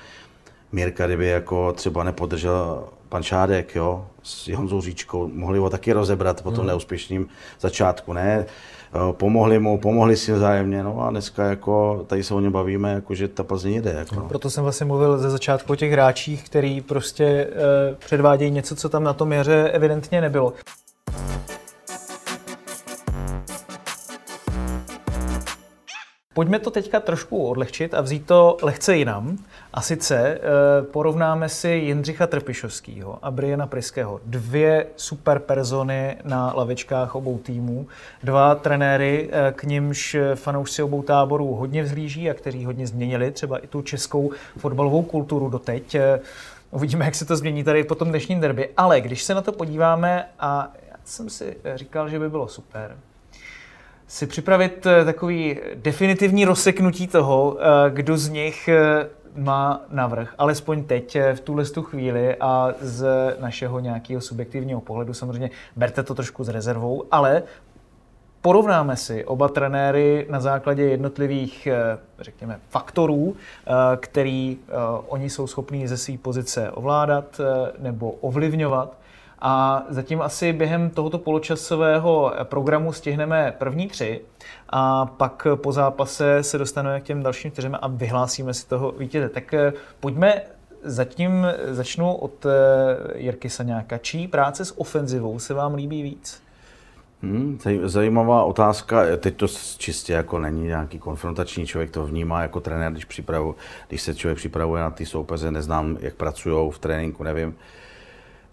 Mírka, 0.71 1.05
kdyby 1.05 1.27
jako 1.27 1.73
třeba 1.73 2.03
nepodržel 2.03 2.83
pan 3.09 3.23
Šádek, 3.23 3.75
jo, 3.75 4.05
s 4.23 4.47
Honzou 4.47 4.81
Říčkou, 4.81 5.29
mohli 5.33 5.59
ho 5.59 5.69
taky 5.69 5.93
rozebrat 5.93 6.41
po 6.41 6.51
tom 6.51 6.59
hmm. 6.59 6.67
neúspěšném 6.67 7.27
začátku, 7.59 8.13
ne? 8.13 8.45
Eh, 8.93 9.13
pomohli 9.13 9.59
mu, 9.59 9.77
pomohli 9.77 10.17
si 10.17 10.31
vzájemně, 10.31 10.83
no 10.83 11.01
a 11.01 11.09
dneska 11.09 11.45
jako, 11.45 12.05
tady 12.07 12.23
se 12.23 12.33
o 12.33 12.39
něm 12.39 12.51
bavíme, 12.51 12.93
jako, 12.93 13.15
že 13.15 13.27
ta 13.27 13.43
Plzeň 13.43 13.81
jde. 13.81 13.91
Jako, 13.91 14.15
no. 14.15 14.21
Proto 14.21 14.49
jsem 14.49 14.63
vlastně 14.63 14.85
mluvil 14.85 15.17
ze 15.17 15.29
začátku 15.29 15.73
o 15.73 15.75
těch 15.75 15.91
hráčích, 15.91 16.43
který 16.43 16.81
prostě 16.81 17.25
eh, 17.25 17.95
předvádějí 17.99 18.51
něco, 18.51 18.75
co 18.75 18.89
tam 18.89 19.03
na 19.03 19.13
tom 19.13 19.31
jaře 19.33 19.69
evidentně 19.73 20.21
nebylo. 20.21 20.53
Pojďme 26.33 26.59
to 26.59 26.71
teďka 26.71 26.99
trošku 26.99 27.47
odlehčit 27.47 27.93
a 27.93 28.01
vzít 28.01 28.25
to 28.25 28.57
lehce 28.61 28.95
jinam. 28.95 29.37
A 29.73 29.81
sice 29.81 30.17
e, 30.17 30.39
porovnáme 30.83 31.49
si 31.49 31.69
Jindřicha 31.69 32.27
Trpišovského 32.27 33.19
a 33.21 33.31
Briana 33.31 33.67
Priského. 33.67 34.19
Dvě 34.25 34.87
super 34.95 35.39
persony 35.39 36.17
na 36.23 36.53
lavičkách 36.55 37.15
obou 37.15 37.37
týmů. 37.37 37.87
Dva 38.23 38.55
trenéry, 38.55 39.29
e, 39.31 39.51
k 39.51 39.63
nimž 39.63 40.17
fanoušci 40.35 40.83
obou 40.83 41.01
táborů 41.03 41.55
hodně 41.55 41.83
vzhlíží 41.83 42.29
a 42.29 42.33
kteří 42.33 42.65
hodně 42.65 42.87
změnili 42.87 43.31
třeba 43.31 43.57
i 43.57 43.67
tu 43.67 43.81
českou 43.81 44.31
fotbalovou 44.57 45.03
kulturu 45.03 45.49
doteď. 45.49 45.95
Uvidíme, 46.71 47.05
jak 47.05 47.15
se 47.15 47.25
to 47.25 47.35
změní 47.35 47.63
tady 47.63 47.83
po 47.83 47.95
tom 47.95 48.09
dnešním 48.09 48.39
derby. 48.39 48.69
Ale 48.77 49.01
když 49.01 49.23
se 49.23 49.33
na 49.33 49.41
to 49.41 49.51
podíváme 49.51 50.27
a 50.39 50.71
já 50.89 50.95
jsem 51.05 51.29
si 51.29 51.57
říkal, 51.75 52.09
že 52.09 52.19
by 52.19 52.29
bylo 52.29 52.47
super, 52.47 52.97
si 54.11 54.27
připravit 54.27 54.85
eh, 54.85 55.05
takový 55.05 55.59
definitivní 55.75 56.45
rozseknutí 56.45 57.07
toho, 57.07 57.57
eh, 57.59 57.89
kdo 57.89 58.17
z 58.17 58.29
nich 58.29 58.67
eh, 58.67 59.09
má 59.35 59.81
navrh, 59.89 60.33
alespoň 60.37 60.83
teď, 60.83 61.17
v 61.33 61.39
tuhle 61.39 61.65
tu 61.65 61.83
chvíli 61.83 62.35
a 62.39 62.73
z 62.81 63.05
našeho 63.39 63.79
nějakého 63.79 64.21
subjektivního 64.21 64.81
pohledu. 64.81 65.13
Samozřejmě 65.13 65.49
berte 65.75 66.03
to 66.03 66.15
trošku 66.15 66.43
s 66.43 66.49
rezervou, 66.49 67.03
ale 67.11 67.43
porovnáme 68.41 68.95
si 68.95 69.25
oba 69.25 69.47
trenéry 69.47 70.27
na 70.29 70.39
základě 70.39 70.83
jednotlivých, 70.83 71.67
řekněme, 72.19 72.59
faktorů, 72.69 73.35
který 73.97 74.57
oni 75.07 75.29
jsou 75.29 75.47
schopní 75.47 75.87
ze 75.87 75.97
své 75.97 76.17
pozice 76.17 76.71
ovládat 76.71 77.41
nebo 77.79 78.11
ovlivňovat 78.11 79.00
a 79.41 79.83
zatím 79.89 80.21
asi 80.21 80.53
během 80.53 80.89
tohoto 80.89 81.17
poločasového 81.17 82.33
programu 82.43 82.93
stihneme 82.93 83.53
první 83.57 83.87
tři 83.87 84.21
a 84.69 85.05
pak 85.05 85.47
po 85.55 85.71
zápase 85.71 86.43
se 86.43 86.57
dostaneme 86.57 87.01
k 87.01 87.03
těm 87.03 87.23
dalším 87.23 87.51
čtyřem 87.51 87.77
a 87.81 87.87
vyhlásíme 87.87 88.53
si 88.53 88.67
toho 88.67 88.91
vítěze. 88.91 89.29
Tak 89.29 89.53
eh, 89.53 89.73
pojďme 89.99 90.41
zatím, 90.83 91.47
začnu 91.69 92.15
od 92.15 92.45
eh, 92.45 92.49
Jirky 93.15 93.49
Saňáka. 93.49 93.97
Čí 93.97 94.27
práce 94.27 94.65
s 94.65 94.79
ofenzivou 94.79 95.39
se 95.39 95.53
vám 95.53 95.73
líbí 95.73 96.03
víc? 96.03 96.43
Hmm, 97.23 97.59
zajímavá 97.83 98.43
otázka. 98.43 99.17
Teď 99.17 99.35
to 99.35 99.47
čistě 99.77 100.13
jako 100.13 100.39
není 100.39 100.63
nějaký 100.63 100.99
konfrontační 100.99 101.65
člověk, 101.65 101.91
to 101.91 102.05
vnímá 102.05 102.41
jako 102.41 102.59
trenér, 102.59 102.91
když, 102.91 103.05
připravu, 103.05 103.55
když 103.87 104.01
se 104.01 104.15
člověk 104.15 104.37
připravuje 104.37 104.81
na 104.81 104.91
ty 104.91 105.05
soupeře, 105.05 105.51
neznám, 105.51 105.97
jak 105.99 106.15
pracují 106.15 106.71
v 106.71 106.79
tréninku, 106.79 107.23
nevím. 107.23 107.55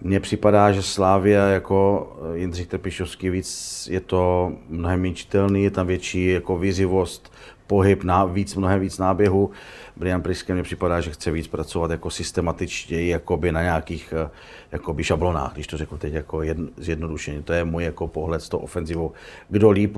Mně 0.03 0.21
připadá, 0.21 0.73
že 0.73 0.83
Slávia 0.83 1.47
jako 1.47 2.09
eh, 2.35 2.39
Jindřich 2.39 2.67
Trpišovský 2.67 3.31
víc 3.31 3.89
je 3.91 4.01
to 4.01 4.53
mnohem 4.69 5.03
méně 5.03 5.15
čitelný, 5.15 5.65
je 5.65 5.71
tam 5.71 5.87
větší 5.87 6.27
jako 6.27 6.59
výzivost, 6.59 7.33
pohyb, 7.67 8.05
na, 8.05 8.25
víc, 8.25 8.55
mnohem 8.55 8.81
víc 8.81 8.99
náběhu. 8.99 9.51
Brian 9.97 10.23
Priske 10.23 10.55
mně 10.55 10.63
připadá, 10.63 11.01
že 11.01 11.11
chce 11.11 11.31
víc 11.31 11.49
pracovat 11.49 11.91
jako 11.91 12.11
systematičtěji, 12.11 13.09
jakoby 13.09 13.53
na 13.53 13.63
nějakých 13.63 14.15
eh, 14.17 14.31
jakoby 14.73 15.05
šablonách, 15.05 15.53
když 15.55 15.67
to 15.67 15.77
řeknu 15.77 15.99
teď 15.99 16.13
jako 16.13 16.43
jedn, 16.43 16.67
zjednodušeně. 16.77 17.43
To 17.43 17.53
je 17.53 17.65
můj 17.65 17.85
jako 17.85 18.09
pohled 18.09 18.43
s 18.43 18.49
tou 18.49 18.59
ofenzivou. 18.59 19.13
Kdo 19.49 19.71
líp 19.71 19.97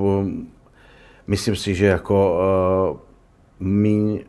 myslím 1.26 1.57
si, 1.57 1.74
že 1.74 1.86
jako 1.86 2.40
uh, 2.90 3.66
míň 3.66 4.20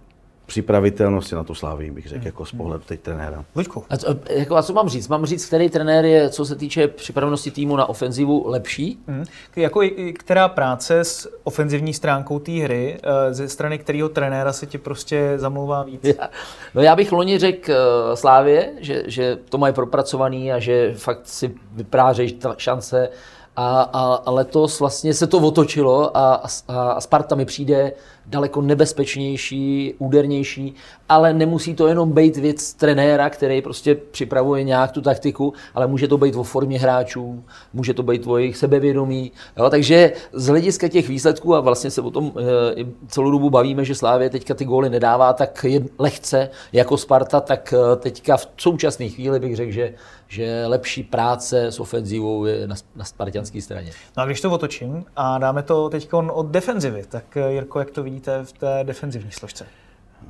připravitelnosti 0.51 1.35
na 1.35 1.43
tu 1.43 1.55
Slávii, 1.55 1.91
bych 1.91 2.07
řekl, 2.07 2.19
hmm. 2.19 2.25
jako 2.25 2.45
z 2.45 2.51
pohledu 2.51 2.83
teď 2.87 2.99
trenéra. 2.99 3.45
Luďku. 3.55 3.83
A 3.89 3.97
co, 3.97 4.07
jako, 4.29 4.55
a 4.55 4.63
co 4.63 4.73
mám 4.73 4.89
říct? 4.89 5.07
Mám 5.07 5.25
říct, 5.25 5.45
který 5.45 5.69
trenér 5.69 6.05
je, 6.05 6.29
co 6.29 6.45
se 6.45 6.55
týče 6.55 6.87
připravenosti 6.87 7.51
týmu 7.51 7.75
na 7.75 7.89
ofenzivu, 7.89 8.43
lepší? 8.47 8.99
Hmm. 9.07 9.25
Jako 9.55 9.81
která 10.13 10.47
práce 10.47 10.99
s 10.99 11.39
ofenzivní 11.43 11.93
stránkou 11.93 12.39
té 12.39 12.51
hry, 12.51 12.97
eh, 13.03 13.33
ze 13.33 13.49
strany 13.49 13.77
kterého 13.77 14.09
trenéra 14.09 14.53
se 14.53 14.65
ti 14.65 14.77
prostě 14.77 15.33
zamlouvá 15.35 15.83
víc? 15.83 16.03
Já, 16.03 16.29
no 16.75 16.81
já 16.81 16.95
bych 16.95 17.11
loni 17.11 17.39
řekl 17.39 17.71
uh, 17.71 18.15
Slávě, 18.15 18.73
že, 18.79 19.03
že 19.07 19.37
to 19.49 19.57
mají 19.57 19.73
propracovaný 19.73 20.51
a 20.51 20.59
že 20.59 20.93
fakt 20.97 21.27
si 21.27 21.55
vyprářejí 21.71 22.39
šance 22.57 23.09
a, 23.55 23.81
a, 23.81 24.13
a 24.25 24.31
letos 24.31 24.79
vlastně 24.79 25.13
se 25.13 25.27
to 25.27 25.37
otočilo 25.37 26.17
a, 26.17 26.43
a, 26.67 26.91
a 26.91 27.01
Sparta 27.01 27.35
mi 27.35 27.45
přijde 27.45 27.91
daleko 28.25 28.61
nebezpečnější, 28.61 29.93
údernější, 29.97 30.75
ale 31.09 31.33
nemusí 31.33 31.75
to 31.75 31.87
jenom 31.87 32.11
být 32.11 32.37
věc 32.37 32.73
trenéra, 32.73 33.29
který 33.29 33.61
prostě 33.61 33.95
připravuje 33.95 34.63
nějak 34.63 34.91
tu 34.91 35.01
taktiku, 35.01 35.53
ale 35.73 35.87
může 35.87 36.07
to 36.07 36.17
být 36.17 36.35
o 36.35 36.43
formě 36.43 36.79
hráčů, 36.79 37.43
může 37.73 37.93
to 37.93 38.03
být 38.03 38.27
o 38.27 38.37
jejich 38.37 38.57
sebevědomí. 38.57 39.31
Jo? 39.57 39.69
Takže 39.69 40.13
z 40.33 40.47
hlediska 40.47 40.87
těch 40.87 41.07
výsledků, 41.07 41.55
a 41.55 41.59
vlastně 41.59 41.91
se 41.91 42.01
o 42.01 42.11
tom 42.11 42.31
e, 42.37 42.85
celou 43.07 43.31
dobu 43.31 43.49
bavíme, 43.49 43.85
že 43.85 43.95
Slávě 43.95 44.29
teďka 44.29 44.53
ty 44.53 44.65
góly 44.65 44.89
nedává 44.89 45.33
tak 45.33 45.65
lehce 45.99 46.49
jako 46.73 46.97
Sparta, 46.97 47.39
tak 47.39 47.73
e, 47.73 47.95
teďka 47.95 48.37
v 48.37 48.47
současné 48.57 49.09
chvíli 49.09 49.39
bych 49.39 49.55
řekl, 49.55 49.71
že, 49.71 49.93
že 50.27 50.63
lepší 50.67 51.03
práce 51.03 51.65
s 51.65 51.79
ofenzivou 51.79 52.45
je 52.45 52.67
na, 52.67 52.75
na 52.95 53.05
spartianské 53.05 53.61
straně. 53.61 53.91
No 54.17 54.23
a 54.23 54.25
když 54.25 54.41
to 54.41 54.51
otočím 54.51 55.05
a 55.15 55.37
dáme 55.37 55.63
to 55.63 55.89
teď 55.89 56.09
od 56.13 56.45
defenzivy, 56.45 57.03
tak 57.09 57.37
eh, 57.37 57.51
Jirko, 57.51 57.79
jak 57.79 57.91
to 57.91 58.03
vidíte 58.11 58.43
v 58.43 58.51
té 58.53 58.79
defenzivní 58.83 59.31
složce? 59.31 59.65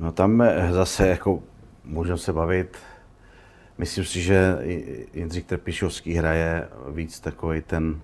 No 0.00 0.12
tam 0.12 0.44
zase 0.70 1.08
jako 1.08 1.42
můžeme 1.84 2.18
se 2.18 2.32
bavit. 2.32 2.76
Myslím 3.78 4.04
si, 4.04 4.22
že 4.22 4.58
Jindřich 5.14 5.44
Trpišovský 5.44 6.14
hraje 6.14 6.68
víc 6.88 7.20
takový 7.20 7.62
ten 7.62 8.00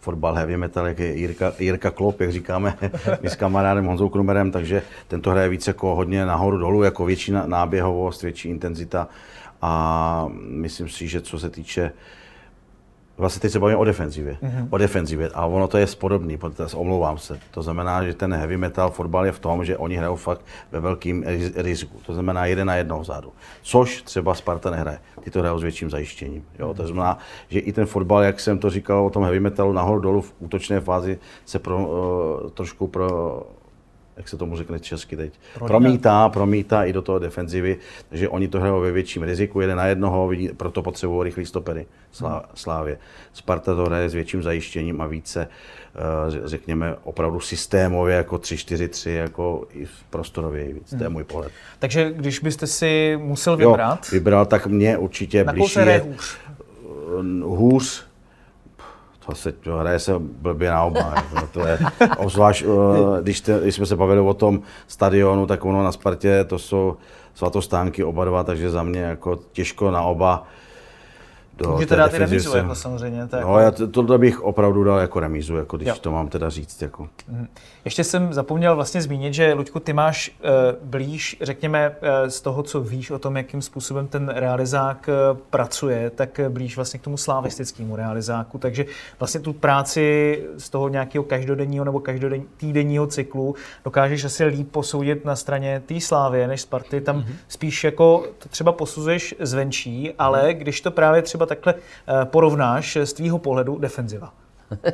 fotbal 0.00 0.34
heavy 0.34 0.56
metal, 0.56 0.86
jak 0.86 0.98
je 0.98 1.16
Jirka, 1.16 1.52
Jirka 1.58 1.90
Klop, 1.90 2.20
jak 2.20 2.32
říkáme 2.32 2.78
my 3.22 3.30
s 3.30 3.36
kamarádem 3.36 3.86
Honzou 3.86 4.08
Krumerem, 4.08 4.50
takže 4.50 4.82
tento 5.08 5.30
hraje 5.30 5.48
víc 5.48 5.66
jako 5.66 5.94
hodně 5.94 6.26
nahoru 6.26 6.58
dolů, 6.58 6.82
jako 6.82 7.04
větší 7.04 7.32
náběhovost, 7.32 8.22
větší 8.22 8.48
intenzita 8.48 9.08
a 9.62 10.26
myslím 10.38 10.88
si, 10.88 11.08
že 11.08 11.20
co 11.20 11.38
se 11.38 11.50
týče 11.50 11.92
Vlastně 13.18 13.40
teď 13.40 13.52
se 13.52 13.58
bavíme 13.58 13.76
o 13.76 13.84
defenzivě. 13.84 14.38
Mm-hmm. 14.42 14.68
O 14.70 14.78
defenzivě. 14.78 15.30
A 15.34 15.46
ono 15.46 15.68
to 15.68 15.78
je 15.78 15.86
podobný, 15.98 16.36
protože 16.36 16.76
omlouvám 16.76 17.18
se. 17.18 17.38
To 17.50 17.62
znamená, 17.62 18.04
že 18.04 18.14
ten 18.14 18.34
heavy 18.34 18.56
metal 18.56 18.90
fotbal 18.90 19.26
je 19.26 19.32
v 19.32 19.38
tom, 19.38 19.64
že 19.64 19.76
oni 19.76 19.96
hrajou 19.96 20.16
fakt 20.16 20.40
ve 20.72 20.80
velkém 20.80 21.24
riziku. 21.56 21.98
To 22.06 22.14
znamená 22.14 22.46
jeden 22.46 22.66
na 22.66 22.74
jednoho 22.76 23.00
vzadu. 23.00 23.32
Což 23.62 24.02
třeba 24.02 24.34
Sparta 24.34 24.70
nehraje. 24.70 24.98
Ty 25.20 25.30
to 25.30 25.38
hrajou 25.38 25.58
s 25.58 25.62
větším 25.62 25.90
zajištěním. 25.90 26.44
Jo? 26.58 26.74
To 26.74 26.86
znamená, 26.86 27.18
že 27.48 27.58
i 27.58 27.72
ten 27.72 27.86
fotbal, 27.86 28.22
jak 28.22 28.40
jsem 28.40 28.58
to 28.58 28.70
říkal 28.70 29.06
o 29.06 29.10
tom 29.10 29.22
heavy 29.22 29.40
metalu, 29.40 29.72
nahoru 29.72 30.00
dolů 30.00 30.20
v 30.20 30.34
útočné 30.38 30.80
fázi 30.80 31.18
se 31.44 31.58
pro, 31.58 31.78
uh, 31.78 32.50
trošku 32.50 32.86
pro, 32.86 33.42
jak 34.18 34.28
se 34.28 34.36
tomu 34.36 34.56
řekne 34.56 34.80
česky 34.80 35.16
teď, 35.16 35.32
promítá, 35.58 36.28
promítá 36.28 36.84
i 36.84 36.92
do 36.92 37.02
toho 37.02 37.18
defenzivy, 37.18 37.78
takže 38.08 38.28
oni 38.28 38.48
to 38.48 38.60
hrajou 38.60 38.80
ve 38.80 38.92
větším 38.92 39.22
riziku, 39.22 39.60
jeden 39.60 39.76
na 39.76 39.86
jednoho, 39.86 40.28
vidí, 40.28 40.48
proto 40.48 40.82
potřebují 40.82 41.24
rychlý 41.24 41.46
stopery 41.46 41.86
Slá, 42.12 42.44
Slávě. 42.54 42.98
Sparta 43.32 43.74
to 43.74 43.84
hraje 43.84 44.08
s 44.08 44.14
větším 44.14 44.42
zajištěním 44.42 45.00
a 45.00 45.06
více, 45.06 45.48
eh, 45.48 46.48
řekněme, 46.48 46.96
opravdu 47.04 47.40
systémově 47.40 48.16
jako 48.16 48.38
3-4-3, 48.38 49.10
jako 49.10 49.66
i 49.72 49.84
v 49.84 50.04
prostorově 50.10 50.64
víc. 50.72 50.90
Hmm. 50.90 50.98
To 50.98 51.04
je 51.04 51.06
hmm. 51.06 51.12
můj 51.12 51.24
pohled. 51.24 51.52
Takže 51.78 52.12
když 52.12 52.38
byste 52.38 52.66
si 52.66 53.18
musel 53.22 53.56
vybrat? 53.56 53.98
Jo, 54.04 54.10
vybral, 54.12 54.46
tak 54.46 54.66
mě 54.66 54.98
určitě 54.98 55.44
na 55.44 55.52
blížší 55.52 55.78
je 55.78 55.98
hůř? 55.98 56.38
hůř 57.42 58.07
to 59.28 59.34
se 59.34 59.52
to 59.52 59.76
hraje 59.76 59.98
se 59.98 60.12
blbě 60.18 60.70
na 60.70 60.82
oba. 60.82 61.14
No 61.34 61.42
to 61.52 61.66
je, 61.66 61.78
obzvlášť, 62.16 62.64
eh, 62.64 63.22
když, 63.22 63.40
te, 63.40 63.60
když 63.62 63.74
jsme 63.74 63.86
se 63.86 63.96
bavili 63.96 64.20
o 64.20 64.34
tom 64.34 64.60
stadionu, 64.86 65.46
tak 65.46 65.64
ono 65.64 65.82
na 65.82 65.92
Spartě 65.92 66.44
to 66.44 66.58
jsou 66.58 66.96
svatostánky 67.34 68.04
oba 68.04 68.24
dva, 68.24 68.44
takže 68.44 68.70
za 68.70 68.82
mě 68.82 69.00
jako 69.00 69.38
těžko 69.52 69.90
na 69.90 70.02
oba 70.02 70.46
do 71.58 71.70
Můžete 71.70 71.96
dát 71.96 72.14
i 72.14 72.18
remízu, 72.18 72.56
jako 72.56 72.74
samozřejmě. 72.74 73.26
To, 73.26 73.36
jako... 73.36 73.48
no, 73.48 73.58
já 73.58 73.70
to, 73.70 73.88
tohle 73.88 74.18
bych 74.18 74.40
opravdu 74.40 74.84
dal 74.84 74.98
jako 74.98 75.20
remízu, 75.20 75.56
jako 75.56 75.76
když 75.76 75.88
jo. 75.88 75.94
to 76.00 76.10
mám 76.10 76.28
teda 76.28 76.50
říct. 76.50 76.82
Jako. 76.82 77.08
Mhm. 77.28 77.48
Ještě 77.84 78.04
jsem 78.04 78.32
zapomněl 78.32 78.74
vlastně 78.74 79.02
zmínit, 79.02 79.34
že 79.34 79.52
Luďku, 79.52 79.80
ty 79.80 79.92
máš 79.92 80.30
uh, 80.30 80.88
blíž, 80.88 81.36
řekněme, 81.40 81.90
uh, 81.90 82.28
z 82.28 82.40
toho, 82.40 82.62
co 82.62 82.80
víš 82.80 83.10
o 83.10 83.18
tom, 83.18 83.36
jakým 83.36 83.62
způsobem 83.62 84.06
ten 84.06 84.28
realizák 84.28 85.08
uh, 85.32 85.38
pracuje, 85.50 86.10
tak 86.10 86.40
blíž 86.48 86.76
vlastně 86.76 87.00
k 87.00 87.02
tomu 87.02 87.16
slavistickému 87.16 87.96
realizáku. 87.96 88.58
Takže 88.58 88.84
vlastně 89.18 89.40
tu 89.40 89.52
práci 89.52 90.38
z 90.58 90.70
toho 90.70 90.88
nějakého 90.88 91.24
každodenního 91.24 91.84
nebo 91.84 92.00
každodenního 92.00 93.06
cyklu 93.06 93.54
dokážeš 93.84 94.24
asi 94.24 94.44
líp 94.44 94.70
posoudit 94.70 95.24
na 95.24 95.36
straně 95.36 95.82
té 95.86 96.00
Slávy 96.00 96.46
než 96.46 96.60
Sparty. 96.60 97.00
Tam 97.00 97.20
mm-hmm. 97.20 97.34
spíš 97.48 97.84
jako 97.84 98.24
to 98.38 98.48
třeba 98.48 98.72
posuzuješ 98.72 99.34
zvenčí, 99.40 100.12
ale 100.18 100.42
mm-hmm. 100.42 100.56
když 100.56 100.80
to 100.80 100.90
právě 100.90 101.22
třeba 101.22 101.46
takhle 101.48 101.74
eh, 101.74 102.24
porovnáš 102.24 102.98
z 103.04 103.12
tvýho 103.12 103.38
pohledu 103.38 103.78
defenziva? 103.78 104.34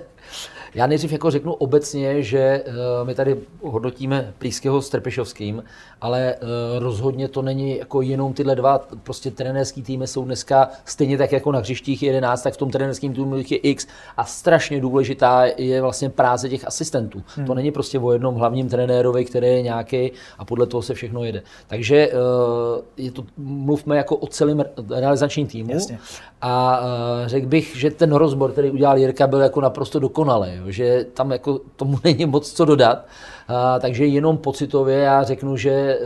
Já 0.74 0.86
nejdřív 0.86 1.12
jako 1.12 1.30
řeknu 1.30 1.52
obecně, 1.52 2.22
že 2.22 2.64
uh, 2.66 2.74
my 3.06 3.14
tady 3.14 3.36
hodnotíme 3.62 4.34
Plíského 4.38 4.82
s 4.82 4.88
Trpišovským, 4.88 5.64
ale 6.00 6.34
uh, 6.34 6.48
rozhodně 6.78 7.28
to 7.28 7.42
není 7.42 7.78
jako 7.78 8.02
jenom 8.02 8.32
tyhle 8.32 8.54
dva 8.54 8.78
prostě 9.02 9.30
trenérský 9.30 9.82
týmy 9.82 10.06
jsou 10.06 10.24
dneska 10.24 10.68
stejně 10.84 11.18
tak 11.18 11.32
jako 11.32 11.52
na 11.52 11.58
hřištích 11.58 12.02
11, 12.02 12.42
tak 12.42 12.54
v 12.54 12.56
tom 12.56 12.70
trenérském 12.70 13.14
týmu 13.14 13.36
je 13.36 13.42
X 13.42 13.86
a 14.16 14.24
strašně 14.24 14.80
důležitá 14.80 15.44
je 15.56 15.82
vlastně 15.82 16.10
práce 16.10 16.48
těch 16.48 16.66
asistentů. 16.66 17.22
Hmm. 17.36 17.46
To 17.46 17.54
není 17.54 17.70
prostě 17.70 17.98
o 17.98 18.12
jednom 18.12 18.34
hlavním 18.34 18.68
trenérovi, 18.68 19.24
který 19.24 19.46
je 19.46 19.62
nějaký 19.62 20.12
a 20.38 20.44
podle 20.44 20.66
toho 20.66 20.82
se 20.82 20.94
všechno 20.94 21.24
jede. 21.24 21.42
Takže 21.66 22.08
uh, 22.08 22.84
je 22.96 23.10
to, 23.10 23.24
mluvme 23.36 23.96
jako 23.96 24.16
o 24.16 24.26
celém 24.26 24.64
realizačním 24.90 25.46
týmu 25.46 25.72
Jasně. 25.72 25.98
a 26.40 26.80
řekl 27.26 27.46
bych, 27.46 27.76
že 27.76 27.90
ten 27.90 28.12
rozbor, 28.12 28.52
který 28.52 28.70
udělal 28.70 28.98
Jirka, 28.98 29.26
byl 29.26 29.40
jako 29.40 29.60
naprosto 29.60 29.98
dokonalý 29.98 30.63
jo, 30.64 30.70
že 30.70 31.06
tam 31.14 31.30
jako 31.30 31.60
tomu 31.76 31.98
není 32.04 32.26
moc 32.26 32.52
co 32.52 32.64
dodat. 32.64 33.06
A, 33.48 33.78
takže 33.78 34.06
jenom 34.06 34.38
pocitově 34.38 34.98
já 34.98 35.22
řeknu, 35.22 35.56
že, 35.56 35.70
e, 35.70 35.98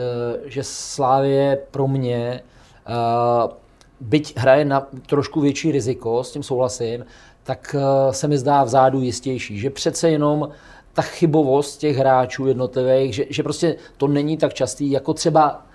že 0.44 0.62
Slávě 0.64 1.59
pro 1.70 1.88
mě, 1.88 2.42
a, 2.86 3.48
byť 4.00 4.36
hraje 4.36 4.64
na 4.64 4.86
trošku 5.06 5.40
větší 5.40 5.72
riziko, 5.72 6.24
s 6.24 6.32
tím 6.32 6.42
souhlasím, 6.42 7.04
tak 7.42 7.76
e, 7.78 8.12
se 8.12 8.28
mi 8.28 8.38
zdá 8.38 8.64
vzadu 8.64 9.00
jistější, 9.00 9.59
že 9.59 9.70
přece 9.70 10.11
jenom 10.11 10.48
ta 10.92 11.02
chybovost 11.02 11.80
těch 11.80 11.96
hráčů 11.96 12.46
jednotlivých, 12.46 13.14
že, 13.14 13.24
že 13.30 13.42
prostě 13.42 13.76
to 13.96 14.09
není 14.09 14.36
tak 14.36 14.54
častý, 14.54 14.90
jako 14.90 15.14
třeba 15.14 15.67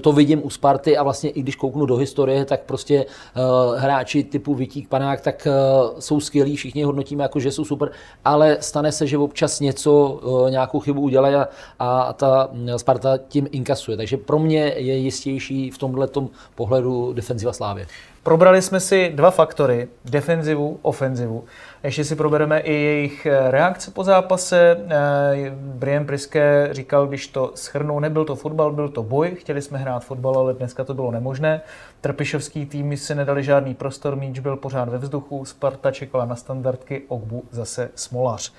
to 0.00 0.12
vidím 0.12 0.46
u 0.46 0.50
Sparty 0.50 0.96
a 0.96 1.02
vlastně 1.02 1.30
i 1.30 1.42
když 1.42 1.56
kouknu 1.56 1.86
do 1.86 1.96
historie, 1.96 2.44
tak 2.44 2.60
prostě 2.60 3.06
uh, 3.06 3.78
hráči 3.78 4.24
typu 4.24 4.54
Vitík, 4.54 4.88
Panák, 4.88 5.20
tak 5.20 5.48
uh, 5.90 5.98
jsou 6.00 6.20
skvělí, 6.20 6.56
všichni 6.56 6.82
hodnotíme 6.82 7.22
jako, 7.22 7.40
že 7.40 7.52
jsou 7.52 7.64
super, 7.64 7.90
ale 8.24 8.56
stane 8.60 8.92
se, 8.92 9.06
že 9.06 9.18
občas 9.18 9.60
něco, 9.60 10.20
uh, 10.22 10.50
nějakou 10.50 10.80
chybu 10.80 11.00
udělají 11.00 11.34
a, 11.34 11.48
a 11.78 12.12
ta 12.12 12.50
Sparta 12.76 13.18
tím 13.28 13.48
inkasuje. 13.50 13.96
Takže 13.96 14.16
pro 14.16 14.38
mě 14.38 14.74
je 14.76 14.96
jistější 14.96 15.70
v 15.70 15.78
tomhle 15.78 16.08
pohledu 16.54 17.12
defenziva 17.12 17.52
Slávě. 17.52 17.86
Probrali 18.22 18.62
jsme 18.62 18.80
si 18.80 19.12
dva 19.14 19.30
faktory, 19.30 19.88
defenzivu, 20.04 20.78
ofenzivu. 20.82 21.44
Ještě 21.82 22.04
si 22.04 22.16
probereme 22.16 22.60
i 22.60 22.72
jejich 22.72 23.26
eh, 23.26 23.50
reakce 23.50 23.90
po 23.90 24.04
zápase. 24.04 24.76
Eh, 24.88 25.52
Brian 25.56 26.06
Priske 26.06 26.68
říkal, 26.72 27.06
když 27.06 27.28
to 27.28 27.52
schrnou, 27.54 28.00
nebyl 28.00 28.24
to 28.24 28.36
fotbal, 28.36 28.72
byl 28.72 28.88
to 28.88 29.02
boj. 29.02 29.30
Chtěli 29.34 29.62
jsme 29.62 29.78
hrát 29.78 30.04
fotbal, 30.04 30.38
ale 30.38 30.54
dneska 30.54 30.84
to 30.84 30.94
bylo 30.94 31.10
nemožné. 31.10 31.60
Trpišovský 32.00 32.66
týmy 32.66 32.96
si 32.96 33.14
nedali 33.14 33.44
žádný 33.44 33.74
prostor, 33.74 34.16
míč 34.16 34.38
byl 34.38 34.56
pořád 34.56 34.88
ve 34.88 34.98
vzduchu, 34.98 35.44
Sparta 35.44 35.90
čekala 35.90 36.24
na 36.24 36.36
standardky, 36.36 37.02
Ogbu 37.08 37.44
zase 37.50 37.90
smolař. 37.94 38.52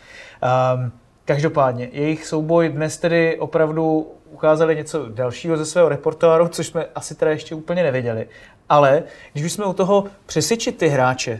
Um, 0.75 0.91
Každopádně, 1.29 1.89
jejich 1.91 2.25
souboj 2.25 2.69
dnes 2.69 2.97
tedy 2.97 3.39
opravdu 3.39 4.07
ukázali 4.31 4.75
něco 4.75 5.09
dalšího 5.09 5.57
ze 5.57 5.65
svého 5.65 5.89
repertoáru, 5.89 6.47
což 6.47 6.67
jsme 6.67 6.85
asi 6.95 7.15
teda 7.15 7.31
ještě 7.31 7.55
úplně 7.55 7.83
nevěděli. 7.83 8.27
Ale 8.69 9.03
když 9.33 9.43
bychom 9.43 9.69
u 9.69 9.73
toho 9.73 10.03
přesvědčit 10.25 10.77
ty 10.77 10.87
hráče, 10.87 11.39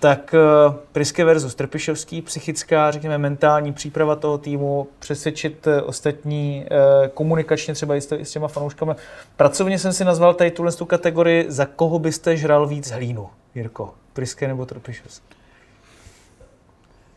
tak 0.00 0.34
uh, 0.68 0.74
Priske 0.92 1.24
versus 1.24 1.54
Trpišovský, 1.54 2.22
psychická, 2.22 2.90
řekněme, 2.90 3.18
mentální 3.18 3.72
příprava 3.72 4.16
toho 4.16 4.38
týmu, 4.38 4.88
přesvědčit 4.98 5.66
uh, 5.66 5.72
ostatní 5.84 6.66
uh, 6.70 7.08
komunikačně 7.08 7.74
třeba 7.74 7.96
i 7.96 8.00
s, 8.00 8.12
s 8.12 8.30
těma 8.30 8.48
fanouškami. 8.48 8.92
Pracovně 9.36 9.78
jsem 9.78 9.92
si 9.92 10.04
nazval 10.04 10.34
tady 10.34 10.50
tuhle 10.50 10.72
tu 10.72 10.86
kategorii, 10.86 11.44
za 11.48 11.66
koho 11.66 11.98
byste 11.98 12.36
žral 12.36 12.66
víc 12.66 12.90
hlínu, 12.90 13.28
Jirko? 13.54 13.94
Priske 14.12 14.48
nebo 14.48 14.66
Trpišovský? 14.66 15.36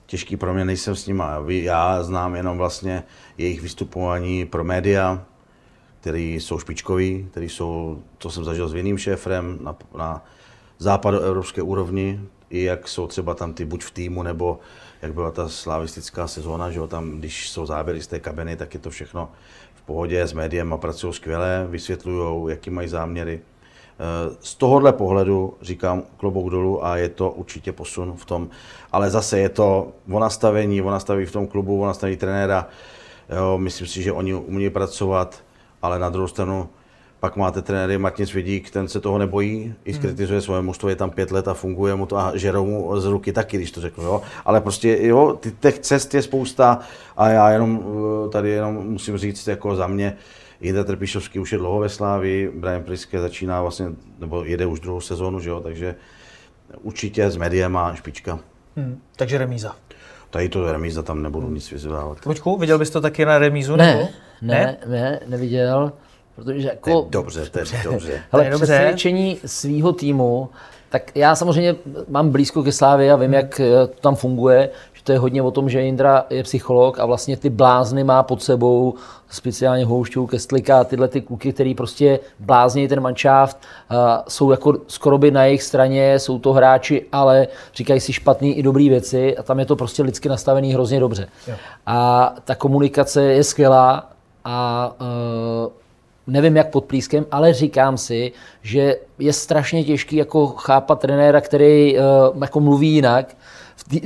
Těžký 0.09 0.37
pro 0.37 0.53
mě, 0.53 0.65
nejsem 0.65 0.95
s 0.95 1.07
nima. 1.07 1.43
Já 1.47 2.03
znám 2.03 2.35
jenom 2.35 2.57
vlastně 2.57 3.03
jejich 3.37 3.61
vystupování 3.61 4.45
pro 4.45 4.63
média, 4.63 5.25
který 6.01 6.35
jsou 6.35 6.59
špičkoví, 6.59 7.27
který 7.31 7.49
jsou, 7.49 8.03
to 8.17 8.29
jsem 8.29 8.43
zažil 8.43 8.67
s 8.67 8.73
jiným 8.73 8.97
šéfrem 8.97 9.59
na, 9.61 9.75
na 9.97 10.25
západoevropské 10.77 11.61
úrovni, 11.61 12.21
i 12.49 12.63
jak 12.63 12.87
jsou 12.87 13.07
třeba 13.07 13.35
tam 13.35 13.53
ty 13.53 13.65
buď 13.65 13.83
v 13.83 13.91
týmu, 13.91 14.23
nebo 14.23 14.59
jak 15.01 15.13
byla 15.13 15.31
ta 15.31 15.49
slavistická 15.49 16.27
sezóna, 16.27 16.71
že 16.71 16.79
jo, 16.79 16.87
tam, 16.87 17.19
když 17.19 17.49
jsou 17.49 17.65
záběry 17.65 18.01
z 18.01 18.07
té 18.07 18.19
kabiny, 18.19 18.55
tak 18.55 18.73
je 18.73 18.79
to 18.79 18.89
všechno 18.89 19.31
v 19.75 19.81
pohodě, 19.81 20.27
s 20.27 20.33
médiem 20.33 20.73
a 20.73 20.77
pracují 20.77 21.13
skvěle, 21.13 21.67
vysvětlují, 21.69 22.51
jaký 22.51 22.69
mají 22.69 22.87
záměry. 22.87 23.41
Z 24.41 24.55
tohohle 24.55 24.93
pohledu 24.93 25.53
říkám 25.61 26.03
klobouk 26.17 26.49
dolů 26.49 26.85
a 26.85 26.97
je 26.97 27.09
to 27.09 27.31
určitě 27.31 27.71
posun 27.71 28.13
v 28.17 28.25
tom, 28.25 28.49
ale 28.91 29.09
zase 29.09 29.39
je 29.39 29.49
to 29.49 29.87
o 30.11 30.19
nastavení, 30.19 30.81
o 30.81 30.91
nastavení 30.91 31.25
v 31.25 31.31
tom 31.31 31.47
klubu, 31.47 31.81
o 31.81 31.85
nastavení 31.85 32.17
trenéra. 32.17 32.67
Jo, 33.37 33.57
myslím 33.57 33.87
si, 33.87 34.03
že 34.03 34.11
oni 34.11 34.33
umí 34.33 34.69
pracovat, 34.69 35.43
ale 35.81 35.99
na 35.99 36.09
druhou 36.09 36.27
stranu 36.27 36.69
pak 37.19 37.35
máte 37.35 37.61
trenéry 37.61 37.97
Martin 37.97 38.25
Svědík, 38.25 38.69
ten 38.69 38.87
se 38.87 38.99
toho 38.99 39.17
nebojí, 39.17 39.73
i 39.85 39.93
skritizuje 39.93 40.37
hmm. 40.37 40.45
svoje 40.45 40.61
mužstvo, 40.61 40.89
je 40.89 40.95
tam 40.95 41.09
pět 41.09 41.31
let 41.31 41.47
a 41.47 41.53
funguje 41.53 41.95
mu 41.95 42.05
to 42.05 42.17
a 42.17 42.31
žerou 42.37 42.65
mu 42.65 42.99
z 42.99 43.05
ruky 43.05 43.33
taky, 43.33 43.57
když 43.57 43.71
to 43.71 43.81
řeknu, 43.81 44.03
jo. 44.03 44.21
Ale 44.45 44.61
prostě, 44.61 44.97
jo, 45.01 45.37
ty, 45.39 45.51
těch 45.51 45.79
cest 45.79 46.13
je 46.13 46.21
spousta 46.21 46.79
a 47.17 47.29
já 47.29 47.49
jenom 47.49 47.83
eh, 48.25 48.29
tady 48.29 48.49
jenom 48.49 48.75
musím 48.75 49.17
říct 49.17 49.47
jako 49.47 49.75
za 49.75 49.87
mě, 49.87 50.17
Jindra 50.61 50.83
Trpišovský 50.83 51.39
už 51.39 51.51
je 51.51 51.57
dlouho 51.57 51.79
ve 51.79 51.89
Slávi, 51.89 52.51
Brian 52.55 52.83
Priske 52.83 53.19
začíná 53.19 53.61
vlastně, 53.61 53.85
nebo 54.19 54.43
jede 54.43 54.65
už 54.65 54.79
druhou 54.79 55.01
sezónu, 55.01 55.39
že 55.39 55.49
jo, 55.49 55.59
takže 55.59 55.95
určitě 56.81 57.31
s 57.31 57.37
médiem 57.37 57.71
má 57.71 57.95
špička. 57.95 58.39
Hmm, 58.75 59.01
takže 59.15 59.37
remíza. 59.37 59.75
Tady 60.29 60.49
to 60.49 60.71
remíza, 60.71 61.03
tam 61.03 61.23
nebudu 61.23 61.45
hmm. 61.45 61.55
nic 61.55 61.71
vyzývat. 61.71 62.21
Počku, 62.23 62.57
viděl 62.57 62.79
bys 62.79 62.89
to 62.89 63.01
taky 63.01 63.25
na 63.25 63.37
remízu? 63.37 63.75
Ne, 63.75 63.95
nebo? 63.95 64.09
ne, 64.41 64.77
ne, 64.85 65.01
ne, 65.01 65.19
neviděl. 65.27 65.91
Protože 66.35 66.67
jako... 66.67 66.89
To 66.89 66.99
je 66.99 67.09
dobře, 67.09 67.49
to 67.49 67.59
je 67.59 67.65
dobře. 67.83 68.23
Je 68.41 68.51
přesvědčení 68.55 69.39
svého 69.45 69.93
týmu, 69.93 70.49
tak 70.89 71.11
já 71.15 71.35
samozřejmě 71.35 71.75
mám 72.07 72.29
blízko 72.29 72.63
ke 72.63 72.71
Slávě 72.71 73.13
a 73.13 73.15
vím, 73.15 73.25
hmm. 73.25 73.33
jak 73.33 73.61
to 73.89 74.01
tam 74.01 74.15
funguje, 74.15 74.69
že 74.93 75.03
to 75.03 75.11
je 75.11 75.19
hodně 75.19 75.41
o 75.41 75.51
tom, 75.51 75.69
že 75.69 75.85
Indra 75.85 76.25
je 76.29 76.43
psycholog 76.43 76.99
a 76.99 77.05
vlastně 77.05 77.37
ty 77.37 77.49
blázny 77.49 78.03
má 78.03 78.23
pod 78.23 78.43
sebou, 78.43 78.93
speciálně 79.29 79.85
Houšťů, 79.85 80.27
Kestlika, 80.27 80.83
tyhle 80.83 81.07
ty 81.07 81.21
kluky, 81.21 81.53
který 81.53 81.75
prostě 81.75 82.19
blázní 82.39 82.87
ten 82.87 82.99
manšaft, 82.99 83.57
jsou 84.27 84.51
jako 84.51 84.73
skoro 84.87 85.17
by 85.17 85.31
na 85.31 85.45
jejich 85.45 85.63
straně, 85.63 86.19
jsou 86.19 86.39
to 86.39 86.53
hráči, 86.53 87.05
ale 87.11 87.47
říkají 87.75 87.99
si 87.99 88.13
špatný 88.13 88.57
i 88.57 88.63
dobrý 88.63 88.89
věci 88.89 89.37
a 89.37 89.43
tam 89.43 89.59
je 89.59 89.65
to 89.65 89.75
prostě 89.75 90.03
lidsky 90.03 90.29
nastavený 90.29 90.73
hrozně 90.73 90.99
dobře. 90.99 91.27
Jo. 91.47 91.55
A 91.85 92.33
ta 92.45 92.55
komunikace 92.55 93.23
je 93.23 93.43
skvělá 93.43 94.09
a 94.45 94.91
uh, 95.01 95.71
nevím 96.29 96.57
jak 96.57 96.69
pod 96.69 96.85
plískem, 96.85 97.25
ale 97.31 97.53
říkám 97.53 97.97
si, 97.97 98.31
že 98.61 98.95
je 99.19 99.33
strašně 99.33 99.83
těžký 99.83 100.15
jako 100.15 100.47
chápat 100.47 100.99
trenéra, 100.99 101.41
který 101.41 101.97
uh, 101.97 102.41
jako 102.41 102.59
mluví 102.59 102.89
jinak, 102.89 103.35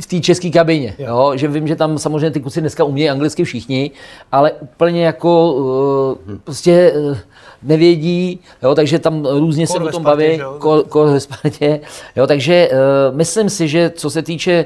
v 0.01 0.07
té 0.07 0.19
české 0.19 0.49
kabině. 0.49 0.95
Jo. 0.99 1.07
Jo? 1.07 1.32
Že 1.36 1.47
vím, 1.47 1.67
že 1.67 1.76
tam 1.76 1.97
samozřejmě 1.97 2.32
ty 2.32 2.39
kluci 2.39 2.61
dneska 2.61 2.84
umějí 2.84 3.09
anglicky 3.09 3.43
všichni, 3.43 3.91
ale 4.32 4.51
úplně 4.51 5.05
jako 5.05 5.53
uh, 5.53 6.38
prostě 6.43 6.93
uh, 6.95 7.17
nevědí, 7.63 8.39
jo? 8.63 8.76
takže 8.76 8.99
tam 8.99 9.26
různě 9.26 9.67
se 9.67 9.80
o 9.80 9.91
tom 9.91 10.03
baví, 10.03 10.41
kor, 10.57 10.84
kor 10.84 11.09
ve 11.09 11.19
Spartě. 11.19 11.80
Jo? 12.15 12.28
Takže 12.28 12.69
uh, 12.71 13.17
myslím 13.17 13.49
si, 13.49 13.67
že 13.67 13.89
co 13.89 14.09
se 14.09 14.21
týče 14.21 14.65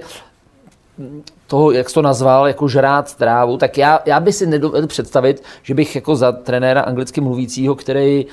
toho, 1.48 1.72
jak 1.72 1.90
jsi 1.90 1.96
to 1.96 2.02
nazval, 2.02 2.48
jako 2.48 2.68
žrát 2.68 3.16
trávu, 3.16 3.58
tak 3.58 3.78
já, 3.78 4.00
já 4.06 4.20
bych 4.20 4.36
si 4.36 4.46
nedovedl 4.46 4.88
představit, 4.88 5.44
že 5.64 5.74
bych 5.74 5.96
jako 5.96 6.16
za 6.16 6.32
trenéra 6.32 6.82
anglicky 6.82 7.22
mluvícího, 7.22 7.76
který 7.76 8.26
uh, 8.26 8.32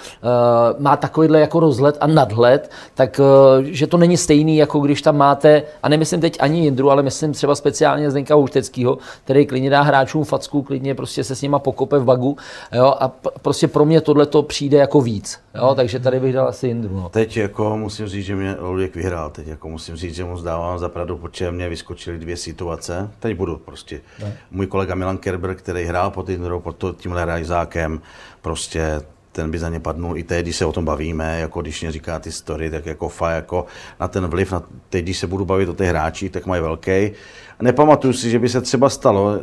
má 0.78 0.96
takovýhle 0.96 1.40
jako 1.40 1.60
rozhled 1.60 1.96
a 2.00 2.06
nadhled, 2.06 2.70
tak 2.94 3.20
uh, 3.58 3.64
že 3.64 3.86
to 3.86 3.96
není 3.96 4.16
stejný, 4.16 4.56
jako 4.56 4.80
když 4.80 5.02
tam 5.02 5.16
máte, 5.16 5.62
a 5.82 5.88
nemyslím 5.88 6.20
teď 6.20 6.36
ani 6.40 6.60
Jindru, 6.60 6.90
ale 6.90 7.02
myslím 7.02 7.32
třeba 7.32 7.54
speciálně 7.54 8.10
Zdenka 8.10 8.34
Houšteckýho, 8.34 8.98
který 9.24 9.46
klidně 9.46 9.70
dá 9.70 9.82
hráčům 9.82 10.24
facku, 10.24 10.62
klidně 10.62 10.94
prostě 10.94 11.24
se 11.24 11.36
s 11.36 11.42
nima 11.42 11.58
pokope 11.58 11.98
v 11.98 12.04
bagu, 12.04 12.36
jo, 12.72 12.94
a 13.00 13.12
prostě 13.42 13.68
pro 13.68 13.84
mě 13.84 14.00
tohle 14.00 14.26
to 14.26 14.42
přijde 14.42 14.78
jako 14.78 15.00
víc, 15.00 15.38
jo, 15.54 15.74
takže 15.74 16.00
tady 16.00 16.20
bych 16.20 16.32
dal 16.32 16.48
asi 16.48 16.66
Jindru. 16.66 16.96
No. 16.96 17.08
Teď 17.08 17.36
jako 17.36 17.76
musím 17.76 18.06
říct, 18.06 18.24
že 18.24 18.36
mě 18.36 18.56
Luděk 18.60 18.96
vyhrál, 18.96 19.30
teď 19.30 19.46
jako 19.46 19.68
musím 19.68 19.96
říct, 19.96 20.14
že 20.14 20.24
mu 20.24 20.36
zdávám 20.36 20.78
za 20.78 20.88
pravdu, 20.88 21.16
protože 21.16 21.50
mě 21.50 21.68
vyskočily 21.68 22.18
dvě 22.18 22.36
situace, 22.36 23.03
teď 23.18 23.36
budu 23.36 23.56
prostě. 23.56 24.00
Ne. 24.20 24.38
Můj 24.50 24.66
kolega 24.66 24.94
Milan 24.94 25.18
Kerber, 25.18 25.54
který 25.54 25.84
hrál 25.84 26.10
pod, 26.10 26.26
tím, 26.26 26.42
pod 26.58 26.96
tímhle 26.96 27.24
rajzákem, 27.24 28.00
prostě 28.42 29.00
ten 29.32 29.50
by 29.50 29.58
za 29.58 29.68
ně 29.68 29.80
padnul 29.80 30.18
i 30.18 30.22
teď, 30.22 30.42
když 30.42 30.56
se 30.56 30.66
o 30.66 30.72
tom 30.72 30.84
bavíme, 30.84 31.40
jako 31.40 31.62
když 31.62 31.82
mě 31.82 31.92
říká 31.92 32.18
ty 32.18 32.32
story, 32.32 32.70
tak 32.70 32.86
jako 32.86 33.08
fa, 33.08 33.30
jako 33.30 33.66
na 34.00 34.08
ten 34.08 34.26
vliv, 34.26 34.52
na, 34.52 34.62
teď 34.88 35.04
když 35.04 35.18
se 35.18 35.26
budu 35.26 35.44
bavit 35.44 35.68
o 35.68 35.74
těch 35.74 35.88
hráčích, 35.88 36.30
tak 36.30 36.46
mají 36.46 36.62
velký. 36.62 37.10
Nepamatuju 37.60 38.12
si, 38.12 38.30
že 38.30 38.38
by 38.38 38.48
se 38.48 38.60
třeba 38.60 38.88
stalo, 38.88 39.40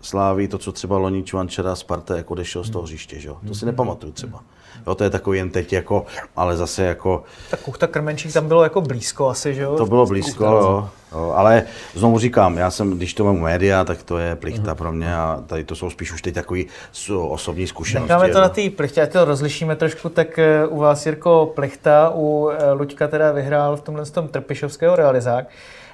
Sláví 0.00 0.48
to, 0.48 0.58
co 0.58 0.72
třeba 0.72 0.98
loni 0.98 1.22
Čvančera 1.22 1.74
Sparta 1.74 2.16
jako 2.16 2.32
odešel 2.32 2.64
z 2.64 2.70
toho 2.70 2.82
hřiště, 2.82 3.20
že? 3.20 3.30
to 3.48 3.54
si 3.54 3.66
nepamatuju 3.66 4.12
třeba. 4.12 4.42
Jo, 4.86 4.94
to 4.94 5.04
je 5.04 5.10
takový 5.10 5.38
jen 5.38 5.50
teď 5.50 5.72
jako, 5.72 6.06
ale 6.36 6.56
zase 6.56 6.84
jako... 6.84 7.22
Tak 7.50 7.60
Kuchta 7.60 7.86
Krmenčík 7.86 8.32
tam 8.32 8.48
bylo 8.48 8.62
jako 8.62 8.80
blízko 8.80 9.28
asi, 9.28 9.54
že 9.54 9.62
jo? 9.62 9.76
To 9.76 9.86
bylo 9.86 10.06
blízko, 10.06 10.44
jo, 10.44 10.88
jo, 11.12 11.32
ale 11.36 11.62
znovu 11.94 12.18
říkám, 12.18 12.58
já 12.58 12.70
jsem, 12.70 12.90
když 12.90 13.14
to 13.14 13.24
mám 13.24 13.40
média, 13.40 13.84
tak 13.84 14.02
to 14.02 14.18
je 14.18 14.36
plichta 14.36 14.74
pro 14.74 14.92
mě 14.92 15.16
a 15.16 15.42
tady 15.46 15.64
to 15.64 15.76
jsou 15.76 15.90
spíš 15.90 16.12
už 16.12 16.22
teď 16.22 16.34
takový 16.34 16.66
osobní 17.10 17.66
zkušenosti. 17.66 18.12
Necháme 18.12 18.32
to 18.32 18.40
na 18.40 18.48
té 18.48 18.70
plichtě, 18.70 19.02
ať 19.02 19.12
to 19.12 19.24
rozlišíme 19.24 19.76
trošku, 19.76 20.08
tak 20.08 20.38
eh, 20.38 20.66
u 20.66 20.78
vás 20.78 21.06
Jirko 21.06 21.52
Plichta, 21.54 22.12
u 22.14 22.50
eh, 22.50 22.72
Luďka 22.72 23.08
teda 23.08 23.32
vyhrál 23.32 23.76
v 23.76 23.80
tomhle 23.80 24.06
tom 24.06 24.28
Trpišovského 24.28 24.96
realizák. 24.96 25.46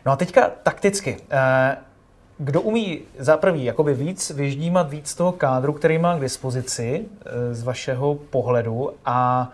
No 0.06 0.12
a 0.12 0.16
teďka 0.16 0.50
takticky. 0.62 1.16
Eh, 1.30 1.76
kdo 2.38 2.60
umí 2.60 3.00
za 3.18 3.36
prvý 3.36 3.64
jakoby 3.64 3.94
víc 3.94 4.30
vyždímat 4.30 4.90
víc 4.90 5.14
toho 5.14 5.32
kádru, 5.32 5.72
který 5.72 5.98
má 5.98 6.16
k 6.16 6.20
dispozici 6.20 7.04
eh, 7.26 7.54
z 7.54 7.62
vašeho 7.62 8.14
pohledu 8.14 8.90
a 9.04 9.50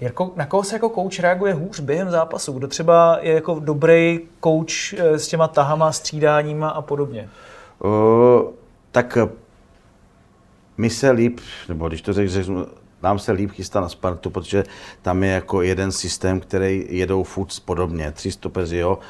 Jirko, 0.00 0.32
na 0.36 0.46
koho 0.46 0.64
se 0.64 0.74
jako 0.74 0.88
kouč 0.88 1.18
reaguje 1.18 1.54
hůř 1.54 1.80
během 1.80 2.10
zápasu? 2.10 2.52
Kdo 2.52 2.68
třeba 2.68 3.18
je 3.20 3.34
jako 3.34 3.58
dobrý 3.58 4.20
kouč 4.40 4.94
eh, 4.98 5.18
s 5.18 5.28
těma 5.28 5.48
tahama, 5.48 5.92
střídáníma 5.92 6.68
a 6.68 6.82
podobně? 6.82 7.28
Uh, 7.84 8.52
tak 8.90 9.18
my 10.78 10.90
se 10.90 11.10
líp, 11.10 11.40
nebo 11.68 11.88
když 11.88 12.02
to 12.02 12.12
řeknu, 12.12 12.66
nám 13.02 13.18
se 13.18 13.32
líp 13.32 13.50
chystá 13.50 13.80
na 13.80 13.88
Spartu, 13.88 14.30
protože 14.30 14.64
tam 15.02 15.24
je 15.24 15.30
jako 15.30 15.62
jeden 15.62 15.92
systém, 15.92 16.40
který 16.40 16.86
jedou 16.88 17.22
furt 17.22 17.60
podobně. 17.64 18.10
Tři 18.10 18.32
stopeři, 18.32 18.76
jo. 18.76 18.98
Uh, 18.98 19.04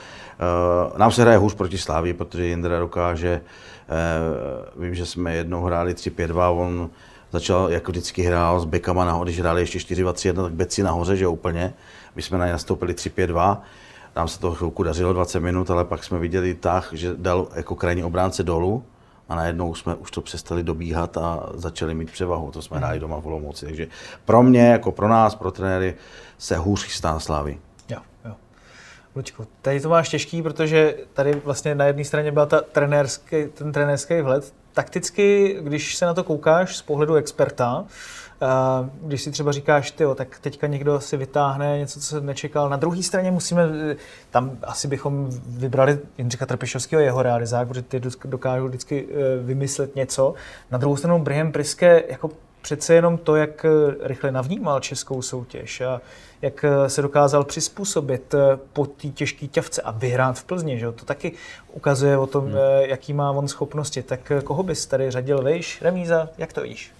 nám 0.97 1.12
se 1.12 1.22
hraje 1.22 1.38
hůř 1.38 1.55
proti 1.55 1.78
Slávii, 1.78 2.14
protože 2.14 2.47
Jindra 2.47 2.78
dokáže, 2.78 3.41
uh, 4.76 4.82
vím, 4.82 4.95
že 4.95 5.07
jsme 5.07 5.34
jednou 5.34 5.62
hráli 5.62 5.95
3-5-2, 5.95 6.59
on 6.59 6.91
začal, 7.32 7.70
jako 7.70 7.93
vždycky 7.93 8.22
hrál 8.22 8.61
s 8.61 8.64
bekama 8.64 9.05
nahoře, 9.05 9.30
když 9.30 9.41
hráli 9.41 9.62
ještě 9.62 9.78
4-2-3-1, 9.78 10.43
tak 10.43 10.53
beci 10.53 10.82
nahoře, 10.82 11.16
že 11.16 11.26
úplně. 11.26 11.74
My 12.16 12.22
jsme 12.22 12.38
na 12.38 12.47
ně 12.47 12.53
nastoupili 12.53 12.93
3-5-2, 12.93 13.59
nám 14.16 14.28
se 14.28 14.41
to 14.41 14.55
chvilku 14.55 14.82
dařilo 14.82 15.12
20 15.12 15.41
minut, 15.41 15.70
ale 15.70 15.84
pak 15.84 16.05
jsme 16.05 16.18
viděli 16.18 16.55
tak, 16.55 16.88
že 16.93 17.14
dal 17.16 17.49
jako 17.55 17.74
krajní 17.74 18.05
obránce 18.05 18.43
dolů, 18.43 18.84
a 19.30 19.34
najednou 19.34 19.74
jsme 19.74 19.95
už 19.95 20.11
to 20.11 20.20
přestali 20.20 20.62
dobíhat 20.62 21.16
a 21.16 21.51
začali 21.55 21.95
mít 21.95 22.11
převahu. 22.11 22.51
To 22.51 22.62
jsme 22.62 22.78
hráli 22.78 23.01
doma 23.01 23.20
v 23.20 23.26
Olomouci. 23.26 23.66
Takže 23.66 23.86
pro 24.24 24.43
mě, 24.43 24.68
jako 24.68 24.93
pro 24.93 25.09
nás, 25.09 25.34
pro 25.34 25.51
trenéry, 25.51 25.95
se 26.38 26.57
hůř 26.57 26.84
chystá 26.84 27.18
Slávy. 27.18 27.59
Lučku, 29.16 29.46
tady 29.62 29.80
to 29.80 29.88
máš 29.88 30.08
těžký, 30.08 30.42
protože 30.42 30.94
tady 31.12 31.32
vlastně 31.44 31.74
na 31.74 31.84
jedné 31.84 32.04
straně 32.04 32.32
byl 32.32 32.46
ta 32.46 32.61
trenérský, 32.61 33.36
ten 33.54 33.72
trenérský 33.72 34.20
vhled. 34.20 34.54
Takticky, 34.72 35.56
když 35.61 35.96
se 35.96 36.06
na 36.06 36.14
to 36.14 36.24
koukáš 36.24 36.76
z 36.76 36.82
pohledu 36.82 37.14
experta, 37.14 37.84
když 39.02 39.22
si 39.22 39.30
třeba 39.30 39.52
říkáš, 39.52 39.90
ty, 39.90 40.04
tak 40.14 40.38
teďka 40.38 40.66
někdo 40.66 41.00
si 41.00 41.16
vytáhne 41.16 41.78
něco, 41.78 42.00
co 42.00 42.06
se 42.06 42.20
nečekal. 42.20 42.68
Na 42.68 42.76
druhé 42.76 43.02
straně 43.02 43.30
musíme, 43.30 43.62
tam 44.30 44.58
asi 44.62 44.88
bychom 44.88 45.28
vybrali 45.46 45.98
Jindřicha 46.18 46.46
Trpišovského 46.46 47.02
jeho 47.02 47.22
realizák, 47.22 47.68
protože 47.68 47.82
ty 47.82 48.00
dokážou 48.24 48.66
vždycky 48.68 49.08
e, 49.11 49.42
vymyslet 49.42 49.96
něco. 49.96 50.34
Na 50.70 50.78
druhou 50.78 50.96
stranu 50.96 51.18
Brihem 51.18 51.52
Priske 51.52 52.04
jako 52.08 52.30
přece 52.62 52.94
jenom 52.94 53.18
to, 53.18 53.36
jak 53.36 53.66
rychle 54.00 54.30
navnímal 54.30 54.80
českou 54.80 55.22
soutěž 55.22 55.80
a 55.80 56.00
jak 56.43 56.64
se 56.86 57.03
dokázal 57.03 57.45
přizpůsobit 57.45 58.34
e, 58.34 58.38
po 58.72 58.86
té 58.86 59.09
těžké 59.09 59.47
ťavce 59.47 59.82
a 59.82 59.91
vyhrát 59.91 60.38
v 60.38 60.45
Plzni, 60.45 60.78
že? 60.78 60.93
to 60.93 61.05
taky 61.05 61.32
ukazuje 61.72 62.18
o 62.18 62.26
tom, 62.26 62.45
hmm. 62.45 62.57
E, 62.57 62.86
jaký 62.86 63.12
má 63.12 63.30
on 63.30 63.49
schopnosti. 63.49 64.03
Tak 64.03 64.32
koho 64.45 64.62
bys 64.62 64.86
tady 64.86 65.11
řadil 65.11 65.43
vejš, 65.43 65.82
remíza, 65.82 66.28
jak 66.38 66.53
to 66.53 66.62
víš? 66.62 66.93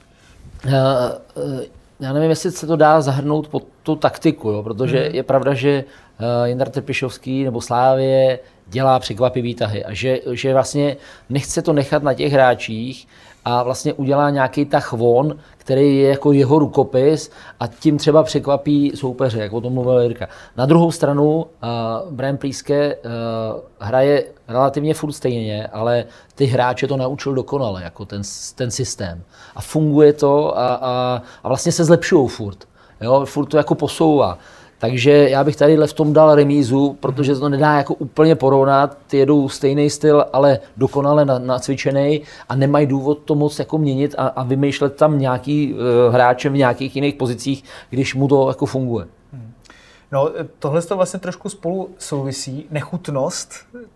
Já, 0.65 1.13
eh, 1.37 1.67
já 2.01 2.13
nevím, 2.13 2.31
jestli 2.31 2.51
se 2.51 2.67
to 2.67 2.77
dá 2.77 3.01
zahrnout 3.01 3.49
pod 3.49 3.65
tu 3.83 3.97
taktiku, 3.97 4.51
jo, 4.51 4.63
protože 4.63 4.99
hmm. 4.99 5.15
je 5.15 5.23
pravda, 5.23 5.55
že 5.55 5.85
uh, 6.21 6.47
Jindar 6.47 6.69
Trpišovský 6.69 7.45
nebo 7.45 7.61
Slávě 7.61 8.39
dělá 8.67 8.99
překvapivý 8.99 9.55
tahy 9.55 9.85
a 9.85 9.95
že, 9.95 10.19
že 10.33 10.55
vlastně 10.55 10.97
nechce 11.29 11.63
to 11.63 11.73
nechat 11.73 12.03
na 12.03 12.15
těch 12.15 12.33
hráčích 12.33 13.09
a 13.45 13.63
vlastně 13.63 13.93
udělá 13.93 14.31
nějaký 14.31 14.65
tah 14.65 14.93
von, 14.93 15.37
který 15.57 15.99
je 15.99 16.09
jako 16.09 16.33
jeho 16.33 16.59
rukopis 16.59 17.31
a 17.61 17.67
tím 17.67 17.99
třeba 17.99 18.23
překvapí 18.23 18.93
soupeře, 18.95 19.41
jak 19.41 19.53
o 19.53 19.61
tom 19.61 19.73
mluvil 19.73 20.01
Jirka. 20.01 20.29
Na 20.57 20.67
druhou 20.67 20.93
stranu 20.93 21.37
uh, 21.37 22.13
Brian 22.13 22.37
Plíske 22.37 22.97
uh, 22.97 23.11
hraje 23.81 24.25
relativně 24.49 24.95
furt 24.95 25.13
stejně, 25.13 25.67
ale 25.67 26.05
ty 26.35 26.45
hráče 26.45 26.87
to 26.87 26.97
naučil 26.97 27.35
dokonale, 27.35 27.83
jako 27.83 28.05
ten, 28.05 28.23
ten 28.55 28.71
systém. 28.71 29.23
A 29.55 29.61
funguje 29.61 30.13
to 30.13 30.59
a, 30.59 30.75
a, 30.75 31.23
a 31.43 31.49
vlastně 31.49 31.73
se 31.73 31.85
zlepšují 31.85 32.29
furt. 32.29 32.59
Jo, 33.01 33.25
furt 33.25 33.47
to 33.47 33.57
jako 33.57 33.75
posouvá. 33.75 34.39
Takže 34.81 35.29
já 35.29 35.45
bych 35.45 35.57
tady 35.57 35.77
v 35.77 35.93
tom 35.93 36.13
dal 36.13 36.35
remízu, 36.35 36.97
protože 37.01 37.35
to 37.35 37.49
nedá 37.49 37.77
jako 37.77 37.95
úplně 37.95 38.35
porovnat. 38.35 38.99
Ty 39.07 39.17
jedou 39.17 39.49
stejný 39.49 39.91
styl, 39.91 40.25
ale 40.33 40.59
dokonale 40.77 41.25
nacvičený 41.25 42.23
a 42.49 42.57
nemají 42.57 42.87
důvod 42.87 43.19
to 43.25 43.35
moc 43.35 43.59
jako 43.59 43.79
měnit 43.79 44.15
a, 44.19 44.27
a 44.27 44.43
vymýšlet 44.43 44.97
tam 44.97 45.19
nějaký 45.19 45.75
uh, 45.75 46.15
hráče 46.15 46.49
v 46.49 46.57
nějakých 46.57 46.97
jiných 46.97 47.15
pozicích, 47.15 47.65
když 47.91 48.15
mu 48.15 48.29
to 48.29 48.49
jako 48.49 48.67
funguje. 48.67 49.07
No, 50.13 50.31
tohle 50.59 50.83
to 50.83 50.97
vlastně 50.97 51.21
trošku 51.21 51.49
spolu 51.49 51.91
souvisí. 51.99 52.67
Nechutnost, 52.71 53.55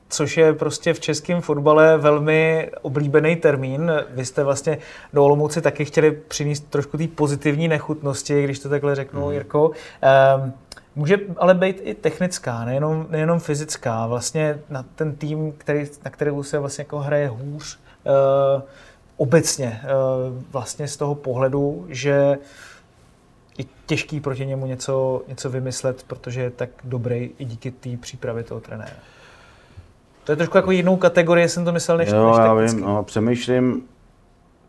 což 0.08 0.36
je 0.36 0.52
prostě 0.52 0.94
v 0.94 1.00
českém 1.00 1.40
fotbale 1.40 1.98
velmi 1.98 2.70
oblíbený 2.82 3.36
termín. 3.36 3.92
Vy 4.10 4.24
jste 4.24 4.44
vlastně 4.44 4.78
do 5.12 5.24
Olomouci 5.24 5.60
taky 5.60 5.84
chtěli 5.84 6.12
přinést 6.28 6.60
trošku 6.70 6.98
té 6.98 7.08
pozitivní 7.08 7.68
nechutnosti, 7.68 8.44
když 8.44 8.58
to 8.58 8.68
takhle 8.68 8.94
řeknu, 8.94 9.26
mm. 9.26 9.32
Jirko. 9.32 9.70
Um, 9.70 10.52
Může 10.96 11.18
ale 11.36 11.54
být 11.54 11.80
i 11.82 11.94
technická, 11.94 12.64
nejenom, 12.64 13.06
nejenom 13.10 13.40
fyzická. 13.40 14.06
Vlastně 14.06 14.58
na 14.70 14.84
ten 14.94 15.16
tým, 15.16 15.52
který, 15.58 15.86
na 16.04 16.10
kterou 16.10 16.42
se 16.42 16.58
vlastně 16.58 16.82
jako 16.82 16.98
hraje 16.98 17.28
hůř, 17.28 17.78
uh, 18.04 18.62
obecně 19.16 19.80
uh, 19.84 20.42
vlastně 20.52 20.88
z 20.88 20.96
toho 20.96 21.14
pohledu, 21.14 21.86
že 21.88 22.38
je 23.58 23.64
těžký 23.86 24.20
proti 24.20 24.46
němu 24.46 24.66
něco, 24.66 25.22
něco 25.28 25.50
vymyslet, 25.50 26.02
protože 26.06 26.40
je 26.40 26.50
tak 26.50 26.70
dobrý 26.84 27.30
i 27.38 27.44
díky 27.44 27.70
té 27.70 27.96
přípravě 27.96 28.42
toho 28.42 28.60
trenéra. 28.60 28.96
To 30.24 30.32
je 30.32 30.36
trošku 30.36 30.56
jako 30.56 30.70
jinou 30.70 30.96
kategorii, 30.96 31.48
jsem 31.48 31.64
to 31.64 31.72
myslel, 31.72 31.96
než, 31.98 32.08
jo, 32.08 32.28
než 32.28 32.36
já 32.38 32.54
vím, 32.54 32.80
no, 32.80 33.02
přemýšlím, 33.02 33.82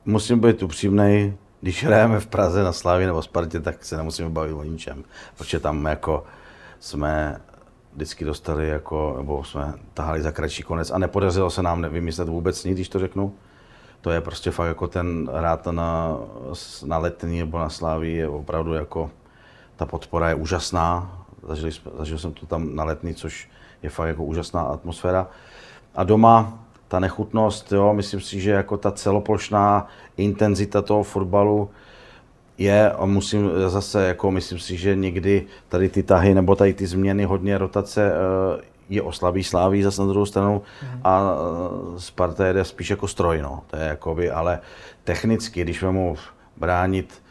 musím 0.05 0.39
být 0.39 0.63
upřímný, 0.63 1.37
když 1.65 1.83
hrajeme 1.83 2.19
v 2.19 2.27
Praze 2.27 2.63
na 2.63 2.71
Slávě 2.71 3.07
nebo 3.07 3.21
Spartě, 3.21 3.59
tak 3.59 3.85
se 3.85 3.97
nemusíme 3.97 4.29
bavit 4.29 4.53
o 4.53 4.63
ničem, 4.63 5.03
protože 5.37 5.59
tam 5.59 5.85
jako 5.85 6.23
jsme 6.79 7.41
vždycky 7.93 8.25
dostali 8.25 8.67
jako, 8.67 9.13
nebo 9.17 9.43
jsme 9.43 9.73
tahali 9.93 10.21
za 10.21 10.31
kratší 10.31 10.63
konec 10.63 10.91
a 10.91 10.97
nepodařilo 10.97 11.49
se 11.49 11.63
nám 11.63 11.81
vymyslet 11.89 12.29
vůbec 12.29 12.63
nic, 12.63 12.73
když 12.73 12.89
to 12.89 12.99
řeknu. 12.99 13.35
To 14.01 14.11
je 14.11 14.21
prostě 14.21 14.51
fakt 14.51 14.67
jako 14.67 14.87
ten 14.87 15.29
rád 15.33 15.65
na, 15.65 16.17
na 16.85 16.97
letní 16.97 17.39
nebo 17.39 17.59
na 17.59 17.69
Sláví 17.69 18.13
je 18.13 18.27
opravdu 18.27 18.73
jako, 18.73 19.11
ta 19.75 19.85
podpora 19.85 20.29
je 20.29 20.35
úžasná. 20.35 21.21
Zažil, 21.47 21.71
zažil 21.97 22.17
jsem 22.17 22.33
to 22.33 22.45
tam 22.45 22.75
na 22.75 22.83
letní, 22.83 23.15
což 23.15 23.49
je 23.83 23.89
fakt 23.89 24.07
jako 24.07 24.23
úžasná 24.23 24.61
atmosféra. 24.61 25.27
A 25.95 26.03
doma 26.03 26.64
ta 26.87 26.99
nechutnost, 26.99 27.71
jo, 27.71 27.93
myslím 27.93 28.21
si, 28.21 28.41
že 28.41 28.51
jako 28.51 28.77
ta 28.77 28.91
celoplošná 28.91 29.87
intenzita 30.17 30.81
toho 30.81 31.03
fotbalu 31.03 31.69
je, 32.57 32.91
a 32.91 33.05
musím 33.05 33.49
zase, 33.67 34.07
jako 34.07 34.31
myslím 34.31 34.59
si, 34.59 34.77
že 34.77 34.95
někdy 34.95 35.45
tady 35.69 35.89
ty 35.89 36.03
tahy 36.03 36.33
nebo 36.33 36.55
tady 36.55 36.73
ty 36.73 36.87
změny, 36.87 37.23
hodně 37.23 37.57
rotace 37.57 38.11
eh, 38.11 38.61
je 38.89 39.01
oslabí 39.01 39.43
Sláví 39.43 39.83
zase 39.83 40.01
na 40.01 40.07
druhou 40.07 40.25
stranu 40.25 40.61
a 41.03 41.21
eh, 41.21 41.99
Sparta 41.99 42.47
jede 42.47 42.65
spíš 42.65 42.89
jako 42.89 43.07
stroj, 43.07 43.41
no. 43.41 43.61
To 43.67 43.77
je 43.77 43.83
jakoby, 43.83 44.31
ale 44.31 44.59
technicky, 45.03 45.61
když 45.61 45.83
mu 45.83 46.15
bránit 46.57 47.24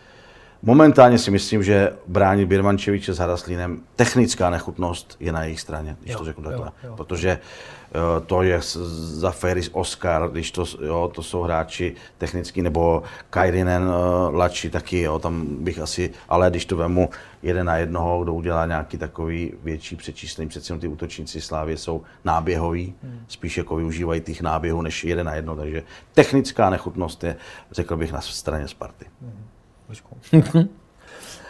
Momentálně 0.66 1.18
si 1.18 1.30
myslím, 1.30 1.62
že 1.62 1.92
bránit 2.06 2.48
Birmančeviče 2.48 3.14
s 3.14 3.18
Haraslínem, 3.18 3.80
technická 3.96 4.50
nechutnost 4.50 5.16
je 5.20 5.32
na 5.32 5.44
jejich 5.44 5.60
straně, 5.60 5.96
když 6.00 6.12
jo, 6.12 6.18
to 6.18 6.24
řeknu 6.24 6.44
takhle. 6.44 6.66
Jo, 6.66 6.90
jo. 6.90 6.96
Protože 6.96 7.38
uh, 7.38 8.26
to 8.26 8.42
je 8.42 8.60
za 8.62 9.30
Feris 9.30 9.70
Oscar, 9.72 10.30
když 10.30 10.50
to, 10.50 10.64
jo, 10.86 11.10
to 11.14 11.22
jsou 11.22 11.42
hráči 11.42 11.94
technicky, 12.18 12.62
nebo 12.62 13.02
Kairinen 13.30 13.82
uh, 13.82 14.34
Lači 14.34 14.70
taky, 14.70 15.00
jo, 15.00 15.18
tam 15.18 15.46
bych 15.46 15.78
asi, 15.78 16.10
ale 16.28 16.50
když 16.50 16.66
to 16.66 16.76
vemu 16.76 17.10
jeden 17.42 17.66
na 17.66 17.76
jednoho, 17.76 18.22
kdo 18.22 18.34
udělá 18.34 18.66
nějaký 18.66 18.98
takový 18.98 19.52
větší 19.62 19.96
přečíslení, 19.96 20.48
přeci 20.48 20.78
ty 20.78 20.88
útočníci 20.88 21.40
Slávě 21.40 21.76
jsou 21.76 22.02
náběhoví, 22.24 22.94
hmm. 23.02 23.24
spíš 23.28 23.58
jako 23.58 23.76
využívají 23.76 24.20
těch 24.20 24.40
náběhů 24.40 24.82
než 24.82 25.04
jeden 25.04 25.26
na 25.26 25.34
jedno, 25.34 25.56
takže 25.56 25.82
technická 26.14 26.70
nechutnost 26.70 27.24
je, 27.24 27.36
řekl 27.72 27.96
bych, 27.96 28.12
na 28.12 28.20
straně 28.20 28.68
Sparty. 28.68 29.06
Hmm. 29.22 29.44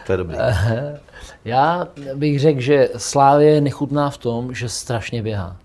To 0.06 0.12
je 0.12 0.16
dobrý. 0.16 0.36
Já 1.44 1.88
bych 2.14 2.40
řekl, 2.40 2.60
že 2.60 2.88
Slávě 2.96 3.48
je 3.48 3.60
nechutná 3.60 4.10
v 4.10 4.18
tom, 4.18 4.54
že 4.54 4.68
strašně 4.68 5.22
běhá. 5.22 5.56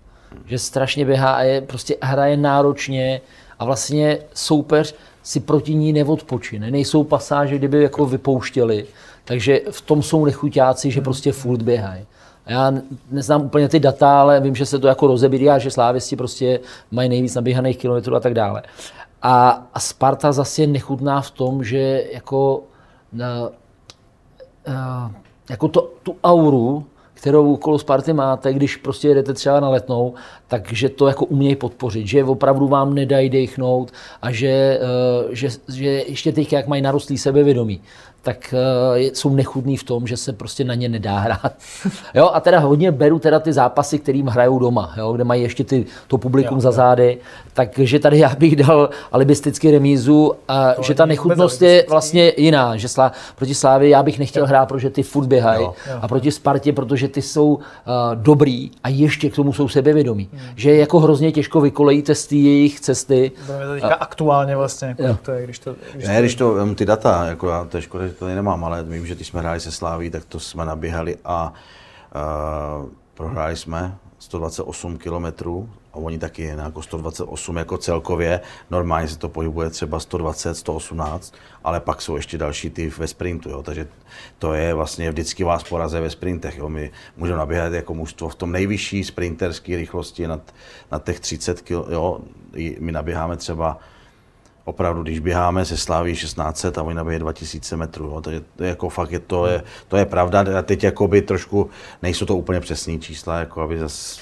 Že 0.46 0.58
strašně 0.58 1.04
běhá 1.04 1.32
a 1.32 1.42
je, 1.42 1.60
prostě 1.60 1.96
hraje 2.02 2.36
náročně 2.36 3.20
a 3.58 3.64
vlastně 3.64 4.18
soupeř 4.34 4.94
si 5.22 5.40
proti 5.40 5.74
ní 5.74 5.92
neodpočine. 5.92 6.70
Nejsou 6.70 7.04
pasáže, 7.04 7.58
kdyby 7.58 7.82
jako 7.82 8.06
vypouštěli. 8.06 8.86
Takže 9.24 9.60
v 9.70 9.80
tom 9.80 10.02
jsou 10.02 10.24
nechuťáci, 10.24 10.90
že 10.90 11.00
prostě 11.00 11.32
furt 11.32 11.62
běhají. 11.62 12.06
Já 12.46 12.72
neznám 13.10 13.42
úplně 13.42 13.68
ty 13.68 13.80
data, 13.80 14.20
ale 14.20 14.40
vím, 14.40 14.54
že 14.54 14.66
se 14.66 14.78
to 14.78 14.86
jako 14.86 15.06
rozebírá, 15.06 15.58
že 15.58 15.70
slávisti 15.70 16.16
prostě 16.16 16.60
mají 16.90 17.08
nejvíc 17.08 17.34
naběhaných 17.34 17.76
kilometrů 17.78 18.16
a 18.16 18.20
tak 18.20 18.34
dále. 18.34 18.62
A, 19.22 19.66
a 19.74 19.80
Sparta 19.80 20.32
zase 20.32 20.62
je 20.62 20.66
nechutná 20.66 21.20
v 21.20 21.30
tom, 21.30 21.64
že 21.64 22.04
jako, 22.12 22.62
na, 23.12 23.50
a, 24.66 25.10
jako 25.50 25.68
to, 25.68 25.92
tu 26.02 26.16
auru, 26.24 26.86
kterou 27.14 27.54
okolo 27.54 27.78
Sparty 27.78 28.12
máte, 28.12 28.52
když 28.52 28.76
prostě 28.76 29.08
jedete 29.08 29.34
třeba 29.34 29.60
na 29.60 29.68
letnou, 29.68 30.14
takže 30.48 30.88
to 30.88 31.06
jako 31.06 31.24
umějí 31.24 31.56
podpořit, 31.56 32.06
že 32.06 32.24
opravdu 32.24 32.68
vám 32.68 32.94
nedají 32.94 33.30
dechnout 33.30 33.92
a 34.22 34.32
že, 34.32 34.80
že, 35.30 35.48
že 35.68 35.88
ještě 35.88 36.32
teď, 36.32 36.52
jak 36.52 36.66
mají 36.66 36.82
narostlý 36.82 37.18
sebevědomí, 37.18 37.80
tak 38.22 38.54
uh, 38.92 38.98
jsou 38.98 39.34
nechudný 39.34 39.76
v 39.76 39.84
tom, 39.84 40.06
že 40.06 40.16
se 40.16 40.32
prostě 40.32 40.64
na 40.64 40.74
ně 40.74 40.88
nedá 40.88 41.18
hrát. 41.18 41.52
jo, 42.14 42.30
a 42.32 42.40
teda 42.40 42.58
hodně 42.58 42.92
beru 42.92 43.18
teda 43.18 43.40
ty 43.40 43.52
zápasy, 43.52 43.98
kterým 43.98 44.26
hrajou 44.26 44.58
doma, 44.58 44.94
jo, 44.96 45.12
kde 45.12 45.24
mají 45.24 45.42
ještě 45.42 45.64
ty, 45.64 45.86
to 46.08 46.18
publikum 46.18 46.56
jo, 46.56 46.60
za 46.60 46.72
zády. 46.72 47.18
Takže 47.52 47.98
tady 47.98 48.18
já 48.18 48.34
bych 48.38 48.56
dal 48.56 48.90
alibisticky 49.12 49.70
remízu, 49.70 50.32
a 50.48 50.72
to 50.74 50.82
že 50.82 50.94
ta 50.94 51.06
nechutnost 51.06 51.62
je 51.62 51.84
vlastně 51.88 52.32
jiná. 52.36 52.76
Že 52.76 52.88
slá, 52.88 53.12
proti 53.36 53.54
Slávě 53.54 53.88
já 53.88 54.02
bych 54.02 54.18
nechtěl 54.18 54.42
jo. 54.42 54.46
hrát, 54.46 54.66
protože 54.66 54.90
ty 54.90 55.02
furt 55.02 55.26
běhají. 55.26 55.68
A 56.00 56.08
proti 56.08 56.30
Spartě, 56.32 56.72
protože 56.72 57.08
ty 57.08 57.22
jsou 57.22 57.54
uh, 57.54 57.60
dobrý 58.14 58.70
a 58.84 58.88
ještě 58.88 59.30
k 59.30 59.34
tomu 59.34 59.52
jsou 59.52 59.68
sebevědomí. 59.68 60.28
Hmm. 60.32 60.42
Že 60.56 60.76
jako 60.76 61.00
hrozně 61.00 61.32
těžko 61.32 61.60
vykolejíte 61.60 62.14
z 62.14 62.26
té 62.26 62.36
jejich 62.36 62.80
cesty. 62.80 63.32
Budeme 63.46 63.66
to 63.66 63.72
teďka 63.72 63.94
a, 63.94 63.94
aktuálně 63.94 64.56
vlastně, 64.56 64.96
jako 64.98 65.18
to 65.22 65.32
je, 65.32 65.44
když 65.44 65.58
to... 65.58 65.74
Když 65.94 66.08
ne, 66.08 66.14
to... 66.14 66.20
když 66.20 66.34
to, 66.34 66.74
ty 66.74 66.86
data, 66.86 67.26
jako 67.26 67.48
já, 67.48 67.64
to 67.64 67.76
je 67.76 67.82
škoda, 67.82 68.04
že 68.10 68.16
tady 68.16 68.34
nemám, 68.34 68.64
ale 68.64 68.84
vím, 68.84 69.06
že 69.06 69.14
když 69.14 69.28
jsme 69.28 69.40
hráli 69.40 69.60
se 69.60 69.72
Sláví, 69.72 70.10
tak 70.10 70.24
to 70.24 70.40
jsme 70.40 70.64
naběhali 70.64 71.16
a 71.24 71.52
uh, 72.82 72.88
prohráli 73.14 73.56
jsme 73.56 73.98
128 74.18 74.98
kilometrů 74.98 75.70
a 75.92 75.96
oni 75.96 76.18
taky 76.18 76.42
jako 76.42 76.82
128 76.82 77.56
jako 77.56 77.78
celkově. 77.78 78.40
Normálně 78.70 79.08
se 79.08 79.18
to 79.18 79.28
pohybuje 79.28 79.70
třeba 79.70 80.00
120, 80.00 80.54
118, 80.54 81.34
ale 81.64 81.80
pak 81.80 82.02
jsou 82.02 82.16
ještě 82.16 82.38
další 82.38 82.70
ty 82.70 82.88
ve 82.98 83.06
sprintu, 83.06 83.50
jo. 83.50 83.62
takže 83.62 83.88
to 84.38 84.54
je 84.54 84.74
vlastně 84.74 85.10
vždycky 85.10 85.44
vás 85.44 85.64
poraze 85.64 86.00
ve 86.00 86.10
sprintech. 86.10 86.58
Jo. 86.58 86.68
My 86.68 86.90
můžeme 87.16 87.38
naběhat 87.38 87.72
jako 87.72 87.94
mužstvo 87.94 88.28
v 88.28 88.34
tom 88.34 88.52
nejvyšší 88.52 89.04
sprinterské 89.04 89.76
rychlosti 89.76 90.26
nad, 90.26 90.54
nad 90.92 91.04
těch 91.04 91.20
30 91.20 91.60
kg, 91.60 91.70
jo. 91.70 92.20
my 92.78 92.92
naběháme 92.92 93.36
třeba 93.36 93.78
opravdu, 94.64 95.02
když 95.02 95.18
běháme 95.18 95.64
se 95.64 95.76
Sláví 95.76 96.12
1600 96.12 96.78
a 96.78 96.82
oni 96.82 96.94
nabíje 96.94 97.18
2000 97.18 97.76
metrů, 97.76 98.06
jo, 98.06 98.20
to 98.20 98.30
je, 98.30 98.42
to 98.56 98.64
je 98.64 98.68
jako 98.68 98.88
fakt, 98.88 99.12
je, 99.12 99.18
to, 99.18 99.46
je, 99.46 99.62
to 99.88 99.96
je 99.96 100.04
pravda, 100.04 100.44
a 100.58 100.62
teď 100.62 100.84
jakoby 100.84 101.22
trošku, 101.22 101.70
nejsou 102.02 102.26
to 102.26 102.36
úplně 102.36 102.60
přesné 102.60 102.98
čísla, 102.98 103.38
jako 103.38 103.62
aby 103.62 103.78
zase 103.78 104.20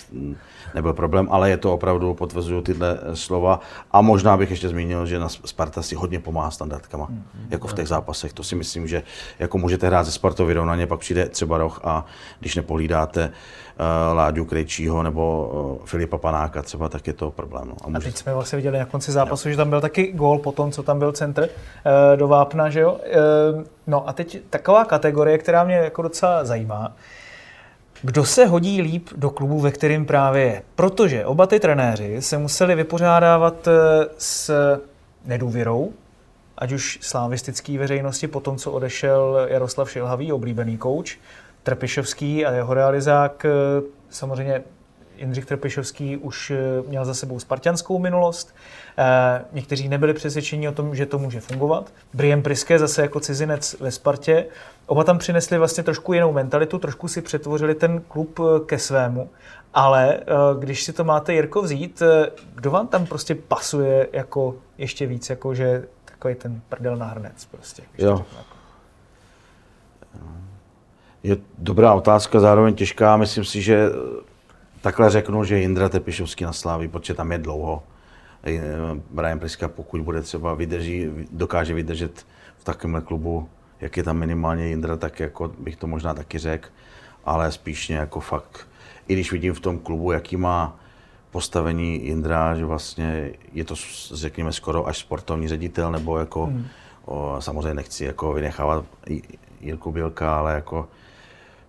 nebyl 0.74 0.92
problém, 0.92 1.28
ale 1.30 1.50
je 1.50 1.56
to 1.56 1.74
opravdu, 1.74 2.14
potvrzuju 2.14 2.60
tyhle 2.60 2.98
slova. 3.14 3.60
A 3.92 4.00
možná 4.00 4.36
bych 4.36 4.50
ještě 4.50 4.68
zmínil, 4.68 5.06
že 5.06 5.18
na 5.18 5.28
Sparta 5.28 5.82
si 5.82 5.94
hodně 5.94 6.20
pomáhá 6.20 6.50
standardkama, 6.50 7.06
mm, 7.10 7.16
mm, 7.16 7.46
jako 7.50 7.68
v 7.68 7.74
těch 7.74 7.88
zápasech. 7.88 8.32
To 8.32 8.42
si 8.42 8.56
myslím, 8.56 8.86
že 8.86 9.02
jako 9.38 9.58
můžete 9.58 9.86
hrát 9.86 10.04
ze 10.04 10.12
Spartou 10.12 10.46
vyrovnaně, 10.46 10.86
pak 10.86 11.00
přijde 11.00 11.28
třeba 11.28 11.58
roh 11.58 11.80
a 11.84 12.04
když 12.40 12.56
nepohlídáte 12.56 13.24
uh, 13.28 14.16
Láďu 14.16 14.44
Krejčího 14.44 15.02
nebo 15.02 15.50
uh, 15.80 15.86
Filipa 15.86 16.18
Panáka 16.18 16.62
třeba, 16.62 16.88
tak 16.88 17.06
je 17.06 17.12
to 17.12 17.30
problém. 17.30 17.68
No. 17.68 17.74
A, 17.84 17.88
může... 17.88 17.98
a 17.98 18.00
teď 18.00 18.16
jsme 18.16 18.34
vlastně 18.34 18.56
viděli 18.56 18.78
na 18.78 18.84
konci 18.84 19.12
zápasu, 19.12 19.48
jo. 19.48 19.52
že 19.52 19.56
tam 19.56 19.70
byl 19.70 19.80
taky 19.80 20.12
gól 20.12 20.38
po 20.38 20.52
tom, 20.52 20.72
co 20.72 20.82
tam 20.82 20.98
byl 20.98 21.12
centr 21.12 21.42
uh, 21.42 21.48
do 22.16 22.28
Vápna, 22.28 22.70
že 22.70 22.80
jo? 22.80 22.92
Uh, 22.92 23.62
no 23.86 24.08
a 24.08 24.12
teď 24.12 24.40
taková 24.50 24.84
kategorie, 24.84 25.38
která 25.38 25.64
mě 25.64 25.74
jako 25.74 26.02
docela 26.02 26.44
zajímá. 26.44 26.92
Kdo 28.02 28.24
se 28.24 28.46
hodí 28.46 28.82
líp 28.82 29.08
do 29.16 29.30
klubu, 29.30 29.60
ve 29.60 29.70
kterém 29.70 30.06
právě 30.06 30.42
je? 30.42 30.62
Protože 30.74 31.26
oba 31.26 31.46
ty 31.46 31.60
trenéři 31.60 32.22
se 32.22 32.38
museli 32.38 32.74
vypořádávat 32.74 33.68
eh, 33.68 33.72
s 34.18 34.50
nedůvěrou, 35.24 35.92
ať 36.58 36.72
už 36.72 36.98
slávistický 37.02 37.78
veřejnosti 37.78 38.26
po 38.26 38.40
tom, 38.40 38.56
co 38.56 38.72
odešel 38.72 39.46
Jaroslav 39.48 39.90
Šilhavý, 39.90 40.32
oblíbený 40.32 40.78
kouč, 40.78 41.18
Trpišovský 41.62 42.46
a 42.46 42.52
jeho 42.52 42.74
realizák, 42.74 43.44
eh, 43.44 43.50
samozřejmě 44.10 44.62
Jindřich 45.16 45.46
Trpišovský 45.46 46.16
už 46.16 46.50
eh, 46.50 46.56
měl 46.88 47.04
za 47.04 47.14
sebou 47.14 47.38
spartianskou 47.40 47.98
minulost. 47.98 48.54
Někteří 49.52 49.88
nebyli 49.88 50.14
přesvědčeni 50.14 50.68
o 50.68 50.72
tom, 50.72 50.94
že 50.94 51.06
to 51.06 51.18
může 51.18 51.40
fungovat. 51.40 51.92
Brian 52.14 52.42
Priske 52.42 52.78
zase 52.78 53.02
jako 53.02 53.20
cizinec 53.20 53.76
ve 53.80 53.90
Spartě 53.90 54.46
Oba 54.88 55.04
tam 55.04 55.18
přinesli 55.18 55.58
vlastně 55.58 55.82
trošku 55.82 56.12
jinou 56.12 56.32
mentalitu, 56.32 56.78
trošku 56.78 57.08
si 57.08 57.22
přetvořili 57.22 57.74
ten 57.74 58.00
klub 58.08 58.40
eh, 58.40 58.60
ke 58.66 58.78
svému, 58.78 59.30
ale 59.74 60.14
eh, 60.14 60.24
když 60.58 60.84
si 60.84 60.92
to 60.92 61.04
máte 61.04 61.34
Jirko 61.34 61.62
vzít, 61.62 62.02
eh, 62.02 62.30
kdo 62.54 62.70
vám 62.70 62.86
tam 62.86 63.06
prostě 63.06 63.34
pasuje 63.34 64.08
jako 64.12 64.54
ještě 64.78 65.06
víc, 65.06 65.30
jako 65.30 65.54
že 65.54 65.84
takový 66.04 66.34
ten 66.34 66.60
prdel 66.68 66.96
na 66.96 67.06
hrnec 67.06 67.44
prostě. 67.44 67.82
Jo. 67.98 68.24
Je 71.22 71.36
dobrá 71.58 71.94
otázka, 71.94 72.40
zároveň 72.40 72.74
těžká. 72.74 73.16
Myslím 73.16 73.44
si, 73.44 73.62
že 73.62 73.88
takhle 74.80 75.10
řeknu, 75.10 75.44
že 75.44 75.58
Jindra 75.58 75.88
Tepišovský 75.88 76.44
na 76.44 76.52
Slávy, 76.52 76.88
protože 76.88 77.14
tam 77.14 77.32
je 77.32 77.38
dlouho. 77.38 77.82
Brian 79.10 79.38
Priska, 79.38 79.68
pokud 79.68 80.00
bude 80.00 80.22
třeba 80.22 80.54
vydrží, 80.54 81.10
dokáže 81.30 81.74
vydržet 81.74 82.26
v 82.56 82.64
takovémhle 82.64 83.00
klubu 83.00 83.48
jak 83.80 83.96
je 83.96 84.02
tam 84.02 84.16
minimálně 84.16 84.66
Jindra, 84.66 84.96
tak 84.96 85.20
jako 85.20 85.48
bych 85.58 85.76
to 85.76 85.86
možná 85.86 86.14
taky 86.14 86.38
řekl, 86.38 86.68
ale 87.24 87.52
spíš 87.52 87.90
jako 87.90 88.20
fakt, 88.20 88.68
i 89.08 89.14
když 89.14 89.32
vidím 89.32 89.54
v 89.54 89.60
tom 89.60 89.78
klubu, 89.78 90.12
jaký 90.12 90.36
má 90.36 90.76
postavení 91.30 92.06
Jindra, 92.06 92.54
že 92.54 92.64
vlastně 92.64 93.32
je 93.52 93.64
to, 93.64 93.74
řekněme, 94.14 94.52
skoro 94.52 94.86
až 94.86 94.98
sportovní 94.98 95.48
ředitel, 95.48 95.92
nebo 95.92 96.18
jako, 96.18 96.46
hmm. 96.46 96.66
o, 97.04 97.36
samozřejmě 97.40 97.74
nechci 97.74 98.04
jako 98.04 98.32
vynechávat 98.32 98.84
Jirku 99.60 99.92
Bělka, 99.92 100.38
ale 100.38 100.54
jako 100.54 100.88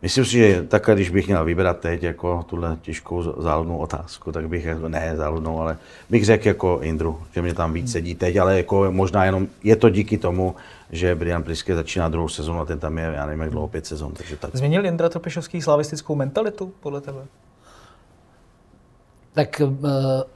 Myslím 0.01 0.25
si, 0.25 0.31
že 0.31 0.63
takhle, 0.63 0.95
když 0.95 1.09
bych 1.09 1.27
měl 1.27 1.45
vybrat 1.45 1.79
teď 1.79 2.03
jako 2.03 2.45
tuhle 2.49 2.77
těžkou 2.81 3.41
záludnou 3.41 3.77
otázku, 3.77 4.31
tak 4.31 4.49
bych, 4.49 4.67
ne 4.87 5.13
záludnou, 5.15 5.61
ale 5.61 5.77
bych 6.09 6.25
řekl 6.25 6.47
jako 6.47 6.79
Indru, 6.81 7.19
že 7.35 7.41
mě 7.41 7.53
tam 7.53 7.73
víc 7.73 7.91
sedí 7.91 8.15
teď, 8.15 8.37
ale 8.37 8.57
jako 8.57 8.91
možná 8.91 9.25
jenom 9.25 9.47
je 9.63 9.75
to 9.75 9.89
díky 9.89 10.17
tomu, 10.17 10.55
že 10.91 11.15
Brian 11.15 11.43
Priske 11.43 11.75
začíná 11.75 12.09
druhou 12.09 12.29
sezonu 12.29 12.59
a 12.59 12.65
ten 12.65 12.79
tam 12.79 12.97
je, 12.97 13.11
já 13.15 13.25
nevím, 13.25 13.41
jak 13.41 13.51
dlouho, 13.51 13.67
pět 13.67 13.85
sezon. 13.85 14.13
Takže 14.13 14.35
tak. 14.35 14.55
Změnil 14.55 14.85
Indra 14.85 15.09
Tropišovský 15.09 15.61
slavistickou 15.61 16.15
mentalitu 16.15 16.73
podle 16.79 17.01
tebe? 17.01 17.19
Tak 19.33 19.61
uh, 19.65 19.89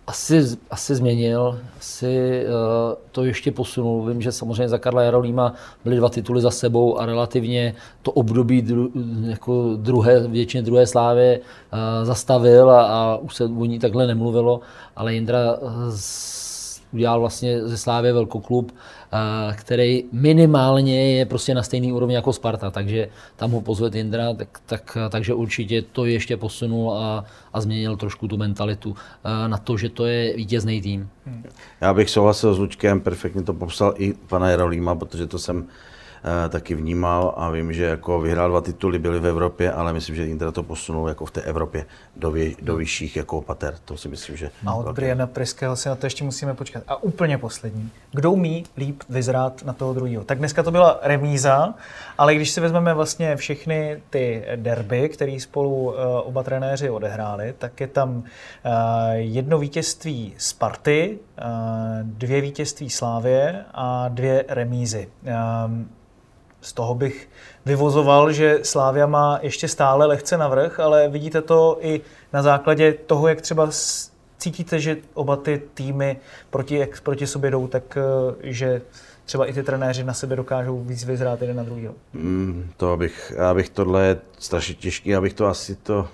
asi, 0.08 0.44
asi 0.72 0.96
změnil, 0.96 1.60
asi 1.78 2.44
uh, 2.46 2.94
to 3.12 3.24
ještě 3.24 3.52
posunul. 3.52 4.06
Vím, 4.06 4.22
že 4.22 4.32
samozřejmě 4.32 4.70
za 4.70 4.78
Karla 4.78 5.04
Jarolíma 5.04 5.54
byly 5.84 5.96
dva 5.96 6.10
tituly 6.10 6.42
za 6.42 6.52
sebou 6.52 7.00
a 7.00 7.06
relativně 7.06 7.76
to 8.02 8.12
období 8.12 8.62
dru, 8.62 8.92
jako 9.28 9.74
druhé, 9.76 10.28
většině 10.28 10.64
druhé 10.64 10.88
slávy 10.88 11.40
uh, 11.40 12.06
zastavil 12.06 12.72
a, 12.72 12.86
a 12.86 13.18
už 13.18 13.36
se 13.36 13.44
o 13.44 13.66
ní 13.66 13.80
takhle 13.80 14.08
nemluvilo, 14.08 14.60
ale 14.96 15.14
Jindra 15.14 15.54
uh, 15.54 15.70
udělal 16.94 17.20
vlastně 17.20 17.68
ze 17.68 17.78
Slávě 17.78 18.14
velkoklub, 18.14 18.76
který 19.56 20.04
minimálně 20.12 21.18
je 21.18 21.26
prostě 21.26 21.54
na 21.54 21.64
stejný 21.64 21.94
úrovni 21.94 22.16
jako 22.16 22.34
Sparta, 22.34 22.72
takže 22.72 23.08
tam 23.36 23.52
ho 23.52 23.62
pozve 23.62 23.90
Indra, 23.94 24.34
tak, 24.34 24.60
tak, 24.66 24.98
takže 25.10 25.34
určitě 25.34 25.82
to 25.82 26.06
ještě 26.06 26.38
posunul 26.38 26.94
a, 26.94 27.26
a 27.54 27.62
změnil 27.62 27.98
trošku 27.98 28.28
tu 28.28 28.38
mentalitu 28.38 28.96
na 29.48 29.58
to, 29.58 29.78
že 29.78 29.90
to 29.90 30.06
je 30.06 30.36
vítězný 30.36 30.82
tým. 30.82 31.10
Já 31.82 31.94
bych 31.94 32.10
souhlasil 32.10 32.54
s 32.54 32.60
Lučkem, 32.60 33.02
perfektně 33.02 33.44
to 33.44 33.54
popsal 33.54 33.94
i 33.98 34.14
pana 34.14 34.50
Jarolíma, 34.50 34.96
protože 34.96 35.28
to 35.28 35.40
jsem 35.40 35.68
Eh, 35.68 35.93
taky 36.50 36.76
vnímal 36.76 37.34
a 37.38 37.50
vím, 37.50 37.74
že 37.74 37.84
jako 37.84 38.20
vyhrál 38.20 38.50
dva 38.50 38.62
tituly, 38.62 39.00
byly 39.00 39.20
v 39.20 39.28
Evropě, 39.28 39.72
ale 39.72 39.94
myslím, 39.94 40.16
že 40.16 40.28
Inter 40.28 40.52
to 40.52 40.64
posunul 40.64 41.10
jako 41.10 41.26
v 41.26 41.32
té 41.32 41.42
Evropě 41.42 41.86
do, 42.16 42.32
vě, 42.32 42.52
do 42.62 42.76
vyšších 42.76 43.16
jako 43.16 43.42
pater. 43.42 43.76
To 43.86 43.98
si 43.98 44.10
myslím, 44.10 44.38
že... 44.38 44.52
A 44.66 44.74
od 44.74 44.96
Briana 44.96 45.28
Priského 45.28 45.76
si 45.76 45.90
na 45.90 45.96
to 45.96 46.06
ještě 46.06 46.24
musíme 46.24 46.54
počkat. 46.54 46.84
A 46.88 47.04
úplně 47.04 47.38
poslední. 47.38 47.90
Kdo 48.12 48.32
umí 48.32 48.64
líp 48.78 49.04
vyzrát 49.10 49.64
na 49.66 49.74
toho 49.74 49.94
druhého? 49.94 50.24
Tak 50.24 50.38
dneska 50.38 50.64
to 50.64 50.72
byla 50.72 51.00
remíza, 51.02 51.74
ale 52.18 52.36
když 52.36 52.50
si 52.50 52.62
vezmeme 52.62 52.94
vlastně 52.94 53.36
všechny 53.36 54.02
ty 54.10 54.46
derby, 54.56 55.10
které 55.10 55.40
spolu 55.40 55.76
uh, 55.76 55.94
oba 56.24 56.44
trenéři 56.44 56.90
odehráli, 56.90 57.54
tak 57.58 57.82
je 57.82 57.88
tam 57.88 58.10
uh, 58.16 58.24
jedno 59.14 59.60
vítězství 59.60 60.34
Sparty, 60.38 61.20
dvě 62.04 62.42
vítězství 62.42 62.90
Slávě 62.90 63.66
a 63.74 64.08
dvě 64.08 64.46
remízy. 64.48 65.10
Z 66.64 66.74
toho 66.74 66.96
bych 66.96 67.30
vyvozoval, 67.66 68.32
že 68.32 68.60
Slávia 68.64 69.06
má 69.06 69.40
ještě 69.42 69.68
stále 69.68 70.06
lehce 70.06 70.38
navrh, 70.38 70.80
ale 70.80 71.10
vidíte 71.10 71.42
to 71.42 71.78
i 71.82 72.02
na 72.34 72.42
základě 72.42 72.94
toho, 72.94 73.28
jak 73.28 73.42
třeba 73.42 73.70
cítíte, 74.38 74.80
že 74.80 74.98
oba 75.14 75.36
ty 75.36 75.62
týmy 75.74 76.18
proti, 76.50 76.76
jak 76.76 77.02
proti 77.02 77.28
sobě 77.28 77.52
jdou, 77.52 77.68
tak 77.68 77.98
eh, 77.98 78.52
že 78.52 78.82
třeba 79.26 79.46
i 79.46 79.54
ty 79.54 79.64
trenéři 79.64 80.04
na 80.04 80.14
sebe 80.14 80.36
dokážou 80.36 80.84
víc 80.84 81.04
vyzrát 81.06 81.42
jeden 81.42 81.58
na 81.58 81.64
druhý. 81.64 81.90
Mm, 82.14 82.70
to 82.78 82.98
bych, 82.98 83.34
já 83.38 83.54
bych 83.54 83.70
tohle 83.70 84.06
je 84.06 84.18
strašně 84.40 84.76
těžký, 84.76 85.16
abych 85.16 85.34
to 85.34 85.46
asi 85.46 85.76
to 85.76 86.08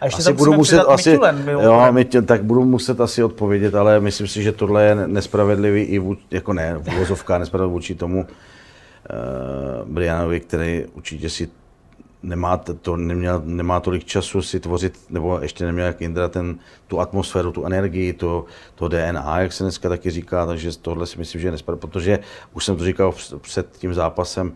a 0.00 0.04
ještě 0.04 0.18
asi 0.18 0.32
budu 0.32 0.52
muset 0.52 0.80
asi, 0.80 1.10
Michulen, 1.10 1.48
jo, 1.48 1.86
my 1.90 2.04
tě, 2.04 2.22
tak 2.22 2.44
budu 2.44 2.64
muset 2.64 3.00
asi 3.00 3.22
odpovědět, 3.22 3.74
ale 3.74 4.00
myslím 4.00 4.26
si, 4.26 4.42
že 4.42 4.52
tohle 4.52 4.84
je 4.84 4.94
nespravedlivý 4.94 5.82
i 5.82 5.98
vůči, 5.98 6.22
jako 6.30 6.52
ne, 6.52 6.78
vůzovka 6.98 7.38
nespravedlivý 7.38 7.72
vůči 7.72 7.94
tomu, 7.94 8.26
uh, 9.10 9.88
Brianovi, 9.88 10.40
který 10.40 10.84
určitě 10.94 11.30
si 11.30 11.48
nemá, 12.22 12.56
to, 12.56 12.96
neměl, 12.96 13.42
nemá 13.44 13.80
tolik 13.80 14.04
času 14.04 14.42
si 14.42 14.60
tvořit, 14.60 15.00
nebo 15.10 15.38
ještě 15.40 15.64
neměl 15.64 15.86
jak 15.86 16.02
Indra 16.02 16.28
ten, 16.28 16.58
tu 16.86 17.00
atmosféru, 17.00 17.52
tu 17.52 17.64
energii, 17.64 18.12
to, 18.12 18.44
to 18.74 18.88
DNA, 18.88 19.40
jak 19.40 19.52
se 19.52 19.64
dneska 19.64 19.88
taky 19.88 20.10
říká, 20.10 20.46
takže 20.46 20.78
tohle 20.78 21.06
si 21.06 21.18
myslím, 21.18 21.40
že 21.40 21.50
nespravedlivé, 21.50 21.90
protože 21.90 22.18
už 22.52 22.64
jsem 22.64 22.76
to 22.76 22.84
říkal 22.84 23.14
před 23.40 23.76
tím 23.78 23.94
zápasem, 23.94 24.52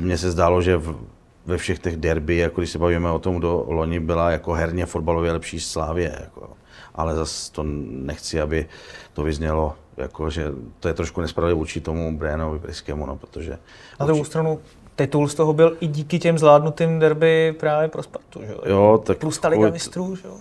mně 0.00 0.18
se 0.18 0.30
zdálo, 0.30 0.62
že 0.62 0.76
v, 0.76 1.00
ve 1.46 1.56
všech 1.56 1.78
těch 1.78 1.96
derby, 1.96 2.36
jako 2.36 2.60
když 2.60 2.70
se 2.70 2.78
bavíme 2.78 3.10
o 3.10 3.18
tom, 3.18 3.36
kdo 3.36 3.64
loni 3.68 4.00
byla 4.00 4.30
jako 4.30 4.52
herně 4.52 4.86
fotbalově 4.86 5.32
lepší 5.32 5.60
Slávě, 5.60 6.18
jako, 6.20 6.50
ale 6.94 7.14
zase 7.14 7.52
to 7.52 7.62
nechci, 7.62 8.40
aby 8.40 8.66
to 9.12 9.22
vyznělo 9.22 9.76
jako, 9.98 10.30
že 10.30 10.52
to 10.80 10.88
je 10.88 10.94
trošku 10.94 11.20
nespravedlivé 11.20 11.58
vůči 11.58 11.80
tomu 11.80 12.18
Brianovi 12.18 12.58
Briskému, 12.58 13.06
no, 13.06 13.16
protože... 13.16 13.58
Na 14.00 14.06
druhou 14.06 14.24
stranu 14.24 14.60
titul 14.96 15.28
z 15.28 15.34
toho 15.34 15.52
byl 15.52 15.76
i 15.80 15.86
díky 15.86 16.18
těm 16.18 16.38
zvládnutým 16.38 16.98
derby 16.98 17.54
právě 17.60 17.88
pro 17.88 18.02
Spartu, 18.02 18.40
že 18.42 18.52
jo? 18.52 18.60
Jo, 18.66 19.02
tak... 19.06 19.18
Plus 19.18 19.38
ta 19.38 19.48
Liga 19.48 19.70
mistrů, 19.70 20.16
že 20.16 20.28
jo? 20.28 20.34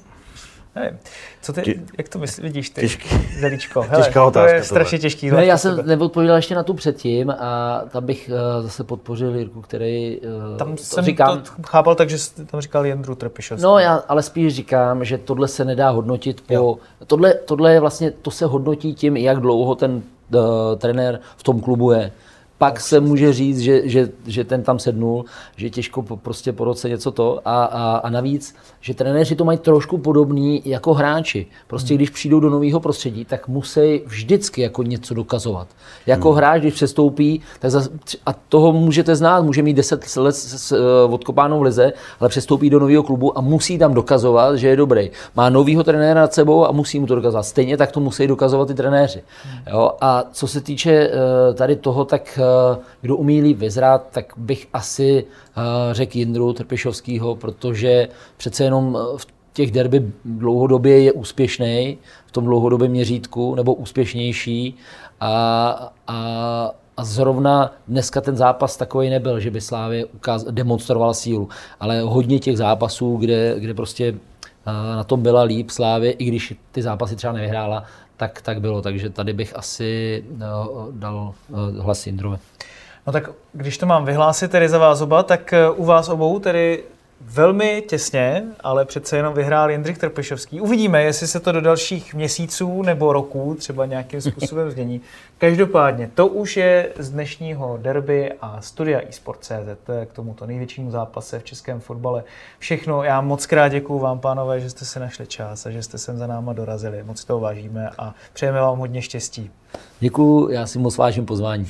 Nevím. 0.80 1.00
Co 1.42 1.54
ty, 1.54 1.62
Tě, 1.62 1.76
jak 1.98 2.10
to 2.10 2.20
myslíš, 2.20 2.44
vidíš 2.44 2.70
ty, 2.70 2.82
těžký, 2.82 3.10
Zelíčko? 3.40 3.82
Hele, 3.90 4.04
těžká 4.04 4.26
otázka. 4.26 4.50
To 4.50 4.56
je 4.56 4.64
strašně 4.64 5.00
těžký. 5.00 5.32
Ne, 5.32 5.46
já 5.46 5.58
jsem 5.58 5.86
neodpověděl 5.86 6.36
ještě 6.36 6.56
na 6.56 6.64
tu 6.64 6.74
předtím 6.74 7.30
a 7.30 7.82
tam 7.90 8.06
bych 8.06 8.30
uh, 8.34 8.64
zase 8.64 8.84
podpořil 8.84 9.36
Jirku, 9.36 9.62
který 9.62 10.20
uh, 10.20 10.58
Tam 10.58 10.78
jsem 10.78 11.06
říkám, 11.06 11.42
to 11.42 11.52
chápal 11.68 11.96
tak, 11.96 12.10
že 12.10 12.18
tam 12.52 12.62
říkal 12.62 12.86
Jendru 12.86 13.16
Trpišovský. 13.16 13.64
No, 13.64 13.80
já 13.80 14.04
ale 14.08 14.24
spíš 14.24 14.56
říkám, 14.56 15.06
že 15.06 15.18
tohle 15.18 15.48
se 15.48 15.66
nedá 15.66 15.90
hodnotit 15.90 16.42
po... 16.42 16.78
Tohle, 17.08 17.34
tohle 17.34 17.74
je 17.74 17.80
vlastně, 17.80 18.12
to 18.12 18.32
se 18.32 18.46
hodnotí 18.46 18.94
tím, 18.94 19.18
jak 19.18 19.40
dlouho 19.40 19.76
ten 19.76 19.92
uh, 20.34 20.42
trenér 20.78 21.20
v 21.38 21.44
tom 21.44 21.62
klubu 21.62 21.92
je 21.92 22.12
pak 22.58 22.80
se 22.80 23.00
může 23.00 23.34
říct, 23.34 23.60
že, 23.60 23.90
že, 23.90 24.10
že 24.26 24.44
ten 24.44 24.64
tam 24.64 24.80
sednul, 24.80 25.26
že 25.56 25.70
těžko 25.70 26.02
po, 26.02 26.18
prostě 26.18 26.54
po 26.54 26.64
roce 26.64 26.90
něco 26.90 27.12
to. 27.12 27.40
A, 27.46 27.64
a, 27.64 27.98
a 27.98 28.10
navíc, 28.10 28.56
že 28.82 28.94
trenéři 28.94 29.36
to 29.36 29.46
mají 29.46 29.58
trošku 29.58 29.98
podobný 29.98 30.62
jako 30.66 30.94
hráči. 30.94 31.46
Prostě 31.68 31.94
hmm. 31.94 31.98
když 31.98 32.10
přijdou 32.10 32.40
do 32.40 32.50
nového 32.50 32.80
prostředí, 32.80 33.26
tak 33.26 33.48
musí 33.48 34.02
vždycky 34.06 34.62
jako 34.62 34.84
něco 34.84 35.14
dokazovat. 35.14 35.68
Jako 36.06 36.30
hmm. 36.30 36.38
hráč, 36.38 36.62
když 36.62 36.74
přestoupí, 36.74 37.42
tak 37.60 37.72
za, 37.72 37.82
a 38.26 38.34
toho 38.50 38.74
můžete 38.74 39.16
znát, 39.16 39.42
může 39.42 39.62
mít 39.62 39.74
10 39.74 40.18
let 40.18 40.36
s, 40.36 40.68
s, 40.68 40.72
uh, 40.72 41.14
odkopánou 41.14 41.60
v 41.60 41.64
lize, 41.64 41.94
ale 42.20 42.30
přestoupí 42.30 42.70
do 42.70 42.80
nového 42.80 43.04
klubu 43.04 43.38
a 43.38 43.42
musí 43.42 43.78
tam 43.78 43.94
dokazovat, 43.94 44.56
že 44.56 44.68
je 44.68 44.76
dobrý. 44.76 45.10
Má 45.36 45.50
novýho 45.50 45.84
trenéra 45.84 46.22
nad 46.22 46.34
sebou 46.34 46.68
a 46.68 46.72
musí 46.72 47.00
mu 47.00 47.08
to 47.08 47.16
dokazovat. 47.16 47.44
Stejně 47.44 47.78
tak 47.78 47.92
to 47.92 48.00
musí 48.00 48.28
dokazovat 48.28 48.70
i 48.70 48.74
trenéři. 48.74 49.24
Hmm. 49.44 49.60
Jo? 49.72 49.92
A 50.02 50.24
co 50.32 50.48
se 50.48 50.62
týče 50.62 51.10
uh, 51.10 51.56
tady 51.56 51.76
toho, 51.76 52.06
tak 52.06 52.40
uh, 52.42 52.47
kdo 53.02 53.16
umí 53.16 53.42
líp 53.42 53.58
vyzrát, 53.58 54.08
tak 54.12 54.34
bych 54.38 54.68
asi 54.74 55.24
uh, 55.24 55.64
řekl 55.92 56.18
Jindru 56.18 56.54
Trpišovskýho, 56.54 57.36
protože 57.36 58.08
přece 58.38 58.64
jenom 58.64 58.98
v 59.18 59.28
těch 59.54 59.72
derby 59.72 60.12
dlouhodobě 60.26 61.02
je 61.02 61.12
úspěšný 61.12 61.98
v 62.26 62.32
tom 62.32 62.46
dlouhodobém 62.46 62.92
měřítku, 62.92 63.56
nebo 63.56 63.74
úspěšnější. 63.74 64.76
A, 65.20 65.94
a 66.08 66.72
a 66.98 67.04
zrovna 67.04 67.74
dneska 67.88 68.22
ten 68.22 68.36
zápas 68.36 68.78
takový 68.78 69.10
nebyl, 69.10 69.40
že 69.40 69.52
by 69.52 69.62
Slávě 69.62 70.06
ukáz- 70.06 70.52
demonstrovala 70.52 71.14
sílu, 71.14 71.50
ale 71.80 72.02
hodně 72.02 72.40
těch 72.40 72.58
zápasů, 72.58 73.18
kde, 73.18 73.56
kde 73.60 73.74
prostě 73.74 74.16
na 74.96 75.04
tom 75.04 75.22
byla 75.22 75.42
líp 75.42 75.70
Slávě, 75.70 76.12
i 76.12 76.26
když 76.26 76.54
ty 76.72 76.82
zápasy 76.82 77.16
třeba 77.16 77.34
nevyhrála, 77.34 77.84
tak, 78.18 78.42
tak 78.42 78.62
bylo. 78.62 78.82
Takže 78.82 79.10
tady 79.10 79.34
bych 79.34 79.56
asi 79.56 80.24
dal 80.92 81.34
hlas 81.80 82.08
Jindrovi. 82.08 82.38
No 83.08 83.14
tak 83.14 83.30
když 83.54 83.78
to 83.78 83.86
mám 83.86 84.06
vyhlásit 84.06 84.52
tedy 84.52 84.70
za 84.70 84.78
vás 84.78 85.02
oba, 85.02 85.24
tak 85.24 85.54
u 85.76 85.86
vás 85.86 86.10
obou 86.10 86.40
tedy 86.40 86.84
velmi 87.22 87.84
těsně, 87.88 88.44
ale 88.60 88.86
přece 88.86 89.18
jenom 89.18 89.34
vyhrál 89.34 89.72
Jindřich 89.72 89.98
Trpešovský. 89.98 90.62
Uvidíme, 90.62 91.04
jestli 91.04 91.28
se 91.28 91.40
to 91.40 91.52
do 91.52 91.62
dalších 91.62 92.14
měsíců 92.14 92.82
nebo 92.82 93.14
roků 93.14 93.56
třeba 93.60 93.86
nějakým 93.86 94.22
způsobem 94.22 94.72
změní. 94.72 95.02
Každopádně, 95.38 96.12
to 96.16 96.28
už 96.28 96.58
je 96.58 96.90
z 97.00 97.10
dnešního 97.10 97.78
derby 97.82 98.34
a 98.42 98.62
studia 98.62 99.00
eSport.cz 99.10 99.52
k 100.06 100.14
tomuto 100.14 100.46
největšímu 100.46 100.92
zápase 100.92 101.40
v 101.40 101.44
českém 101.44 101.80
fotbale. 101.80 102.24
Všechno, 102.60 103.04
já 103.04 103.22
moc 103.22 103.46
krát 103.46 103.68
děkuju 103.68 104.00
vám, 104.00 104.20
pánové, 104.20 104.60
že 104.60 104.70
jste 104.70 104.86
si 104.86 105.00
našli 105.00 105.28
čas 105.28 105.66
a 105.66 105.72
že 105.72 105.84
jste 105.84 105.98
sem 105.98 106.18
za 106.18 106.28
náma 106.28 106.54
dorazili. 106.54 107.04
Moc 107.04 107.24
toho 107.24 107.40
vážíme 107.40 107.90
a 107.98 108.16
přejeme 108.34 108.62
vám 108.62 108.78
hodně 108.78 109.02
štěstí. 109.02 109.52
Děkuju, 110.00 110.50
já 110.50 110.68
si 110.68 110.80
moc 110.80 110.98
vážím 110.98 111.26
pozvání. 111.26 111.68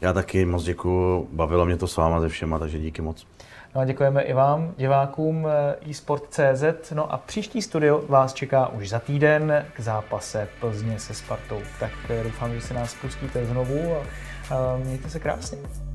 Já 0.00 0.12
taky 0.12 0.44
moc 0.44 0.64
děkuju, 0.64 1.28
bavilo 1.32 1.66
mě 1.66 1.76
to 1.76 1.86
s 1.86 1.96
váma 1.96 2.20
ze 2.20 2.28
všema, 2.28 2.58
takže 2.58 2.78
díky 2.78 3.02
moc. 3.02 3.26
No 3.74 3.80
a 3.80 3.84
děkujeme 3.84 4.22
i 4.22 4.32
vám, 4.32 4.74
divákům 4.76 5.46
eh, 5.46 5.90
eSport.cz. 5.90 6.90
No 6.94 7.12
a 7.12 7.16
příští 7.18 7.62
studio 7.62 8.02
vás 8.08 8.34
čeká 8.34 8.68
už 8.68 8.88
za 8.88 8.98
týden 8.98 9.66
k 9.76 9.80
zápase 9.80 10.48
Plzně 10.60 10.98
se 10.98 11.14
Spartou. 11.14 11.60
Tak 11.80 11.92
eh, 12.08 12.24
doufám, 12.24 12.54
že 12.54 12.60
se 12.60 12.74
nás 12.74 12.94
pustíte 12.94 13.46
znovu 13.46 13.94
a 14.50 14.76
mějte 14.76 15.10
se 15.10 15.20
krásně. 15.20 15.89